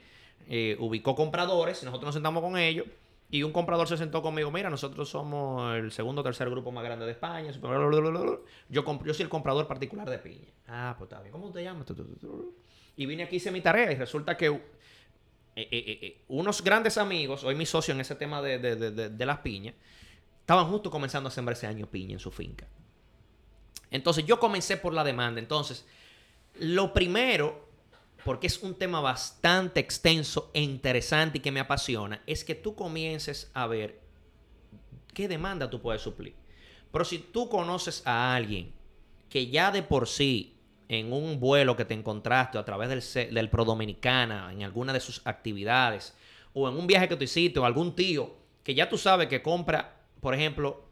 eh, 0.48 0.76
ubicó 0.80 1.14
compradores, 1.14 1.80
y 1.80 1.84
nosotros 1.86 2.06
nos 2.08 2.14
sentamos 2.16 2.42
con 2.42 2.58
ellos, 2.58 2.88
y 3.30 3.44
un 3.44 3.52
comprador 3.52 3.86
se 3.86 3.96
sentó 3.96 4.20
conmigo, 4.20 4.50
mira, 4.50 4.68
nosotros 4.68 5.08
somos 5.08 5.76
el 5.76 5.92
segundo 5.92 6.22
o 6.22 6.24
tercer 6.24 6.50
grupo 6.50 6.72
más 6.72 6.82
grande 6.82 7.04
de 7.04 7.12
España, 7.12 7.52
yo, 8.68 8.84
yo 9.04 9.14
soy 9.14 9.22
el 9.22 9.28
comprador 9.28 9.68
particular 9.68 10.10
de 10.10 10.18
piña. 10.18 10.48
Ah, 10.66 10.96
pues 10.98 11.08
está 11.08 11.20
bien, 11.22 11.30
¿cómo 11.30 11.52
te 11.52 11.62
llamas? 11.62 11.86
Y 12.96 13.07
vine 13.07 13.22
aquí, 13.22 13.36
hice 13.36 13.52
mi 13.52 13.61
tarea, 13.61 13.92
y 13.92 13.94
resulta 13.94 14.36
que 14.36 14.46
eh, 14.48 14.59
eh, 15.57 16.22
unos 16.26 16.64
grandes 16.64 16.98
amigos, 16.98 17.44
hoy 17.44 17.55
mi 17.55 17.64
socio 17.64 17.94
en 17.94 18.00
ese 18.00 18.16
tema 18.16 18.42
de- 18.42 18.59
de- 18.59 18.90
de- 18.90 19.09
de 19.11 19.26
las 19.26 19.38
piñas, 19.38 19.76
estaban 20.45 20.66
justo 20.66 20.90
comenzando 20.90 21.28
a 21.28 21.32
sembrar 21.32 21.57
ese 21.57 21.66
año 21.66 21.86
piña 21.86 22.12
en 22.12 22.18
su 22.18 22.30
finca. 22.30 22.68
Entonces 23.90 24.26
yo 24.26 24.38
comencé 24.38 24.76
por 24.76 24.92
la 24.92 25.03
demanda. 25.03 25.40
Entonces, 25.40 25.86
lo 26.59 26.92
primero, 26.92 27.66
porque 28.26 28.47
es 28.47 28.62
un 28.62 28.74
tema 28.74 29.01
bastante 29.01 29.80
extenso 29.80 30.51
e 30.53 30.61
interesante 30.61 31.38
y 31.38 31.40
que 31.40 31.51
me 31.51 31.61
apasiona, 31.61 32.22
es 32.26 32.45
que 32.45 32.55
tú 32.55 32.74
comiences 32.74 33.51
a 33.55 33.66
ver 33.66 34.03
qué 35.14 35.28
demanda 35.28 35.70
tú 35.70 35.80
puedes 35.80 36.03
suplir. 36.03 36.34
Pero 36.92 37.07
si 37.07 37.18
tú 37.20 37.49
conoces 37.49 38.07
a 38.07 38.34
alguien 38.34 38.70
que 39.30 39.47
ya 39.47 39.70
de 39.70 39.82
por 39.82 40.07
sí, 40.07 40.59
en 40.88 41.11
un 41.11 41.40
vuelo 41.40 41.74
que 41.74 41.86
te 41.86 41.95
encontraste 41.95 42.59
a 42.59 42.66
través 42.66 43.14
del 43.14 43.49
Pro 43.49 43.64
Dominicana, 43.64 44.53
en 44.53 44.62
alguna 44.62 44.92
de 44.92 45.01
sus 45.01 45.26
actividades, 45.26 46.14
o 46.53 46.68
en 46.68 46.76
un 46.76 46.86
viaje 46.86 47.09
que 47.09 47.16
tú 47.16 47.24
hiciste, 47.24 47.59
o 47.59 47.64
algún 47.64 47.97
tío 47.97 48.36
que 48.62 48.74
ya 48.74 48.88
tú 48.88 48.99
sabes 48.99 49.28
que 49.28 49.40
compra, 49.40 49.93
por 50.25 50.33
ejemplo, 50.33 50.83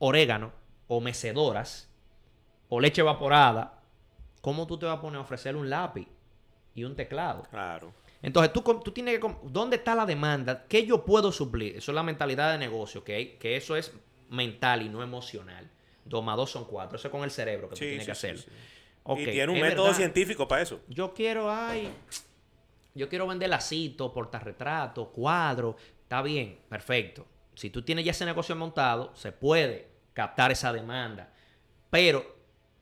orégano 0.00 0.52
o 0.86 1.00
mecedoras 1.00 1.90
o 2.68 2.78
leche 2.78 3.00
evaporada, 3.00 3.80
¿cómo 4.42 4.66
tú 4.66 4.78
te 4.78 4.84
vas 4.84 4.98
a 4.98 5.00
poner 5.00 5.16
a 5.16 5.22
ofrecer 5.22 5.56
un 5.56 5.70
lápiz 5.70 6.06
y 6.74 6.84
un 6.84 6.94
teclado? 6.94 7.44
Claro. 7.48 7.94
Entonces, 8.20 8.52
tú, 8.52 8.60
tú 8.60 8.90
tienes 8.90 9.18
que... 9.18 9.34
¿Dónde 9.44 9.76
está 9.76 9.94
la 9.94 10.04
demanda? 10.04 10.66
¿Qué 10.68 10.84
yo 10.84 11.06
puedo 11.06 11.32
suplir? 11.32 11.78
Eso 11.78 11.90
es 11.90 11.94
la 11.94 12.02
mentalidad 12.02 12.52
de 12.52 12.58
negocio, 12.58 13.00
¿ok? 13.00 13.06
Que 13.40 13.56
eso 13.56 13.76
es 13.76 13.94
mental 14.28 14.82
y 14.82 14.90
no 14.90 15.02
emocional. 15.02 15.70
Dos 16.04 16.22
más 16.22 16.36
dos 16.36 16.50
son 16.50 16.66
cuatro. 16.66 16.98
Eso 16.98 17.08
es 17.08 17.12
con 17.12 17.24
el 17.24 17.30
cerebro 17.30 17.70
que 17.70 17.76
tú 17.76 17.78
tienes 17.78 18.04
sí, 18.04 18.10
que 18.10 18.14
sí, 18.14 18.26
hacerlo. 18.26 18.42
sí. 18.42 19.22
Y 19.22 19.24
tiene 19.24 19.52
un 19.52 19.58
método 19.58 19.84
verdad. 19.84 19.96
científico 19.96 20.46
para 20.46 20.60
eso. 20.60 20.80
Yo 20.86 21.14
quiero, 21.14 21.50
ay, 21.50 21.88
yo 22.94 23.08
quiero 23.08 23.26
vender 23.26 23.48
lacito, 23.48 24.12
portarretrato, 24.12 25.08
cuadro. 25.08 25.76
Está 26.02 26.20
bien, 26.20 26.58
perfecto. 26.68 27.26
Si 27.56 27.70
tú 27.70 27.82
tienes 27.82 28.04
ya 28.04 28.10
ese 28.12 28.26
negocio 28.26 28.54
montado, 28.54 29.12
se 29.16 29.32
puede 29.32 29.88
captar 30.12 30.52
esa 30.52 30.72
demanda. 30.72 31.32
Pero 31.90 32.36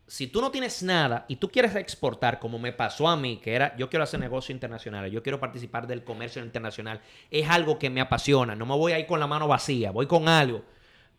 si 0.07 0.27
tú 0.27 0.41
no 0.41 0.51
tienes 0.51 0.83
nada 0.83 1.25
y 1.29 1.37
tú 1.37 1.49
quieres 1.49 1.75
exportar, 1.77 2.41
como 2.41 2.59
me 2.59 2.73
pasó 2.73 3.09
a 3.09 3.17
mí, 3.17 3.39
que 3.39 3.55
era, 3.55 3.77
yo 3.77 3.89
quiero 3.89 4.03
hacer 4.03 4.19
negocios 4.19 4.51
internacionales, 4.51 5.13
yo 5.13 5.23
quiero 5.23 5.39
participar 5.39 5.87
del 5.87 6.03
comercio 6.03 6.43
internacional, 6.43 7.01
es 7.31 7.49
algo 7.49 7.79
que 7.79 7.89
me 7.89 8.01
apasiona. 8.01 8.57
No 8.57 8.67
me 8.67 8.77
voy 8.77 8.93
a 8.93 8.99
ir 8.99 9.07
con 9.07 9.21
la 9.21 9.29
mano 9.29 9.47
vacía, 9.47 9.93
voy 9.93 10.07
con 10.07 10.29
algo. 10.29 10.65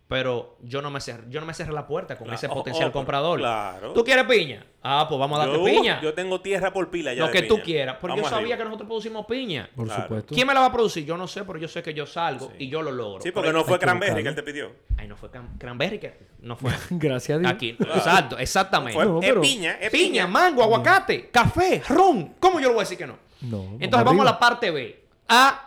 Pero 0.08 0.58
yo 0.62 0.84
no 0.84 0.92
me 0.92 1.02
cerré, 1.02 1.24
yo 1.30 1.40
no 1.40 1.48
me 1.48 1.54
cerré 1.56 1.74
la 1.74 1.88
puerta 1.88 2.16
con 2.16 2.26
Claro. 2.26 2.36
ese 2.38 2.46
Oh, 2.48 2.54
potencial 2.54 2.90
oh, 2.90 2.92
pero- 2.92 3.00
comprador. 3.00 3.40
claro. 3.40 3.92
¿Tú 3.94 4.04
quieres 4.04 4.26
piña? 4.26 4.64
Ah, 4.84 5.08
pues 5.10 5.18
vamos 5.20 5.40
a 5.40 5.48
darte 5.48 5.58
Yo, 5.58 5.66
piña. 5.66 6.00
yo 6.00 6.14
tengo 6.14 6.42
tierra 6.42 6.72
por 6.72 6.92
pila 6.92 7.12
ya 7.16 7.22
Lo 7.22 7.28
de 7.28 7.34
que 7.34 7.42
tú 7.48 7.60
quieras. 7.60 7.98
Porque 8.00 8.18
yo 8.18 8.24
sabía 8.26 8.38
arriba. 8.54 8.58
que 8.58 8.64
nosotros 8.66 8.88
producimos 8.88 9.26
piña. 9.26 9.68
Por 9.76 9.88
Claro. 9.88 10.04
supuesto. 10.04 10.36
¿Quién 10.36 10.46
me 10.48 10.54
la 10.54 10.60
va 10.60 10.68
a 10.68 10.72
producir? 10.72 11.06
Yo 11.06 11.18
no 11.18 11.28
sé, 11.28 11.44
pero 11.44 11.58
yo 11.58 11.68
sé 11.68 11.82
que 11.82 11.92
yo 11.96 12.06
salgo 12.06 12.52
y 12.60 12.70
yo 12.70 12.84
lo 12.84 12.92
logro. 12.92 13.24
Sí, 13.24 13.32
porque 13.32 13.48
Pero- 13.50 13.58
no 13.60 13.66
fue 13.66 13.80
Cranberry 13.80 14.22
que 14.22 14.30
él 14.30 14.36
te 14.36 14.44
pidió. 14.44 14.72
Ay, 14.96 15.08
no 15.08 15.18
fue 15.18 15.32
cran- 15.32 15.58
cranberry 15.58 15.98
que 15.98 16.20
no 16.42 16.56
fue 16.56 16.72
Gracias 16.92 17.38
a 17.38 17.40
Dios. 17.40 17.52
aquí. 17.52 17.70
Exacto, 17.80 18.38
exactamente. 18.38 19.00
Es 19.28 19.34
piña, 19.40 19.72
es 19.82 19.90
piña, 19.90 20.08
piña. 20.12 20.28
mango, 20.28 20.62
aguacate, 20.62 21.30
café, 21.32 21.82
ron. 21.90 22.36
¿Cómo 22.40 22.60
yo 22.60 22.68
le 22.68 22.76
voy 22.76 22.82
a 22.82 22.84
decir 22.84 23.00
que 23.00 23.08
no? 23.08 23.18
No, 23.42 23.64
Entonces 23.80 24.06
vamos 24.06 24.22
a 24.22 24.26
la 24.26 24.38
parte 24.38 24.70
B. 24.70 25.04
A, 25.28 25.65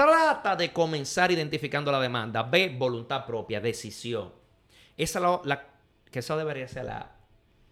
trata 0.00 0.56
de 0.56 0.72
comenzar 0.72 1.30
identificando 1.30 1.92
la 1.92 2.00
demanda. 2.00 2.42
B, 2.42 2.74
voluntad 2.78 3.26
propia, 3.26 3.60
decisión. 3.60 4.32
Esa 4.96 5.18
es 5.18 5.46
la, 5.46 5.66
que 6.10 6.20
eso 6.20 6.38
debería 6.38 6.66
ser 6.68 6.86
la 6.86 6.98
A, 6.98 7.16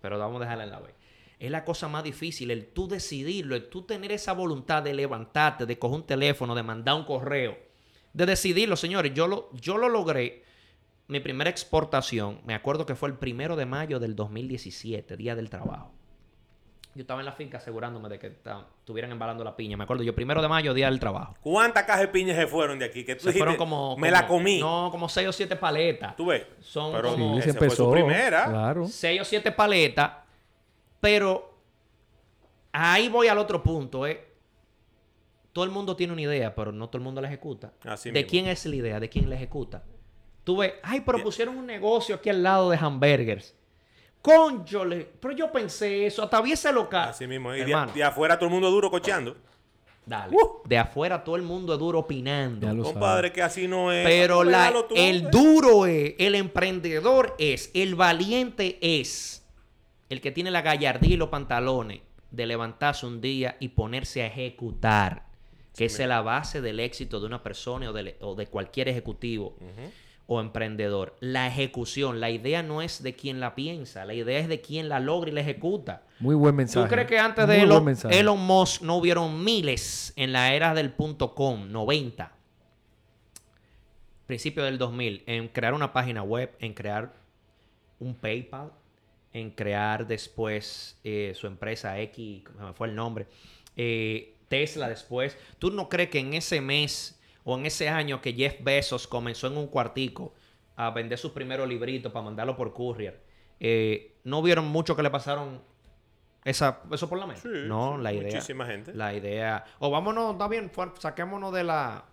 pero 0.02 0.18
vamos 0.18 0.36
a 0.36 0.44
dejarla 0.44 0.64
en 0.64 0.70
la 0.70 0.80
B. 0.80 0.94
Es 1.38 1.50
la 1.50 1.64
cosa 1.64 1.88
más 1.88 2.04
difícil, 2.04 2.50
el 2.50 2.66
tú 2.66 2.86
decidirlo, 2.86 3.56
el 3.56 3.70
tú 3.70 3.82
tener 3.82 4.12
esa 4.12 4.34
voluntad 4.34 4.82
de 4.82 4.92
levantarte, 4.92 5.64
de 5.64 5.78
coger 5.78 6.00
un 6.00 6.06
teléfono, 6.06 6.54
de 6.54 6.62
mandar 6.62 6.96
un 6.96 7.04
correo, 7.04 7.56
de 8.12 8.26
decidirlo, 8.26 8.76
señores. 8.76 9.14
Yo 9.14 9.26
lo, 9.26 9.48
yo 9.54 9.78
lo 9.78 9.88
logré. 9.88 10.44
Mi 11.06 11.20
primera 11.20 11.48
exportación, 11.48 12.42
me 12.44 12.54
acuerdo 12.54 12.84
que 12.84 12.94
fue 12.94 13.08
el 13.08 13.14
primero 13.14 13.56
de 13.56 13.64
mayo 13.64 13.98
del 13.98 14.14
2017, 14.14 15.16
Día 15.16 15.34
del 15.34 15.48
Trabajo. 15.48 15.97
Yo 16.98 17.02
estaba 17.02 17.20
en 17.20 17.26
la 17.26 17.32
finca 17.32 17.58
asegurándome 17.58 18.08
de 18.08 18.18
que 18.18 18.26
estuvieran 18.80 19.12
embalando 19.12 19.44
la 19.44 19.54
piña. 19.54 19.76
Me 19.76 19.84
acuerdo, 19.84 20.02
yo 20.02 20.16
primero 20.16 20.42
de 20.42 20.48
mayo, 20.48 20.74
Día 20.74 20.86
del 20.90 20.98
Trabajo. 20.98 21.36
¿Cuántas 21.40 21.84
cajas 21.84 22.00
de 22.00 22.08
piña 22.08 22.34
se 22.34 22.48
fueron 22.48 22.76
de 22.80 22.86
aquí? 22.86 23.04
Que 23.04 23.14
tú 23.14 23.22
Se 23.30 23.32
fueron 23.38 23.54
como, 23.54 23.96
Me 23.96 24.08
como- 24.08 24.20
la 24.20 24.26
comí. 24.26 24.58
No, 24.58 24.88
como 24.90 25.08
seis 25.08 25.28
o 25.28 25.32
siete 25.32 25.54
paletas. 25.54 26.16
¿Tú 26.16 26.26
ves? 26.26 26.44
Son 26.58 26.90
Pero 26.92 27.12
como- 27.12 27.36
Sí, 27.36 27.42
se 27.42 27.50
esa 27.50 27.58
fue 27.60 27.70
su 27.70 27.84
empezó. 27.84 27.92
primera. 27.92 28.46
Claro. 28.46 28.86
Seis 28.88 29.20
o 29.20 29.24
siete 29.24 29.52
paletas. 29.52 30.10
Pero 30.98 31.54
ahí 32.72 33.08
voy 33.08 33.28
al 33.28 33.38
otro 33.38 33.62
punto, 33.62 34.04
¿eh? 34.04 34.26
Todo 35.52 35.64
el 35.64 35.70
mundo 35.70 35.94
tiene 35.94 36.12
una 36.14 36.22
idea, 36.22 36.52
pero 36.52 36.72
no 36.72 36.88
todo 36.88 36.98
el 36.98 37.04
mundo 37.04 37.20
la 37.20 37.28
ejecuta. 37.28 37.74
Así 37.84 38.08
¿De 38.10 38.14
mismo. 38.22 38.28
quién 38.30 38.46
es 38.48 38.66
la 38.66 38.74
idea? 38.74 38.98
¿De 38.98 39.08
quién 39.08 39.30
la 39.30 39.36
ejecuta? 39.36 39.84
Tú 40.42 40.56
ves, 40.56 40.72
ay, 40.82 41.02
pero 41.02 41.22
pusieron 41.22 41.56
un 41.58 41.66
negocio 41.66 42.16
aquí 42.16 42.28
al 42.28 42.42
lado 42.42 42.70
de 42.70 42.76
hamburgers. 42.76 43.54
Conchole, 44.22 45.08
pero 45.20 45.34
yo 45.34 45.50
pensé 45.52 46.06
eso, 46.06 46.22
hasta 46.22 46.40
vi 46.40 46.52
ese 46.52 46.72
local. 46.72 47.10
Así 47.10 47.26
mismo. 47.26 47.54
Y 47.54 47.58
de, 47.58 47.62
Hermano, 47.64 47.92
de 47.92 48.02
afuera 48.04 48.36
todo 48.36 48.46
el 48.46 48.52
mundo 48.52 48.70
duro 48.70 48.90
cocheando. 48.90 49.36
dale. 50.04 50.36
De 50.64 50.76
afuera 50.78 51.22
todo 51.22 51.36
el 51.36 51.42
mundo 51.42 51.72
es 51.74 51.78
duro 51.78 52.00
opinando. 52.00 52.66
Ya 52.66 52.72
lo 52.72 52.82
Compadre, 52.82 53.32
que 53.32 53.42
así 53.42 53.68
no 53.68 53.92
es. 53.92 54.06
Pero 54.06 54.42
la- 54.44 54.72
tú, 54.88 54.94
el 54.96 55.26
eh. 55.26 55.28
duro 55.30 55.86
es, 55.86 56.14
el 56.18 56.34
emprendedor 56.34 57.34
es, 57.38 57.70
el 57.74 57.94
valiente 57.94 58.78
es, 58.80 59.46
el 60.08 60.20
que 60.20 60.30
tiene 60.32 60.50
la 60.50 60.62
gallardía 60.62 61.14
y 61.14 61.16
los 61.16 61.28
pantalones 61.28 62.00
de 62.30 62.46
levantarse 62.46 63.06
un 63.06 63.20
día 63.20 63.56
y 63.60 63.68
ponerse 63.68 64.22
a 64.22 64.26
ejecutar, 64.26 65.26
que 65.74 65.86
esa 65.86 66.02
es 66.02 66.08
la 66.08 66.22
base 66.22 66.60
del 66.60 66.80
éxito 66.80 67.20
de 67.20 67.26
una 67.26 67.42
persona 67.42 67.88
o 67.88 67.92
de, 67.92 68.16
o 68.20 68.34
de 68.34 68.46
cualquier 68.48 68.88
ejecutivo 68.88 69.56
o 70.30 70.42
emprendedor. 70.42 71.16
La 71.20 71.46
ejecución, 71.46 72.20
la 72.20 72.30
idea 72.30 72.62
no 72.62 72.82
es 72.82 73.02
de 73.02 73.16
quien 73.16 73.40
la 73.40 73.54
piensa, 73.54 74.04
la 74.04 74.12
idea 74.12 74.38
es 74.38 74.46
de 74.46 74.60
quien 74.60 74.90
la 74.90 75.00
logra 75.00 75.30
y 75.30 75.32
la 75.32 75.40
ejecuta. 75.40 76.02
Muy 76.20 76.34
buen 76.34 76.54
mensaje. 76.54 76.86
¿Tú 76.86 76.90
crees 76.90 77.08
que 77.08 77.18
antes 77.18 77.46
Muy 77.46 77.56
de 77.56 78.18
Elon, 78.18 78.38
Musk 78.38 78.82
no 78.82 78.96
hubieron 78.96 79.42
miles 79.42 80.12
en 80.16 80.32
la 80.32 80.52
era 80.52 80.74
del 80.74 80.92
punto 80.92 81.34
com, 81.34 81.72
90? 81.72 82.30
Principio 84.26 84.64
del 84.64 84.76
2000, 84.76 85.24
en 85.26 85.48
crear 85.48 85.72
una 85.72 85.94
página 85.94 86.22
web, 86.22 86.54
en 86.60 86.74
crear 86.74 87.14
un 87.98 88.14
PayPal, 88.14 88.70
en 89.32 89.50
crear 89.50 90.06
después 90.06 91.00
eh, 91.04 91.32
su 91.34 91.46
empresa 91.46 91.98
X, 92.00 92.42
se 92.54 92.62
me 92.62 92.74
fue 92.74 92.88
el 92.88 92.94
nombre, 92.94 93.26
eh, 93.76 94.34
Tesla 94.48 94.90
después. 94.90 95.38
¿Tú 95.58 95.70
no 95.70 95.88
crees 95.88 96.10
que 96.10 96.18
en 96.18 96.34
ese 96.34 96.60
mes 96.60 97.17
o 97.50 97.56
en 97.56 97.64
ese 97.64 97.88
año 97.88 98.20
que 98.20 98.34
Jeff 98.34 98.56
Bezos 98.60 99.06
comenzó 99.08 99.46
en 99.46 99.56
un 99.56 99.68
cuartico 99.68 100.34
a 100.76 100.90
vender 100.90 101.16
sus 101.16 101.32
primeros 101.32 101.66
libritos 101.66 102.12
para 102.12 102.22
mandarlo 102.22 102.54
por 102.58 102.74
courier, 102.74 103.22
eh, 103.58 104.16
no 104.24 104.42
vieron 104.42 104.66
mucho 104.66 104.94
que 104.94 105.02
le 105.02 105.08
pasaron 105.08 105.62
esa, 106.44 106.82
eso 106.92 107.08
por 107.08 107.18
la 107.18 107.24
mente? 107.26 107.40
Sí, 107.40 107.48
no, 107.66 107.96
sí, 107.96 108.02
la 108.02 108.12
idea. 108.12 108.22
muchísima 108.24 108.66
gente. 108.66 108.92
La 108.92 109.14
idea. 109.14 109.64
O 109.78 109.90
vámonos, 109.90 110.32
está 110.32 110.46
bien, 110.46 110.70
saquémonos 110.98 111.54
de 111.54 111.64
la. 111.64 112.04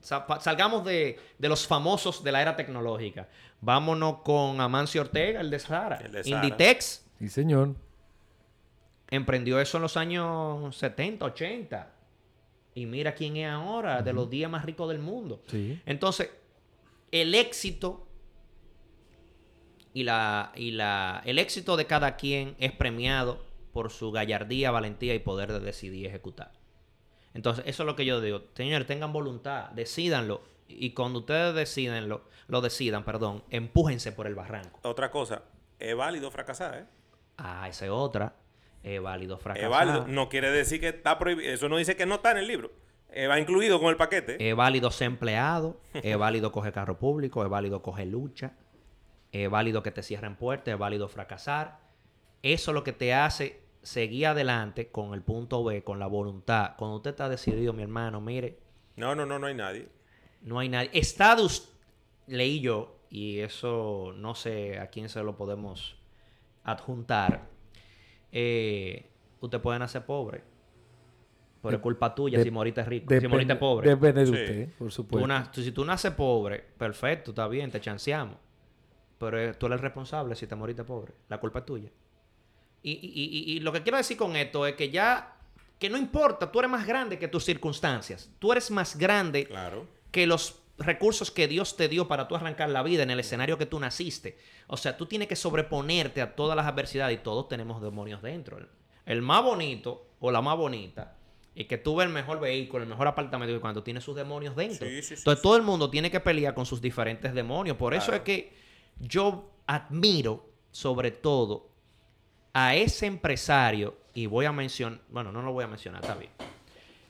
Salgamos 0.00 0.86
de, 0.86 1.18
de 1.38 1.48
los 1.50 1.66
famosos 1.66 2.24
de 2.24 2.32
la 2.32 2.40
era 2.40 2.56
tecnológica. 2.56 3.28
Vámonos 3.60 4.22
con 4.22 4.58
Amancio 4.58 5.02
Ortega, 5.02 5.42
el 5.42 5.50
de 5.50 5.58
Sahara. 5.58 5.96
El 5.96 6.12
de 6.12 6.24
Sahara. 6.24 6.46
Inditex 6.46 7.04
Sí, 7.18 7.28
señor. 7.28 7.74
emprendió 9.10 9.60
eso 9.60 9.76
en 9.76 9.82
los 9.82 9.98
años 9.98 10.74
70, 10.76 11.26
80. 11.26 11.90
Y 12.74 12.86
mira 12.86 13.14
quién 13.14 13.36
es 13.36 13.48
ahora, 13.48 14.02
de 14.02 14.12
los 14.12 14.30
días 14.30 14.50
más 14.50 14.64
ricos 14.64 14.88
del 14.88 15.00
mundo. 15.00 15.42
Sí. 15.48 15.80
Entonces, 15.86 16.30
el 17.10 17.34
éxito 17.34 18.06
y 19.92 20.04
la, 20.04 20.52
y 20.54 20.70
la, 20.70 21.22
el 21.24 21.38
éxito 21.38 21.76
de 21.76 21.86
cada 21.86 22.16
quien 22.16 22.54
es 22.58 22.72
premiado 22.72 23.44
por 23.72 23.90
su 23.90 24.12
gallardía, 24.12 24.70
valentía 24.70 25.14
y 25.14 25.18
poder 25.18 25.52
de 25.52 25.60
decidir 25.60 26.04
y 26.04 26.06
ejecutar. 26.06 26.52
Entonces, 27.34 27.64
eso 27.66 27.82
es 27.82 27.86
lo 27.86 27.96
que 27.96 28.04
yo 28.04 28.20
digo. 28.20 28.42
Señores, 28.54 28.86
tengan 28.86 29.12
voluntad, 29.12 29.70
decídanlo. 29.70 30.42
Y 30.68 30.90
cuando 30.90 31.20
ustedes 31.20 31.54
decidenlo, 31.54 32.22
lo 32.46 32.60
decidan, 32.60 33.04
perdón, 33.04 33.42
empújense 33.50 34.12
por 34.12 34.26
el 34.26 34.34
barranco. 34.34 34.78
Otra 34.82 35.10
cosa, 35.10 35.42
es 35.78 35.96
válido 35.96 36.30
fracasar, 36.30 36.78
¿eh? 36.78 36.84
Ah, 37.38 37.68
esa 37.68 37.86
es 37.86 37.90
otra. 37.90 38.34
Es 38.82 39.00
válido 39.00 39.38
fracasar. 39.38 39.64
Es 39.64 39.70
válido. 39.70 40.06
No 40.08 40.28
quiere 40.28 40.50
decir 40.50 40.80
que 40.80 40.88
está 40.88 41.18
prohibido. 41.18 41.52
Eso 41.52 41.68
no 41.68 41.76
dice 41.76 41.96
que 41.96 42.06
no 42.06 42.16
está 42.16 42.30
en 42.32 42.38
el 42.38 42.46
libro. 42.46 42.70
Eh, 43.12 43.26
va 43.26 43.38
incluido 43.40 43.80
con 43.80 43.88
el 43.90 43.96
paquete. 43.96 44.36
Es 44.48 44.54
válido 44.54 44.90
ser 44.90 45.08
empleado, 45.08 45.80
es 45.94 46.16
válido 46.16 46.52
coger 46.52 46.72
carro 46.72 46.96
público, 46.98 47.42
es 47.42 47.50
válido 47.50 47.82
coger 47.82 48.06
lucha, 48.06 48.52
es 49.32 49.50
válido 49.50 49.82
que 49.82 49.90
te 49.90 50.02
cierren 50.02 50.36
puertas, 50.36 50.72
es 50.74 50.78
válido 50.78 51.08
fracasar. 51.08 51.80
Eso 52.42 52.70
es 52.70 52.74
lo 52.74 52.84
que 52.84 52.92
te 52.92 53.12
hace 53.12 53.60
seguir 53.82 54.28
adelante 54.28 54.90
con 54.90 55.12
el 55.12 55.22
punto 55.22 55.64
B, 55.64 55.82
con 55.82 55.98
la 55.98 56.06
voluntad. 56.06 56.76
Cuando 56.78 56.96
usted 56.98 57.10
está 57.10 57.28
decidido, 57.28 57.72
mi 57.72 57.82
hermano, 57.82 58.20
mire, 58.20 58.58
No, 58.96 59.14
no, 59.14 59.26
no, 59.26 59.38
no 59.38 59.46
hay 59.48 59.54
nadie. 59.54 59.88
no 60.42 60.58
hay 60.60 60.68
nadie. 60.68 60.90
Estados, 60.92 61.72
leí 62.28 62.60
yo, 62.60 62.96
y 63.10 63.40
eso 63.40 64.12
no 64.16 64.34
sé 64.36 64.78
a 64.78 64.86
quién 64.88 65.08
se 65.08 65.22
lo 65.24 65.36
podemos 65.36 65.96
adjuntar. 66.62 67.48
Eh, 68.32 69.06
usted 69.40 69.60
puede 69.60 69.78
nacer 69.78 70.04
pobre. 70.04 70.42
Por 71.60 71.74
es 71.74 71.80
culpa 71.80 72.14
tuya 72.14 72.38
de- 72.38 72.44
si 72.44 72.50
moriste 72.50 72.82
rico, 72.84 73.12
si 73.20 73.28
moriste 73.28 73.54
pobre. 73.56 73.90
Depende 73.90 74.20
de 74.20 74.26
Sí. 74.26 74.32
usted, 74.32 74.68
por 74.78 74.88
Tú 74.88 74.90
supuesto. 74.92 75.26
na- 75.26 75.50
si 75.52 75.72
tú 75.72 75.84
naces 75.84 76.12
pobre, 76.12 76.58
perfecto, 76.78 77.32
está 77.32 77.46
bien, 77.48 77.70
te 77.70 77.80
chanceamos. 77.80 78.36
Pero 79.18 79.38
eh, 79.38 79.52
tú 79.54 79.66
eres 79.66 79.76
el 79.76 79.82
responsable 79.82 80.34
si 80.34 80.46
te 80.46 80.54
moriste 80.56 80.84
pobre. 80.84 81.12
La 81.28 81.38
culpa 81.38 81.58
es 81.58 81.66
tuya. 81.66 81.90
Y, 82.82 82.92
y- 82.92 82.98
y- 83.52 83.56
y 83.56 83.60
lo 83.60 83.72
que 83.72 83.82
quiero 83.82 83.98
decir 83.98 84.16
con 84.16 84.36
esto 84.36 84.66
es 84.66 84.74
que 84.74 84.88
ya, 84.88 85.36
que 85.78 85.90
no 85.90 85.98
importa, 85.98 86.50
tú 86.50 86.60
eres 86.60 86.70
más 86.70 86.86
grande 86.86 87.18
que 87.18 87.28
tus 87.28 87.44
circunstancias. 87.44 88.30
Tú 88.38 88.52
eres 88.52 88.70
más 88.70 88.96
grande 88.96 89.44
Claro. 89.44 89.86
que 90.10 90.26
los 90.26 90.59
recursos 90.80 91.30
que 91.30 91.46
Dios 91.48 91.76
te 91.76 91.88
dio 91.88 92.08
para 92.08 92.26
tú 92.26 92.34
arrancar 92.34 92.70
la 92.70 92.82
vida 92.82 93.02
en 93.02 93.10
el 93.10 93.20
escenario 93.20 93.58
que 93.58 93.66
tú 93.66 93.78
naciste. 93.78 94.38
O 94.66 94.76
sea, 94.76 94.96
tú 94.96 95.06
tienes 95.06 95.28
que 95.28 95.36
sobreponerte 95.36 96.22
a 96.22 96.34
todas 96.34 96.56
las 96.56 96.66
adversidades 96.66 97.18
y 97.18 97.22
todos 97.22 97.48
tenemos 97.48 97.80
demonios 97.80 98.22
dentro. 98.22 98.58
El, 98.58 98.68
el 99.06 99.22
más 99.22 99.42
bonito 99.42 100.06
o 100.20 100.30
la 100.30 100.40
más 100.40 100.56
bonita 100.56 101.16
es 101.54 101.66
que 101.66 101.78
tú 101.78 101.96
ves 101.96 102.06
el 102.06 102.12
mejor 102.12 102.40
vehículo, 102.40 102.82
el 102.82 102.88
mejor 102.88 103.08
apartamento 103.08 103.54
y 103.54 103.60
cuando 103.60 103.82
tiene 103.82 104.00
sus 104.00 104.16
demonios 104.16 104.56
dentro. 104.56 104.86
Sí, 104.86 105.02
sí, 105.02 105.08
sí, 105.08 105.14
Entonces 105.14 105.42
todo 105.42 105.56
el 105.56 105.62
mundo 105.62 105.90
tiene 105.90 106.10
que 106.10 106.20
pelear 106.20 106.54
con 106.54 106.64
sus 106.66 106.80
diferentes 106.80 107.34
demonios. 107.34 107.76
Por 107.76 107.94
eso 107.94 108.12
es 108.12 108.20
que 108.20 108.52
yo 108.98 109.50
admiro 109.66 110.48
sobre 110.70 111.10
todo 111.10 111.68
a 112.52 112.74
ese 112.74 113.06
empresario, 113.06 113.96
y 114.14 114.26
voy 114.26 114.44
a 114.44 114.52
mencionar, 114.52 115.00
bueno, 115.08 115.30
no 115.30 115.42
lo 115.42 115.52
voy 115.52 115.64
a 115.64 115.68
mencionar, 115.68 116.02
está 116.02 116.14
bien. 116.14 116.32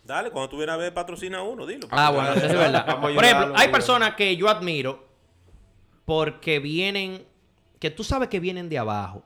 Dale, 0.05 0.31
cuando 0.31 0.49
tú 0.49 0.57
vienes 0.57 0.75
a 0.75 0.77
ver, 0.77 0.95
patrocina 0.95 1.43
uno, 1.43 1.67
dilo. 1.67 1.87
Ah, 1.91 2.11
bueno, 2.11 2.33
eso 2.33 2.47
es 2.47 2.53
verdad. 2.53 3.01
Por 3.01 3.25
ejemplo, 3.25 3.55
hay 3.57 3.69
personas 3.69 4.15
que 4.15 4.37
yo 4.37 4.49
admiro 4.49 5.09
porque 6.05 6.59
vienen, 6.59 7.25
que 7.79 7.91
tú 7.91 8.03
sabes 8.03 8.29
que 8.29 8.41
vienen 8.41 8.69
de 8.69 8.79
abajo 8.79 9.25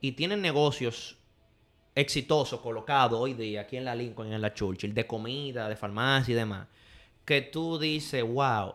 y 0.00 0.12
tienen 0.12 0.40
negocios 0.40 1.18
exitosos 1.94 2.60
colocados 2.60 3.18
hoy 3.18 3.34
día 3.34 3.62
aquí 3.62 3.76
en 3.76 3.84
la 3.84 3.94
Lincoln 3.94 4.28
y 4.28 4.34
en 4.34 4.40
la 4.40 4.54
Churchill, 4.54 4.94
de 4.94 5.06
comida, 5.06 5.68
de 5.68 5.76
farmacia 5.76 6.32
y 6.32 6.36
demás, 6.36 6.68
que 7.24 7.42
tú 7.42 7.78
dices, 7.78 8.22
wow, 8.22 8.74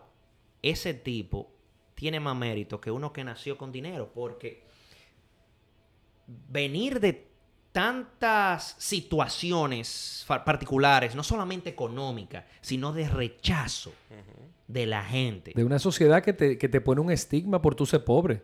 ese 0.62 0.94
tipo 0.94 1.52
tiene 1.94 2.20
más 2.20 2.36
mérito 2.36 2.80
que 2.80 2.90
uno 2.90 3.12
que 3.12 3.24
nació 3.24 3.56
con 3.56 3.72
dinero, 3.72 4.10
porque 4.14 4.64
venir 6.26 7.00
de 7.00 7.26
tantas 7.76 8.74
situaciones 8.78 10.24
particulares, 10.46 11.14
no 11.14 11.22
solamente 11.22 11.68
económicas, 11.68 12.44
sino 12.62 12.90
de 12.90 13.06
rechazo 13.06 13.92
de 14.66 14.86
la 14.86 15.04
gente 15.04 15.52
De 15.54 15.62
una 15.62 15.78
sociedad 15.78 16.22
que 16.22 16.32
te, 16.32 16.56
que 16.56 16.70
te 16.70 16.80
pone 16.80 17.02
un 17.02 17.10
estigma 17.10 17.60
por 17.60 17.74
tú 17.74 17.84
ser 17.84 18.02
pobre. 18.02 18.42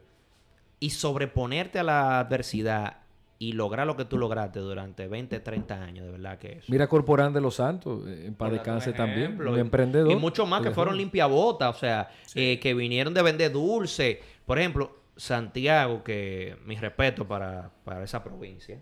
y 0.81 0.91
sobreponerte 0.91 1.79
a 1.79 1.83
la 1.83 2.19
adversidad 2.19 2.99
y 3.39 3.53
lograr 3.53 3.87
lo 3.87 3.97
que 3.97 4.05
tú 4.05 4.19
lograste 4.19 4.59
durante 4.59 5.09
20, 5.09 5.41
30 5.41 5.83
años, 5.83 6.05
de 6.05 6.13
verdad 6.13 6.39
que 6.39 6.59
es. 6.59 6.69
Mira 6.69 6.87
Corporán 6.87 7.33
de 7.33 7.41
los 7.41 7.55
Santos, 7.55 8.07
eh, 8.07 8.27
en 8.27 8.35
paz 8.35 8.53
descanse 8.53 8.93
también. 8.93 9.41
Un 9.41 9.57
y- 9.57 9.61
emprendedor. 9.61 10.13
Y 10.13 10.17
muchos 10.17 10.47
más 10.47 10.61
que 10.61 10.73
fueron 10.73 10.95
limpiabotas, 10.99 11.75
o 11.75 11.79
sea, 11.79 12.11
eh, 12.35 12.61
que 12.61 12.75
vinieron 12.75 13.15
de 13.15 13.23
vender 13.23 13.51
dulce. 13.51 14.21
Por 14.45 14.59
ejemplo, 14.59 14.95
Santiago, 15.17 16.05
que 16.05 16.59
mi 16.67 16.77
respeto 16.77 17.27
para, 17.27 17.71
para 17.83 18.05
esa 18.05 18.23
provincia. 18.23 18.79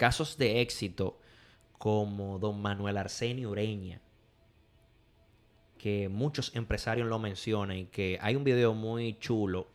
Casos 0.00 0.38
de 0.38 0.62
éxito 0.62 1.18
como 1.76 2.38
don 2.38 2.62
Manuel 2.62 2.96
Arsenio 2.96 3.50
Ureña, 3.50 4.00
que 5.76 6.08
muchos 6.08 6.56
empresarios 6.56 7.06
lo 7.06 7.18
mencionan 7.18 7.76
y 7.76 7.84
que 7.84 8.16
hay 8.22 8.34
un 8.34 8.42
video 8.42 8.72
muy 8.72 9.18
chulo 9.18 9.68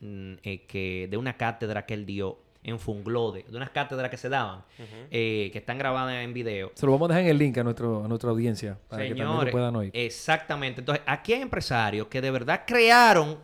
mm, 0.00 0.32
eh, 0.42 0.66
que 0.66 1.06
de 1.08 1.16
una 1.16 1.36
cátedra 1.36 1.86
que 1.86 1.94
él 1.94 2.04
dio 2.04 2.40
en 2.64 2.80
Funglode, 2.80 3.44
de 3.48 3.56
unas 3.56 3.70
cátedras 3.70 4.10
que 4.10 4.16
se 4.16 4.28
daban, 4.28 4.64
eh, 5.08 5.50
que 5.52 5.58
están 5.58 5.78
grabadas 5.78 6.24
en 6.24 6.34
video. 6.34 6.72
Se 6.74 6.84
lo 6.84 6.90
vamos 6.90 7.06
a 7.06 7.14
dejar 7.14 7.26
en 7.26 7.30
el 7.30 7.38
link 7.38 7.56
a, 7.58 7.62
nuestro, 7.62 8.04
a 8.04 8.08
nuestra 8.08 8.30
audiencia 8.30 8.76
para 8.88 9.04
que 9.04 9.10
también 9.10 9.28
lo 9.28 9.50
puedan 9.52 9.76
oír. 9.76 9.92
exactamente. 9.94 10.80
Entonces, 10.80 11.04
aquí 11.06 11.32
hay 11.32 11.42
empresarios 11.42 12.08
que 12.08 12.20
de 12.20 12.32
verdad 12.32 12.64
crearon 12.66 13.38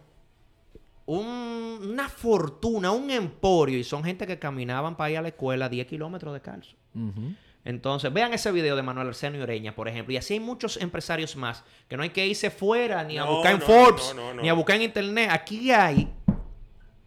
un- 1.06 1.78
una 1.92 2.08
fortuna, 2.08 2.90
un 2.90 3.10
emporio, 3.10 3.78
y 3.78 3.84
son 3.84 4.02
gente 4.04 4.26
que 4.26 4.38
caminaban 4.38 4.96
para 4.96 5.10
ir 5.10 5.18
a 5.18 5.22
la 5.22 5.28
escuela 5.28 5.68
10 5.68 5.86
kilómetros 5.86 6.34
de 6.34 6.40
calzo. 6.40 6.76
Ujú. 6.94 7.32
Entonces, 7.64 8.12
vean 8.12 8.32
ese 8.32 8.52
video 8.52 8.76
de 8.76 8.82
Manuel 8.82 9.08
Arsenio 9.08 9.42
Ureña, 9.42 9.74
por 9.74 9.88
ejemplo. 9.88 10.12
Y 10.12 10.16
así 10.16 10.34
hay 10.34 10.40
muchos 10.40 10.76
empresarios 10.76 11.34
más 11.36 11.64
que 11.88 11.96
no 11.96 12.02
hay 12.04 12.10
que 12.10 12.24
irse 12.26 12.50
fuera 12.50 13.02
ni 13.02 13.18
a 13.18 13.24
No, 13.24 13.34
buscar 13.36 13.54
en 13.54 13.58
no, 13.60 13.66
Forbes, 13.66 14.12
no, 14.14 14.22
no, 14.28 14.34
no. 14.34 14.42
ni 14.42 14.48
a 14.48 14.52
buscar 14.54 14.76
en 14.76 14.82
Internet. 14.82 15.30
Aquí 15.32 15.70
hay 15.72 16.12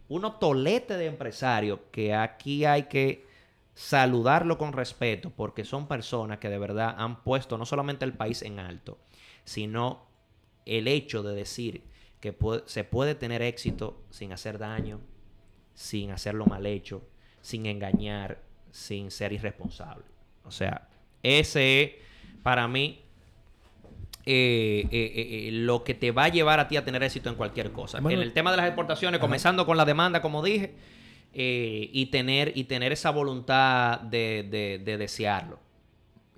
unos 0.08 0.38
toletes 0.38 0.98
de 0.98 1.06
empresarios 1.06 1.78
que 1.90 2.14
aquí 2.14 2.64
hay 2.64 2.84
que 2.84 3.26
saludarlo 3.74 4.58
con 4.58 4.72
respeto 4.74 5.30
porque 5.30 5.64
son 5.64 5.86
personas 5.88 6.38
que 6.38 6.48
de 6.50 6.58
verdad 6.58 6.94
han 6.98 7.22
puesto 7.22 7.56
no 7.56 7.64
solamente 7.64 8.04
el 8.04 8.12
país 8.12 8.42
en 8.42 8.58
alto, 8.58 8.98
sino 9.44 10.06
el 10.66 10.88
hecho 10.88 11.22
de 11.22 11.34
decir 11.34 11.84
que 12.20 12.32
puede- 12.32 12.62
se 12.66 12.84
puede 12.84 13.14
tener 13.14 13.42
éxito 13.42 14.02
sin 14.10 14.32
hacer 14.32 14.58
daño, 14.58 15.00
sin 15.74 16.10
hacerlo 16.10 16.44
mal 16.46 16.66
hecho, 16.66 17.02
sin 17.40 17.66
engañar, 17.66 18.42
sin 18.70 19.10
ser 19.10 19.32
irresponsable. 19.32 20.04
O 20.44 20.50
sea, 20.50 20.88
ese 21.22 21.82
es 21.82 21.90
para 22.42 22.68
mí 22.68 23.00
eh, 24.26 24.86
eh, 24.90 25.48
eh, 25.48 25.50
lo 25.52 25.82
que 25.82 25.94
te 25.94 26.10
va 26.10 26.24
a 26.24 26.28
llevar 26.28 26.60
a 26.60 26.68
ti 26.68 26.76
a 26.76 26.84
tener 26.84 27.02
éxito 27.02 27.30
en 27.30 27.36
cualquier 27.36 27.72
cosa. 27.72 27.98
En 27.98 28.20
el 28.20 28.32
tema 28.34 28.50
de 28.50 28.58
las 28.58 28.66
exportaciones, 28.66 29.18
comenzando 29.18 29.64
con 29.64 29.76
la 29.78 29.84
demanda, 29.86 30.20
como 30.20 30.42
dije, 30.42 30.74
y, 31.32 32.06
tener, 32.06 32.52
y 32.54 32.64
tener 32.64 32.92
esa 32.92 33.10
voluntad 33.10 33.98
de, 34.00 34.46
de- 34.50 34.78
de 34.84 34.98
desearlo. 34.98 35.58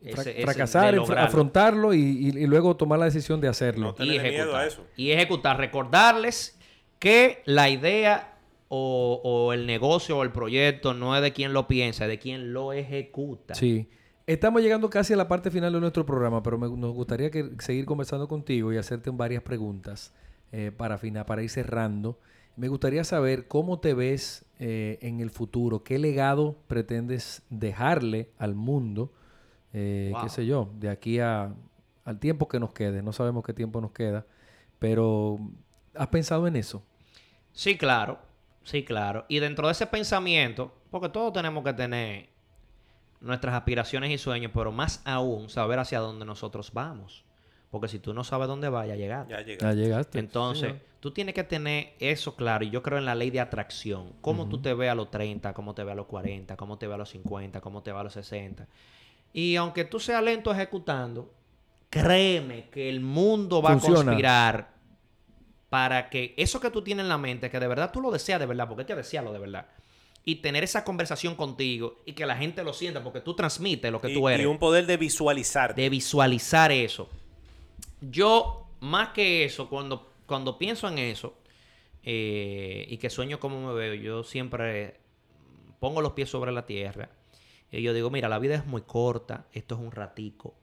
Fra- 0.03 0.23
Ese- 0.23 0.31
ese- 0.33 0.43
fracasar, 0.43 0.97
afrontarlo 1.17 1.95
y, 1.95 2.01
y- 2.01 2.29
y 2.39 2.47
luego 2.47 2.77
tomar 2.77 2.99
la 2.99 3.05
decisión 3.07 3.41
de 3.41 3.49
hacerlo. 3.49 3.87
No 3.89 3.95
tenerle 3.95 4.31
miedo 4.31 4.57
a 4.57 4.67
eso. 4.67 4.85
Y 4.97 5.11
ejecutar. 5.13 5.59
Recordarles 5.59 6.59
que 6.99 7.43
la 7.45 7.69
idea 7.71 8.39
o, 8.69 9.21
o 9.23 9.53
el 9.53 9.67
negocio 9.67 10.19
o 10.19 10.23
el 10.23 10.33
proyecto 10.33 10.95
no 10.95 11.15
es 11.17 11.23
de 11.23 11.33
quien 11.33 11.53
lo 11.53 11.69
piensa, 11.69 12.05
es 12.05 12.11
de 12.11 12.19
quien 12.19 12.53
lo 12.53 12.73
ejecuta. 12.73 13.55
Sí. 13.55 13.89
Estamos 14.27 14.63
llegando 14.63 14.89
casi 14.89 15.13
a 15.13 15.17
la 15.17 15.29
parte 15.29 15.51
final 15.51 15.73
de 15.73 15.81
nuestro 15.81 16.07
programa, 16.07 16.43
pero 16.43 16.57
me- 16.59 16.69
nos 16.77 16.93
gustaría 16.95 17.31
que, 17.31 17.51
seguir 17.59 17.85
conversando 17.85 18.29
contigo 18.29 18.73
y 18.73 18.77
hacerte 18.79 19.11
varias 19.11 19.43
preguntas 19.43 20.15
eh, 20.53 20.71
para, 20.77 20.97
fina- 20.99 21.27
para 21.27 21.43
ir 21.43 21.51
cerrando. 21.51 22.19
Me 22.57 22.69
gustaría 22.69 23.03
saber 23.05 23.49
cómo 23.49 23.81
te 23.81 23.95
ves 23.95 24.45
eh, 24.59 24.99
en 25.03 25.21
el 25.21 25.31
futuro, 25.31 25.83
qué 25.83 25.99
legado 25.99 26.57
pretendes 26.69 27.43
dejarle 27.51 28.29
al 28.39 28.55
mundo, 28.55 29.13
eh, 29.73 30.11
Wow. 30.13 30.23
qué 30.25 30.29
sé 30.29 30.47
yo, 30.47 30.71
de 30.79 30.89
aquí 30.91 31.19
a, 31.21 31.53
al 32.05 32.19
tiempo 32.19 32.49
que 32.49 32.61
nos 32.61 32.73
quede. 32.73 33.03
No 33.03 33.13
sabemos 33.13 33.45
qué 33.45 33.53
tiempo 33.53 33.81
nos 33.81 33.93
queda, 33.93 34.27
pero 34.79 35.39
¿has 35.95 36.09
pensado 36.09 36.47
en 36.47 36.57
eso? 36.57 36.83
Sí, 37.53 37.77
claro. 37.77 38.19
Sí, 38.65 38.85
claro. 38.85 39.25
Y 39.29 39.41
dentro 39.41 39.67
de 39.67 39.73
ese 39.73 39.87
pensamiento, 39.87 40.73
porque 40.91 41.09
todos 41.09 41.33
tenemos 41.33 41.65
que 41.65 41.73
tener 41.73 42.29
nuestras 43.21 43.55
aspiraciones 43.55 44.11
y 44.11 44.19
sueños, 44.19 44.51
pero 44.55 44.73
más 44.73 45.03
aún 45.05 45.49
saber 45.49 45.79
hacia 45.79 46.01
dónde 46.01 46.25
nosotros 46.25 46.73
vamos. 46.73 47.25
Porque 47.71 47.89
si 47.89 47.99
tú 47.99 48.13
no 48.13 48.23
sabes 48.25 48.49
dónde 48.49 48.69
vaya 48.69 48.93
a 48.95 48.97
llegar. 48.97 49.27
Ya 49.29 49.39
Ya 49.41 49.45
llega. 49.47 49.73
llegaste. 49.75 50.19
Entonces, 50.19 50.73
Sí, 50.75 50.79
tú 51.01 51.11
tienes 51.13 51.35
que 51.35 51.43
tener 51.43 51.95
eso 52.01 52.37
claro. 52.37 52.65
Y 52.65 52.71
yo 52.71 52.83
creo 52.83 52.99
en 52.99 53.07
la 53.07 53.15
ley 53.15 53.31
de 53.31 53.41
atracción. 53.41 54.13
Cómo 54.21 54.49
tú 54.49 54.61
te 54.61 54.75
ves 54.75 54.91
a 54.91 54.95
los 54.95 55.11
30, 55.11 55.55
cómo 55.55 55.75
te 55.75 55.83
ves 55.83 55.93
a 55.93 55.97
los 55.97 56.07
40, 56.07 56.57
cómo 56.57 56.77
te 56.79 56.87
ves 56.87 56.95
a 56.95 56.99
los 56.99 57.09
50, 57.11 57.61
cómo 57.63 57.83
te 57.83 57.91
ves 57.93 58.01
a 58.01 58.05
los 58.05 58.13
60. 58.13 58.69
Y 59.33 59.57
aunque 59.57 59.85
tú 59.85 59.99
seas 59.99 60.23
lento 60.23 60.53
ejecutando, 60.53 61.33
créeme 61.91 62.69
que 62.71 62.89
el 62.89 63.01
mundo 63.01 63.63
va 63.63 63.73
Funciona. 63.73 64.01
a 64.01 64.05
conspirar 64.05 64.73
para 65.69 66.11
que 66.11 66.35
eso 66.37 66.61
que 66.61 66.71
tú 66.71 66.83
tienes 66.83 67.05
en 67.05 67.09
la 67.09 67.17
mente, 67.19 67.51
que 67.51 67.59
de 67.59 67.67
verdad 67.67 67.91
tú 67.93 68.01
lo 68.03 68.11
deseas 68.11 68.39
de 68.39 68.47
verdad, 68.47 68.69
porque 68.69 68.83
hay 68.83 68.87
que 68.87 68.95
desearlo 68.95 69.33
de 69.33 69.39
verdad. 69.39 69.67
Y 70.25 70.37
tener 70.37 70.63
esa 70.63 70.85
conversación 70.85 71.35
contigo 71.35 72.01
y 72.05 72.13
que 72.13 72.27
la 72.27 72.37
gente 72.37 72.63
lo 72.63 72.73
sienta, 72.75 73.03
porque 73.03 73.21
tú 73.21 73.35
transmites 73.35 73.91
lo 73.91 74.01
que 74.01 74.11
Y, 74.11 74.15
tú 74.15 74.29
eres 74.29 74.45
y 74.45 74.47
un 74.47 74.59
poder 74.59 74.87
de 74.87 74.97
visualizar. 74.99 75.75
de 75.75 75.89
visualizar 75.89 76.71
eso. 76.71 77.09
Yo, 78.03 78.67
más 78.81 79.09
que 79.09 79.45
eso, 79.45 79.69
cuando, 79.69 80.13
cuando 80.27 80.59
pienso 80.59 80.87
en 80.89 80.99
eso 80.99 81.35
eh, 82.05 82.87
y 82.89 82.99
que 82.99 83.11
sueño 83.11 83.41
cómo 83.41 83.67
me 83.67 83.75
veo, 83.75 83.95
yo 83.95 84.23
siempre 84.25 85.01
pongo 85.81 86.01
los 86.03 86.13
pies 86.13 86.29
sobre 86.29 86.53
la 86.53 86.67
tierra. 86.67 87.09
Y 87.73 87.83
yo 87.83 87.93
digo, 87.95 88.11
mira, 88.11 88.29
la 88.29 88.39
vida 88.39 88.55
es 88.55 88.67
muy 88.67 88.83
corta, 88.83 89.47
esto 89.53 89.75
es 89.75 89.81
un 89.81 89.91
ratico. 89.91 90.55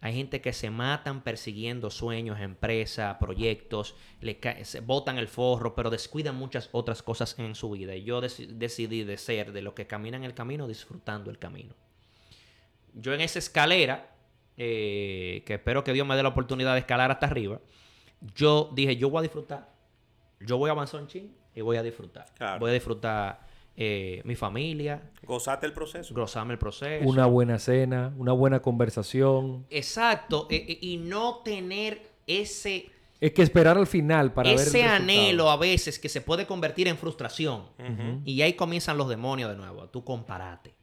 Hay 0.00 0.14
gente 0.14 0.40
que 0.40 0.52
se 0.52 0.70
matan 0.70 1.22
persiguiendo 1.22 1.90
sueños, 1.90 2.40
empresas, 2.40 3.16
proyectos, 3.18 3.94
le 4.20 4.38
se 4.64 4.80
botan 4.80 5.18
el 5.18 5.28
forro, 5.28 5.74
pero 5.74 5.90
descuidan 5.90 6.36
muchas 6.36 6.70
otras 6.72 7.02
cosas 7.02 7.38
en 7.38 7.54
su 7.54 7.70
vida. 7.70 7.94
Y 7.94 8.04
yo 8.04 8.20
deci- 8.22 8.46
decidí 8.46 9.04
de 9.04 9.16
ser 9.18 9.52
de 9.52 9.62
los 9.62 9.74
que 9.74 9.86
caminan 9.86 10.24
el 10.24 10.32
camino 10.34 10.66
disfrutando 10.66 11.30
el 11.30 11.38
camino 11.38 11.74
yo 12.94 13.14
en 13.14 13.22
esa 13.22 13.38
escalera, 13.38 14.10
eh, 14.58 15.42
que 15.46 15.54
espero 15.54 15.82
que 15.82 15.94
Dios 15.94 16.06
me 16.06 16.14
dé 16.14 16.22
la 16.22 16.28
oportunidad 16.28 16.74
de 16.74 16.80
escalar 16.80 17.10
hasta 17.10 17.26
arriba, 17.26 17.58
yo 18.34 18.70
dije, 18.74 18.96
yo 18.96 19.08
voy 19.08 19.20
a 19.20 19.22
disfrutar. 19.22 19.72
Yo 20.40 20.58
voy 20.58 20.68
a 20.68 20.72
avanzar 20.72 21.00
un 21.00 21.06
ching 21.06 21.32
y 21.54 21.62
voy 21.62 21.78
a 21.78 21.82
disfrutar. 21.82 22.26
Claro. 22.36 22.60
Voy 22.60 22.70
a 22.70 22.74
disfrutar 22.74 23.46
eh, 23.76 24.20
mi 24.24 24.34
familia, 24.36 25.02
Gozate 25.22 25.66
el 25.66 25.72
proceso. 25.72 26.14
gozarme 26.14 26.52
el 26.54 26.58
proceso. 26.58 27.08
Una 27.08 27.26
buena 27.26 27.58
cena, 27.58 28.12
una 28.18 28.32
buena 28.32 28.60
conversación. 28.60 29.66
Exacto. 29.70 30.46
eh, 30.50 30.64
eh, 30.68 30.78
y 30.80 30.96
no 30.98 31.36
tener 31.44 32.02
ese, 32.26 32.90
Es 33.20 33.32
que 33.32 33.42
esperar 33.42 33.78
al 33.78 33.86
final 33.86 34.32
para 34.32 34.50
ver 34.50 34.58
el 34.60 34.66
ese 34.66 34.78
resultado. 34.78 35.02
anhelo 35.02 35.50
a 35.50 35.56
veces 35.56 35.98
que 35.98 36.08
se 36.08 36.20
puede 36.20 36.46
convertir 36.46 36.88
en 36.88 36.96
frustración. 36.98 37.64
Y 38.24 38.42
ahí 38.42 38.54
comienzan 38.54 38.96
los 38.98 39.08
demonios 39.08 39.50
de 39.50 39.56
nuevo. 39.56 39.88
Tú 39.88 40.04
comparate. 40.04 40.74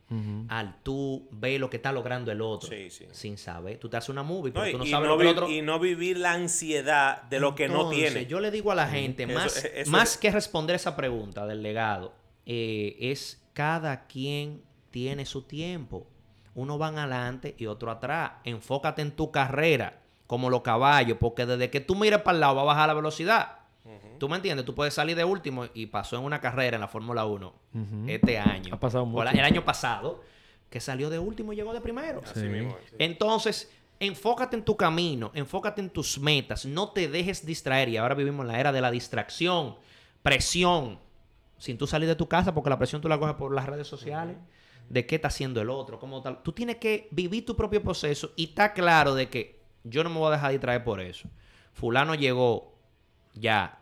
Al 0.47 0.81
tú 0.81 1.27
ver 1.31 1.59
lo 1.59 1.69
que 1.69 1.77
está 1.77 1.91
logrando 1.91 2.31
el 2.31 2.41
otro. 2.41 2.67
Sí, 2.69 2.89
sí. 2.89 3.05
Sin 3.11 3.37
saber. 3.37 3.77
Tú 3.77 3.89
te 3.89 3.97
haces 3.97 4.09
una 4.09 4.23
movie, 4.23 4.51
No, 4.51 4.61
pero 4.61 4.67
y, 4.67 4.71
tú 4.71 4.77
no 4.79 4.85
y 4.85 4.89
sabes 4.89 5.07
no 5.07 5.13
lo 5.15 5.17
que 5.21 5.27
el 5.27 5.33
vi- 5.35 5.37
otro... 5.39 5.49
y 5.51 5.61
no 5.61 5.79
vivir 5.79 6.17
la 6.17 6.33
ansiedad 6.33 7.21
de 7.23 7.39
lo 7.39 7.53
que 7.53 7.67
no 7.67 7.89
tiene. 7.89 8.25
Yo 8.25 8.39
le 8.39 8.49
digo 8.49 8.71
a 8.71 8.75
la 8.75 8.87
gente, 8.87 9.27
más, 9.27 9.63
eso 9.63 9.91
más 9.91 10.13
es- 10.13 10.17
que 10.17 10.31
responder 10.31 10.75
esa 10.75 10.95
pregunta 10.95 11.45
del 11.45 11.61
legado, 11.61 12.13
eh, 12.51 12.97
es 13.11 13.39
cada 13.53 14.07
quien 14.07 14.63
tiene 14.89 15.27
su 15.27 15.43
tiempo. 15.43 16.07
Uno 16.55 16.79
van 16.79 16.97
adelante 16.97 17.53
y 17.59 17.67
otro 17.67 17.91
atrás. 17.91 18.31
Enfócate 18.43 19.03
en 19.03 19.11
tu 19.11 19.29
carrera, 19.29 20.01
como 20.25 20.49
los 20.49 20.63
caballos, 20.63 21.19
porque 21.19 21.45
desde 21.45 21.69
que 21.69 21.79
tú 21.79 21.93
mires 21.93 22.23
para 22.23 22.33
el 22.33 22.39
lado 22.41 22.55
va 22.55 22.61
a 22.63 22.65
bajar 22.65 22.87
la 22.87 22.95
velocidad. 22.95 23.59
¿Tú 24.17 24.27
me 24.27 24.37
entiendes? 24.37 24.65
Tú 24.65 24.73
puedes 24.73 24.95
salir 24.95 25.15
de 25.15 25.23
último 25.23 25.67
y 25.75 25.85
pasó 25.85 26.17
en 26.17 26.23
una 26.23 26.41
carrera 26.41 26.75
en 26.75 26.81
la 26.81 26.87
Fórmula 26.87 27.23
1 27.23 27.53
este 28.07 28.39
año. 28.39 28.73
Ha 28.73 28.79
pasado 28.79 29.05
mucho. 29.05 29.29
el 29.29 29.39
año 29.39 29.63
pasado, 29.63 30.23
que 30.71 30.79
salió 30.79 31.11
de 31.11 31.19
último 31.19 31.53
y 31.53 31.55
llegó 31.55 31.71
de 31.71 31.81
primero. 31.81 32.21
Así 32.25 32.47
mismo 32.47 32.75
es. 32.83 32.93
Entonces, 32.97 33.71
enfócate 33.99 34.55
en 34.55 34.65
tu 34.65 34.75
camino, 34.75 35.29
enfócate 35.35 35.81
en 35.81 35.91
tus 35.91 36.17
metas, 36.17 36.65
no 36.65 36.89
te 36.89 37.07
dejes 37.07 37.45
distraer. 37.45 37.89
Y 37.89 37.97
ahora 37.97 38.15
vivimos 38.15 38.43
en 38.43 38.47
la 38.47 38.59
era 38.59 38.71
de 38.71 38.81
la 38.81 38.89
distracción, 38.89 39.75
presión, 40.23 40.97
sin 41.59 41.77
tú 41.77 41.85
salir 41.85 42.07
de 42.07 42.15
tu 42.15 42.27
casa, 42.27 42.53
porque 42.53 42.69
la 42.69 42.77
presión 42.77 43.01
tú 43.01 43.07
la 43.07 43.19
coges 43.19 43.35
por 43.35 43.53
las 43.53 43.67
redes 43.67 43.85
sociales, 43.85 44.37
de 44.89 45.05
qué 45.05 45.15
está 45.15 45.27
haciendo 45.27 45.61
el 45.61 45.69
otro, 45.69 45.99
cómo 45.99 46.21
tal. 46.23 46.41
Tú 46.41 46.53
tienes 46.53 46.77
que 46.77 47.07
vivir 47.11 47.45
tu 47.45 47.55
propio 47.55 47.83
proceso 47.83 48.31
y 48.35 48.45
está 48.45 48.73
claro 48.73 49.13
de 49.13 49.29
que 49.29 49.59
yo 49.83 50.03
no 50.03 50.09
me 50.09 50.17
voy 50.17 50.29
a 50.29 50.31
dejar 50.31 50.51
distraer 50.51 50.83
por 50.83 50.99
eso. 50.99 51.29
Fulano 51.73 52.15
llegó 52.15 52.73
ya. 53.33 53.75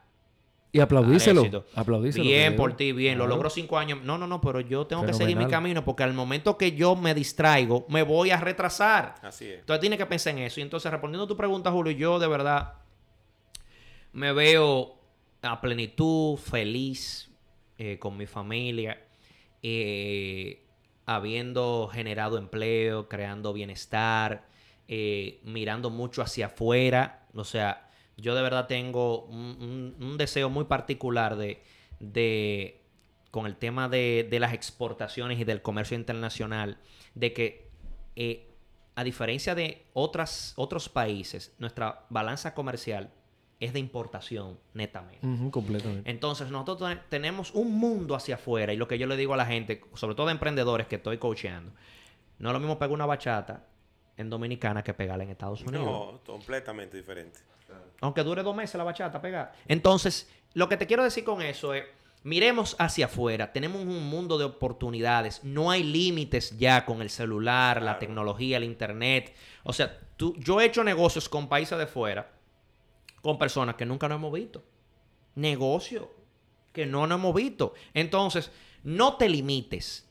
Y 0.72 0.80
aplaudíselo. 0.80 1.64
Aplaudíselo. 1.76 2.24
Bien 2.26 2.56
por 2.56 2.76
ti, 2.76 2.92
bien. 2.92 3.18
Lo 3.18 3.26
logró 3.26 3.50
cinco 3.50 3.78
años. 3.78 4.04
No, 4.04 4.18
no, 4.18 4.28
no, 4.28 4.42
pero 4.42 4.60
yo 4.60 4.86
tengo 4.86 5.06
que 5.06 5.14
seguir 5.14 5.38
mi 5.38 5.48
camino 5.48 5.86
porque 5.86 6.04
al 6.04 6.14
momento 6.14 6.58
que 6.58 6.74
yo 6.74 6.96
me 6.96 7.14
distraigo, 7.14 7.86
me 7.90 8.04
voy 8.04 8.32
a 8.32 8.38
retrasar. 8.38 9.16
Así 9.22 9.46
es. 9.46 9.60
Entonces 9.60 9.80
tienes 9.80 9.98
que 9.98 10.06
pensar 10.06 10.34
en 10.34 10.40
eso. 10.40 10.60
Y 10.60 10.64
entonces, 10.64 10.92
respondiendo 10.92 11.24
a 11.24 11.28
tu 11.28 11.38
pregunta, 11.38 11.72
Julio, 11.72 11.94
yo 11.94 12.20
de 12.20 12.28
verdad 12.28 12.74
me 14.12 14.34
veo 14.34 14.98
a 15.42 15.62
plenitud, 15.62 16.38
feliz 16.38 17.27
eh, 17.78 18.00
con 18.00 18.18
mi 18.18 18.26
familia, 18.26 19.02
eh, 19.64 20.64
habiendo 21.06 21.90
generado 21.92 22.38
empleo, 22.38 23.08
creando 23.08 23.54
bienestar, 23.54 24.48
eh, 24.88 25.40
mirando 25.44 25.90
mucho 25.90 26.22
hacia 26.22 26.48
afuera. 26.48 27.28
O 27.34 27.44
sea, 27.44 27.90
yo 28.18 28.36
de 28.36 28.42
verdad 28.42 28.68
tengo 28.68 29.24
un, 29.26 29.96
un- 30.00 30.18
deseo 30.18 30.50
muy 30.50 30.66
particular 30.66 31.36
de, 31.38 31.64
de 32.00 32.82
con 33.32 33.46
el 33.46 33.56
tema 33.56 33.88
de, 33.90 34.28
de 34.30 34.40
las 34.40 34.54
exportaciones 34.54 35.40
y 35.40 35.44
del 35.44 35.62
comercio 35.62 35.96
internacional, 35.98 36.78
de 37.14 37.34
que 37.34 37.68
a 38.96 39.04
diferencia 39.04 39.54
de 39.54 39.86
otras, 39.94 40.54
otros 40.56 40.90
países, 40.90 41.54
nuestra 41.60 42.06
balanza 42.10 42.56
comercial 42.56 43.12
es 43.60 43.74
de 43.74 43.80
importación 43.80 44.60
netamente. 44.74 45.28
Completamente. 45.51 46.10
Entonces, 46.12 46.49
nosotros 46.51 46.89
ten- 46.89 47.01
tenemos 47.10 47.51
un 47.55 47.74
mundo 47.80 48.16
hacia 48.16 48.36
afuera 48.36 48.72
y 48.74 48.78
lo 48.78 48.88
que 48.88 48.97
yo 48.99 49.08
le 49.08 49.18
digo 49.18 49.34
a 49.34 49.38
la 49.38 49.45
gente, 49.45 49.82
sobre 49.95 50.16
todo 50.16 50.28
a 50.28 50.32
emprendedores 50.32 50.86
que 50.88 50.97
estoy 50.97 51.18
coacheando, 51.18 51.72
no 52.39 52.49
es 52.49 52.53
lo 52.53 52.60
mismo 52.60 52.78
pegar 52.78 52.93
una 52.93 53.05
bachata 53.08 53.66
en 54.16 54.30
Dominicana 54.30 54.84
que 54.84 54.93
pegarla 54.93 55.24
en 55.24 55.32
Estados 55.32 55.62
Unidos. 55.64 55.86
No, 55.86 56.22
completamente 56.26 56.97
diferente. 56.97 57.39
Aunque 58.01 58.24
dure 58.24 58.43
dos 58.43 58.55
meses 58.55 58.76
la 58.76 58.84
bachata 58.84 59.20
pegar. 59.22 59.53
Entonces, 59.68 60.30
lo 60.53 60.70
que 60.70 60.78
te 60.78 60.86
quiero 60.88 61.03
decir 61.03 61.24
con 61.24 61.41
eso 61.41 61.74
es, 61.74 61.84
miremos 62.24 62.76
hacia 62.80 63.05
afuera. 63.08 63.51
Tenemos 63.51 63.82
un 63.82 64.08
mundo 64.10 64.38
de 64.38 64.45
oportunidades. 64.45 65.43
No 65.43 65.72
hay 65.72 65.84
límites 65.84 66.58
ya 66.58 66.86
con 66.86 67.01
el 67.01 67.10
celular, 67.10 67.82
la 67.82 67.97
tecnología, 67.99 68.58
el 68.58 68.64
internet. 68.64 69.34
O 69.64 69.74
sea, 69.74 69.97
tú, 70.16 70.36
yo 70.38 70.62
he 70.62 70.66
hecho 70.66 70.84
negocios 70.84 71.28
con 71.28 71.49
países 71.49 71.78
de 71.78 71.88
fuera, 71.88 72.30
con 73.22 73.38
personas 73.38 73.76
que 73.76 73.86
nunca 73.86 74.07
nos 74.07 74.18
hemos 74.18 74.34
visto. 74.34 74.63
Negocio 75.36 76.11
que 76.74 76.86
no 76.86 77.07
nos 77.07 77.18
hemos 77.20 77.34
visto. 77.36 77.74
Entonces, 77.93 78.51
no 78.84 79.18
te 79.18 79.30
limites. 79.30 80.07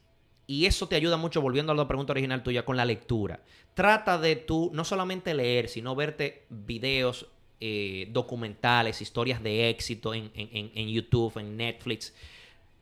Y 0.48 0.66
eso 0.66 0.86
te 0.88 0.96
ayuda 0.96 1.16
mucho, 1.16 1.40
volviendo 1.40 1.72
a 1.72 1.74
la 1.74 1.88
pregunta 1.88 2.12
original 2.12 2.42
tuya, 2.42 2.64
con 2.64 2.76
la 2.76 2.84
lectura. 2.84 3.40
Trata 3.74 4.18
de 4.18 4.36
tú 4.36 4.70
no 4.72 4.84
solamente 4.84 5.34
leer, 5.34 5.68
sino 5.68 5.94
verte 5.96 6.44
videos, 6.50 7.26
eh, 7.60 8.08
documentales, 8.12 9.00
historias 9.02 9.42
de 9.42 9.70
éxito 9.70 10.14
en, 10.14 10.30
en- 10.34 10.48
en- 10.52 10.70
en 10.74 10.88
YouTube, 10.88 11.38
en 11.38 11.56
Netflix. 11.56 12.14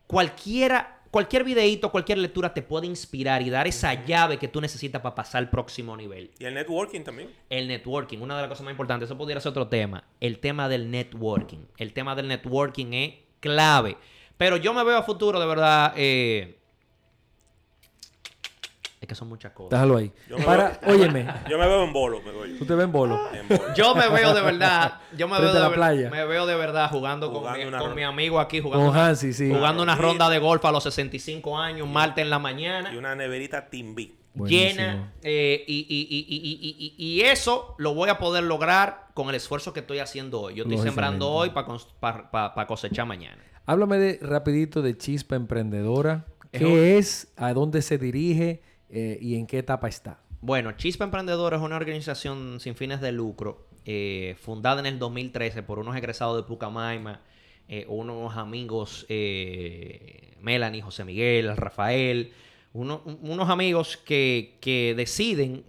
Cualquiera, 0.06 0.93
cualquier 1.14 1.44
videíto, 1.44 1.92
cualquier 1.92 2.18
lectura 2.18 2.52
te 2.52 2.60
puede 2.60 2.88
inspirar 2.88 3.40
y 3.40 3.48
dar 3.48 3.68
esa 3.68 4.04
llave 4.04 4.36
que 4.36 4.48
tú 4.48 4.60
necesitas 4.60 5.00
para 5.00 5.14
pasar 5.14 5.44
al 5.44 5.48
próximo 5.48 5.96
nivel. 5.96 6.32
Y 6.40 6.44
el 6.44 6.54
networking 6.54 7.02
también. 7.02 7.30
El 7.48 7.68
networking, 7.68 8.18
una 8.18 8.34
de 8.34 8.40
las 8.42 8.48
cosas 8.48 8.64
más 8.64 8.72
importantes, 8.72 9.06
eso 9.06 9.16
pudiera 9.16 9.40
ser 9.40 9.50
otro 9.50 9.68
tema. 9.68 10.02
El 10.18 10.40
tema 10.40 10.68
del 10.68 10.90
networking. 10.90 11.66
El 11.76 11.92
tema 11.92 12.16
del 12.16 12.26
networking 12.26 12.92
es 12.94 13.14
clave. 13.38 13.96
Pero 14.36 14.56
yo 14.56 14.74
me 14.74 14.82
veo 14.82 14.96
a 14.98 15.04
futuro, 15.04 15.38
de 15.38 15.46
verdad. 15.46 15.92
eh, 15.96 16.58
es 19.04 19.08
que 19.08 19.14
son 19.14 19.28
muchas 19.28 19.52
cosas. 19.52 19.70
Déjalo 19.70 19.96
ahí. 19.96 20.12
Yo 20.28 20.38
me 20.38 20.44
Para, 20.44 20.78
veo- 20.82 20.94
óyeme, 20.94 21.26
Yo 21.50 21.58
me 21.58 21.66
veo 21.66 21.84
en 21.84 21.92
bolo, 21.92 22.20
me 22.22 22.32
voy. 22.32 22.58
tú 22.58 22.64
te 22.66 22.74
ves 22.74 22.84
en 22.84 22.92
bolo. 22.92 23.18
En 23.32 23.48
bolo. 23.48 23.74
Yo 23.74 23.94
me 23.94 24.08
veo 24.08 24.34
de 24.34 24.40
verdad. 24.42 25.00
Yo 25.16 25.28
me 25.28 25.40
veo 25.40 25.52
de, 25.52 25.60
la 25.60 25.68
ver- 25.68 25.76
playa. 25.76 26.10
Me 26.10 26.24
veo 26.24 26.46
de 26.46 26.54
verdad 26.56 26.90
jugando, 26.90 27.30
Jugando 27.30 27.60
con, 27.70 27.72
mi, 27.72 27.78
con 27.86 27.94
mi 27.94 28.02
amigo 28.02 28.40
aquí, 28.40 28.60
jugando, 28.60 28.86
Con 28.86 28.94
una- 28.96 29.06
Hansi, 29.08 29.32
sí. 29.32 29.48
jugando 29.50 29.82
una 29.82 29.94
ronda 29.96 30.28
de 30.28 30.38
golf 30.38 30.64
a 30.64 30.72
los 30.72 30.82
65 30.84 31.58
años, 31.58 31.88
martes 31.88 32.22
en 32.24 32.30
la 32.30 32.38
mañana. 32.38 32.92
Y 32.92 32.96
una 32.96 33.14
neverita 33.14 33.68
Timbi. 33.70 34.18
Buenísimo. 34.36 34.68
llena 34.80 35.12
eh, 35.22 35.64
y, 35.68 35.74
y- 35.88 36.08
y- 36.10 36.26
y- 36.28 36.58
y- 36.68 36.94
y- 36.98 37.18
y 37.18 37.20
eso 37.20 37.76
lo 37.78 37.94
voy 37.94 38.10
a 38.10 38.18
poder 38.18 38.42
lograr 38.42 39.06
con 39.14 39.28
el 39.28 39.36
esfuerzo 39.36 39.72
que 39.72 39.78
estoy 39.78 40.00
haciendo 40.00 40.40
hoy. 40.40 40.54
Yo 40.54 40.64
estoy 40.64 40.78
sembrando 40.78 41.30
hoy 41.30 41.50
para 41.50 42.66
cosechar 42.66 43.06
mañana. 43.06 43.40
Háblame 43.66 43.98
de 43.98 44.18
rapidito 44.20 44.82
de 44.82 44.98
Chispa 44.98 45.36
Emprendedora. 45.36 46.26
¿Qué 46.50 46.98
es? 46.98 47.32
¿A 47.36 47.52
dónde 47.52 47.80
se 47.82 47.96
dirige? 47.98 48.62
Eh, 48.94 49.18
¿Y 49.20 49.36
en 49.36 49.46
qué 49.46 49.58
etapa 49.58 49.88
está? 49.88 50.20
Bueno, 50.40 50.72
Chispa 50.72 51.04
Emprendedora 51.04 51.56
es 51.56 51.62
una 51.62 51.76
organización 51.76 52.60
sin 52.60 52.74
fines 52.76 53.00
de 53.00 53.12
lucro, 53.12 53.66
eh, 53.86 54.36
fundada 54.40 54.80
en 54.80 54.86
el 54.86 54.98
2013 54.98 55.62
por 55.62 55.78
unos 55.78 55.96
egresados 55.96 56.36
de 56.36 56.42
Pucamaima, 56.44 57.20
eh, 57.68 57.86
unos 57.88 58.36
amigos, 58.36 59.06
Melanie, 60.40 60.82
José 60.82 61.04
Miguel, 61.04 61.56
Rafael, 61.56 62.32
uno- 62.74 63.02
un- 63.04 63.18
unos 63.22 63.48
amigos 63.48 63.96
que, 63.96 64.58
deciden 64.96 65.64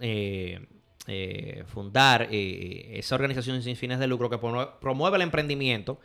fundar 1.66 2.28
esa 2.30 3.14
organización 3.14 3.62
sin 3.62 3.76
fines 3.76 3.98
de 3.98 4.06
lucro 4.06 4.28
que 4.30 4.38
promueve 4.80 5.16
el 5.16 5.22
emprendimiento 5.22 5.98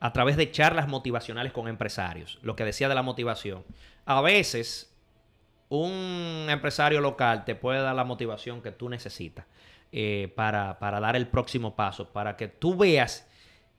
a 0.00 0.12
través 0.12 0.36
de 0.36 0.50
charlas 0.50 0.88
motivacionales 0.88 1.52
con 1.52 1.68
empresarios. 1.68 2.38
Lo 2.42 2.56
que 2.56 2.64
decía 2.64 2.88
de 2.88 2.94
la 2.94 3.02
motivación. 3.02 3.64
A 4.06 4.20
veces 4.22 4.89
un 5.70 6.46
empresario 6.50 7.00
local 7.00 7.44
te 7.44 7.54
puede 7.54 7.80
dar 7.80 7.94
la 7.94 8.04
motivación 8.04 8.60
que 8.60 8.70
tú 8.72 8.88
necesitas 8.88 9.46
eh, 9.92 10.32
para, 10.36 10.78
para 10.78 11.00
dar 11.00 11.16
el 11.16 11.26
próximo 11.28 11.74
paso, 11.74 12.12
para 12.12 12.36
que 12.36 12.48
tú 12.48 12.76
veas 12.76 13.26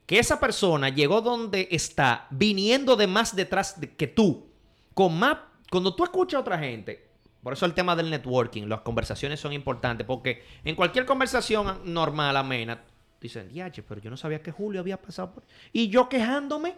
que 0.06 0.18
esa 0.20 0.40
persona 0.40 0.90
llegó 0.90 1.22
donde 1.22 1.68
está, 1.72 2.28
viniendo 2.32 2.96
de 2.96 3.08
más 3.08 3.36
detrás 3.36 3.80
de- 3.80 3.94
que 3.96 4.08
tú, 4.08 4.50
con 4.94 5.18
más, 5.20 5.38
cuando 5.70 5.96
tú 5.96 6.04
escuchas 6.04 6.38
a 6.38 6.42
otra 6.42 6.58
gente, 6.60 7.08
por 7.44 7.54
eso 7.54 7.66
el 7.66 7.74
tema 7.74 7.96
del 7.96 8.10
networking, 8.10 8.68
las 8.68 8.82
conversaciones 8.82 9.40
son 9.40 9.54
importantes, 9.54 10.06
porque 10.06 10.44
en 10.64 10.76
cualquier 10.76 11.06
conversación 11.06 11.82
normal, 11.94 12.36
amena, 12.38 12.84
dicen, 13.22 13.50
diache, 13.50 13.84
pero 13.84 14.02
yo 14.02 14.10
no 14.10 14.18
sabía 14.18 14.42
que 14.42 14.52
Julio 14.52 14.82
había 14.82 15.02
pasado 15.02 15.32
por... 15.34 15.44
Y 15.72 15.90
yo 15.90 16.08
quejándome, 16.10 16.76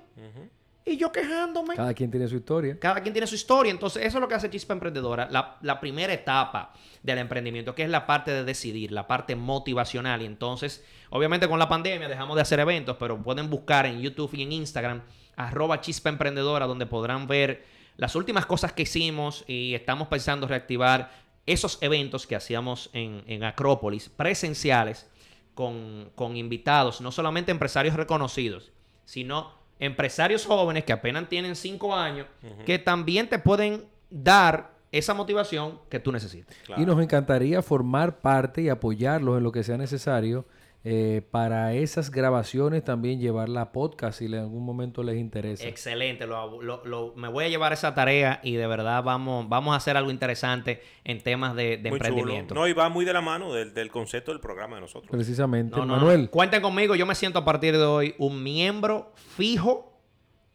y 0.86 0.98
yo 0.98 1.12
quejándome. 1.12 1.76
Cada 1.76 1.94
quien 1.94 2.12
tiene 2.12 2.28
su 2.28 2.36
historia. 2.36 2.78
Cada 2.80 3.02
quien 3.02 3.14
tiene 3.14 3.28
su 3.28 3.36
historia. 3.36 3.72
Entonces, 3.72 4.06
eso 4.06 4.18
es 4.18 4.22
lo 4.22 4.28
que 4.28 4.36
hace 4.36 4.50
Chispa 4.50 4.74
Emprendedora. 4.74 5.28
La, 5.30 5.58
la 5.62 5.80
primera 5.80 6.12
etapa 6.12 6.74
del 7.02 7.20
emprendimiento, 7.20 7.74
que 7.74 7.84
es 7.84 7.90
la 7.90 8.06
parte 8.06 8.32
de 8.32 8.44
decidir, 8.44 8.92
la 8.92 9.08
parte 9.08 9.36
motivacional. 9.36 10.22
Y 10.22 10.26
entonces, 10.26 10.84
obviamente 11.10 11.48
con 11.48 11.60
la 11.60 11.70
pandemia 11.70 12.08
dejamos 12.08 12.36
de 12.36 12.42
hacer 12.42 12.60
eventos, 12.60 12.98
pero 13.00 13.22
pueden 13.22 13.50
buscar 13.50 13.86
en 13.86 14.02
YouTube 14.02 14.34
y 14.34 14.44
en 14.44 14.52
Instagram, 14.52 15.02
arroba 15.36 15.82
Chispa 15.82 16.10
Emprendedora, 16.10 16.68
donde 16.68 16.86
podrán 16.86 17.28
ver 17.28 17.66
las 17.98 18.16
últimas 18.16 18.46
cosas 18.46 18.74
que 18.74 18.84
hicimos 18.84 19.44
y 19.48 19.76
estamos 19.76 20.08
pensando 20.08 20.48
reactivar 20.48 21.12
esos 21.46 21.78
eventos 21.82 22.26
que 22.26 22.36
hacíamos 22.36 22.90
en, 22.94 23.24
en 23.28 23.44
Acrópolis, 23.44 24.10
presenciales, 24.10 25.08
con, 25.54 26.12
con 26.16 26.36
invitados, 26.36 27.02
no 27.02 27.12
solamente 27.12 27.52
empresarios 27.52 27.96
reconocidos, 27.96 28.72
sino 29.06 29.63
empresarios 29.80 30.46
jóvenes 30.46 30.84
que 30.84 30.94
apenas 30.94 31.28
tienen 31.30 31.56
cinco 31.56 31.96
años, 31.96 32.28
que 32.66 32.80
también 32.80 33.28
te 33.28 33.40
pueden 33.40 33.86
dar 34.10 34.72
esa 34.92 35.14
motivación 35.14 35.80
que 35.90 36.00
tú 36.00 36.12
necesitas. 36.12 36.56
Claro. 36.66 36.82
Y 36.82 36.86
nos 36.86 37.02
encantaría 37.02 37.62
formar 37.62 38.20
parte 38.20 38.62
y 38.62 38.70
apoyarlos 38.70 39.38
en 39.38 39.44
lo 39.44 39.52
que 39.52 39.64
sea 39.64 39.78
necesario 39.78 40.46
eh, 40.86 41.22
para 41.32 41.74
esas 41.74 42.12
grabaciones 42.12 42.84
también 42.84 43.20
llevarla 43.20 43.62
a 43.62 43.72
podcast 43.72 44.20
si 44.20 44.26
en 44.26 44.34
algún 44.36 44.66
momento 44.66 45.02
les 45.02 45.18
interesa. 45.18 45.66
Excelente, 45.68 46.28
lo- 46.28 46.62
lo- 46.62 46.84
lo- 46.86 47.14
me 47.16 47.30
voy 47.30 47.46
a 47.46 47.48
llevar 47.48 47.72
esa 47.72 47.96
tarea 47.96 48.42
y 48.44 48.56
de 48.56 48.68
verdad 48.68 49.02
vamos, 49.02 49.48
vamos 49.48 49.74
a 49.74 49.78
hacer 49.78 49.96
algo 49.96 50.12
interesante 50.12 50.82
en 51.06 51.22
temas 51.24 51.56
de, 51.56 51.78
de 51.78 51.90
Muy 51.90 52.00
chulo. 52.00 52.10
emprendimiento. 52.10 52.54
No, 52.56 52.68
y 52.68 52.74
va 52.74 52.90
muy 52.90 53.06
de 53.06 53.14
la 53.14 53.22
mano 53.22 53.54
del, 53.54 53.74
del 53.74 53.90
concepto 53.92 54.32
del 54.32 54.42
programa 54.42 54.76
de 54.76 54.82
nosotros. 54.82 55.10
Precisamente. 55.10 55.76
No, 55.78 55.86
no, 55.86 55.94
no. 55.96 56.02
Manuel, 56.02 56.30
Cuenten 56.30 56.62
conmigo, 56.62 56.96
yo 56.96 57.06
me 57.06 57.16
siento 57.16 57.40
a 57.40 57.46
partir 57.46 57.78
de 57.78 57.84
hoy 57.86 58.16
un 58.18 58.44
miembro 58.44 59.14
fijo 59.16 59.90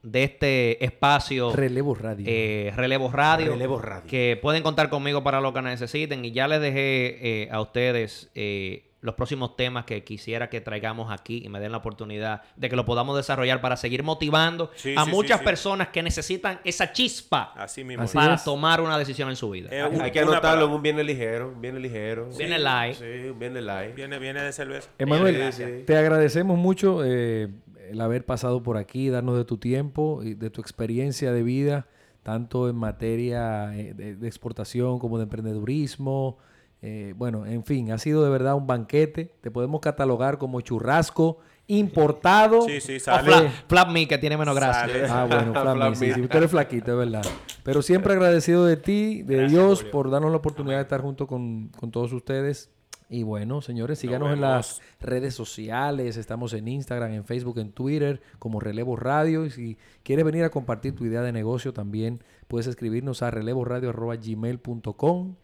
de 0.02 0.24
este 0.24 0.84
espacio 0.84 1.52
Relevo 1.56 1.94
Radio. 1.94 2.24
eh, 2.28 2.72
Relevo 2.76 3.10
Radio. 3.10 3.52
Relevo 3.52 3.78
Radio. 3.80 4.08
Que 4.08 4.38
pueden 4.40 4.62
contar 4.62 4.90
conmigo 4.90 5.24
para 5.24 5.40
lo 5.40 5.52
que 5.52 5.60
necesiten. 5.62 6.24
Y 6.24 6.32
ya 6.32 6.46
les 6.48 6.60
dejé 6.60 7.44
eh, 7.44 7.48
a 7.50 7.60
ustedes 7.60 8.30
eh, 8.34 8.87
los 9.00 9.14
próximos 9.14 9.54
temas 9.56 9.84
que 9.84 10.02
quisiera 10.02 10.48
que 10.50 10.60
traigamos 10.60 11.12
aquí 11.12 11.40
y 11.44 11.48
me 11.48 11.60
den 11.60 11.70
la 11.70 11.78
oportunidad 11.78 12.42
de 12.56 12.68
que 12.68 12.74
lo 12.74 12.84
podamos 12.84 13.16
desarrollar 13.16 13.60
para 13.60 13.76
seguir 13.76 14.02
motivando 14.02 14.72
Sí, 14.74 14.94
a 14.96 15.04
sí, 15.04 15.10
muchas 15.10 15.38
sí, 15.38 15.42
sí. 15.42 15.44
personas 15.44 15.88
que 15.88 16.02
necesitan 16.02 16.58
esa 16.64 16.92
chispa 16.92 17.52
Así 17.56 17.84
mismo. 17.84 18.02
Así 18.02 18.16
para 18.16 18.34
es. 18.34 18.42
tomar 18.44 18.80
una 18.80 18.98
decisión 18.98 19.28
en 19.28 19.36
su 19.36 19.50
vida. 19.50 19.68
Eh, 19.70 19.80
Hay, 19.82 19.94
un- 19.94 20.02
hay 20.02 20.10
que 20.10 20.18
anotarlo 20.20 20.68
un 20.74 20.82
viernes 20.82 21.06
ligero, 21.06 21.48
un 21.50 21.60
viernes 21.60 21.82
ligero. 21.82 22.28
Viene 22.36 22.58
light. 22.58 22.96
Sí, 22.96 23.04
viernes 23.38 23.62
light. 23.62 23.94
Viene, 23.94 24.18
viene 24.18 24.42
de 24.42 24.52
cerveza. 24.52 24.90
Emanuel, 24.98 25.52
Sí, 25.52 25.62
sí. 25.64 25.84
te 25.86 25.96
agradecemos 25.96 26.58
mucho 26.58 27.04
eh, 27.04 27.48
el 27.90 28.00
haber 28.00 28.26
pasado 28.26 28.62
por 28.64 28.76
aquí, 28.76 29.10
darnos 29.10 29.36
de 29.36 29.44
tu 29.44 29.58
tiempo 29.58 30.22
y 30.24 30.34
de 30.34 30.50
tu 30.50 30.60
experiencia 30.60 31.32
de 31.32 31.42
vida, 31.44 31.86
tanto 32.24 32.68
en 32.68 32.74
materia 32.74 33.72
eh, 33.78 33.94
de, 33.94 34.16
de 34.16 34.26
exportación 34.26 34.98
como 34.98 35.18
de 35.18 35.22
emprendedurismo. 35.22 36.38
Eh, 36.80 37.12
bueno, 37.16 37.44
en 37.44 37.64
fin, 37.64 37.90
ha 37.90 37.98
sido 37.98 38.22
de 38.24 38.30
verdad 38.30 38.54
un 38.54 38.66
banquete. 38.66 39.32
Te 39.40 39.50
podemos 39.50 39.80
catalogar 39.80 40.38
como 40.38 40.60
churrasco 40.60 41.38
importado. 41.66 42.62
Sí, 42.62 42.80
sí, 42.80 42.96
O 42.96 43.00
sale. 43.00 43.30
Flap, 43.30 43.46
Flap 43.68 43.88
Me, 43.90 44.08
que 44.08 44.18
tiene 44.18 44.36
menos 44.36 44.54
gracia. 44.54 44.86
Sale. 44.86 45.06
Ah, 45.08 45.26
bueno, 45.28 45.52
Flammy, 45.62 45.76
Flammy. 45.76 45.96
sí, 45.96 46.12
sí, 46.12 46.26
tú 46.28 46.38
eres 46.38 46.50
flaquito, 46.50 46.92
es 46.92 46.98
verdad. 46.98 47.22
Pero 47.62 47.82
siempre 47.82 48.12
agradecido 48.14 48.64
de 48.64 48.76
ti, 48.76 49.22
de 49.22 49.36
Gracias, 49.36 49.52
Dios, 49.52 49.78
Julio. 49.80 49.92
por 49.92 50.10
darnos 50.10 50.30
la 50.30 50.36
oportunidad 50.38 50.76
de 50.76 50.82
estar 50.82 51.00
junto 51.02 51.26
con, 51.26 51.68
con 51.78 51.90
todos 51.90 52.12
ustedes. 52.12 52.70
Y 53.10 53.22
bueno, 53.22 53.62
señores, 53.62 53.98
síganos 53.98 54.30
en 54.32 54.42
las 54.42 54.82
redes 55.00 55.34
sociales. 55.34 56.18
Estamos 56.18 56.52
en 56.52 56.68
Instagram, 56.68 57.12
en 57.12 57.24
Facebook, 57.24 57.58
en 57.58 57.72
Twitter, 57.72 58.20
como 58.38 58.60
Relevo 58.60 58.96
Radio. 58.96 59.46
Y 59.46 59.50
si 59.50 59.78
quieres 60.02 60.26
venir 60.26 60.44
a 60.44 60.50
compartir 60.50 60.94
tu 60.94 61.06
idea 61.06 61.22
de 61.22 61.32
negocio, 61.32 61.72
también 61.72 62.22
puedes 62.48 62.66
escribirnos 62.66 63.22
a 63.22 63.30
relevoradio.gmail.com. 63.30 65.34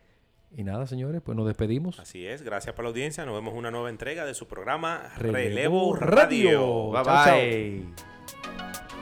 Y 0.57 0.63
nada, 0.63 0.87
señores, 0.87 1.21
pues 1.25 1.37
nos 1.37 1.47
despedimos. 1.47 1.99
Así 1.99 2.27
es, 2.27 2.43
gracias 2.43 2.75
por 2.75 2.85
la 2.85 2.91
audiencia. 2.91 3.25
Nos 3.27 3.35
vemos 3.35 3.53
en 3.53 3.59
una 3.59 3.71
nueva 3.71 3.91
entrega 3.91 4.25
de 4.25 4.35
su 4.35 4.47
programa 4.47 5.11
Relevo 5.17 5.95
Relevo, 5.95 5.97
Radio. 5.97 6.93
Radio. 6.93 6.93
Bye 6.93 7.05
Chao, 7.05 7.25
chao. 7.25 7.37
bye. 7.37 8.94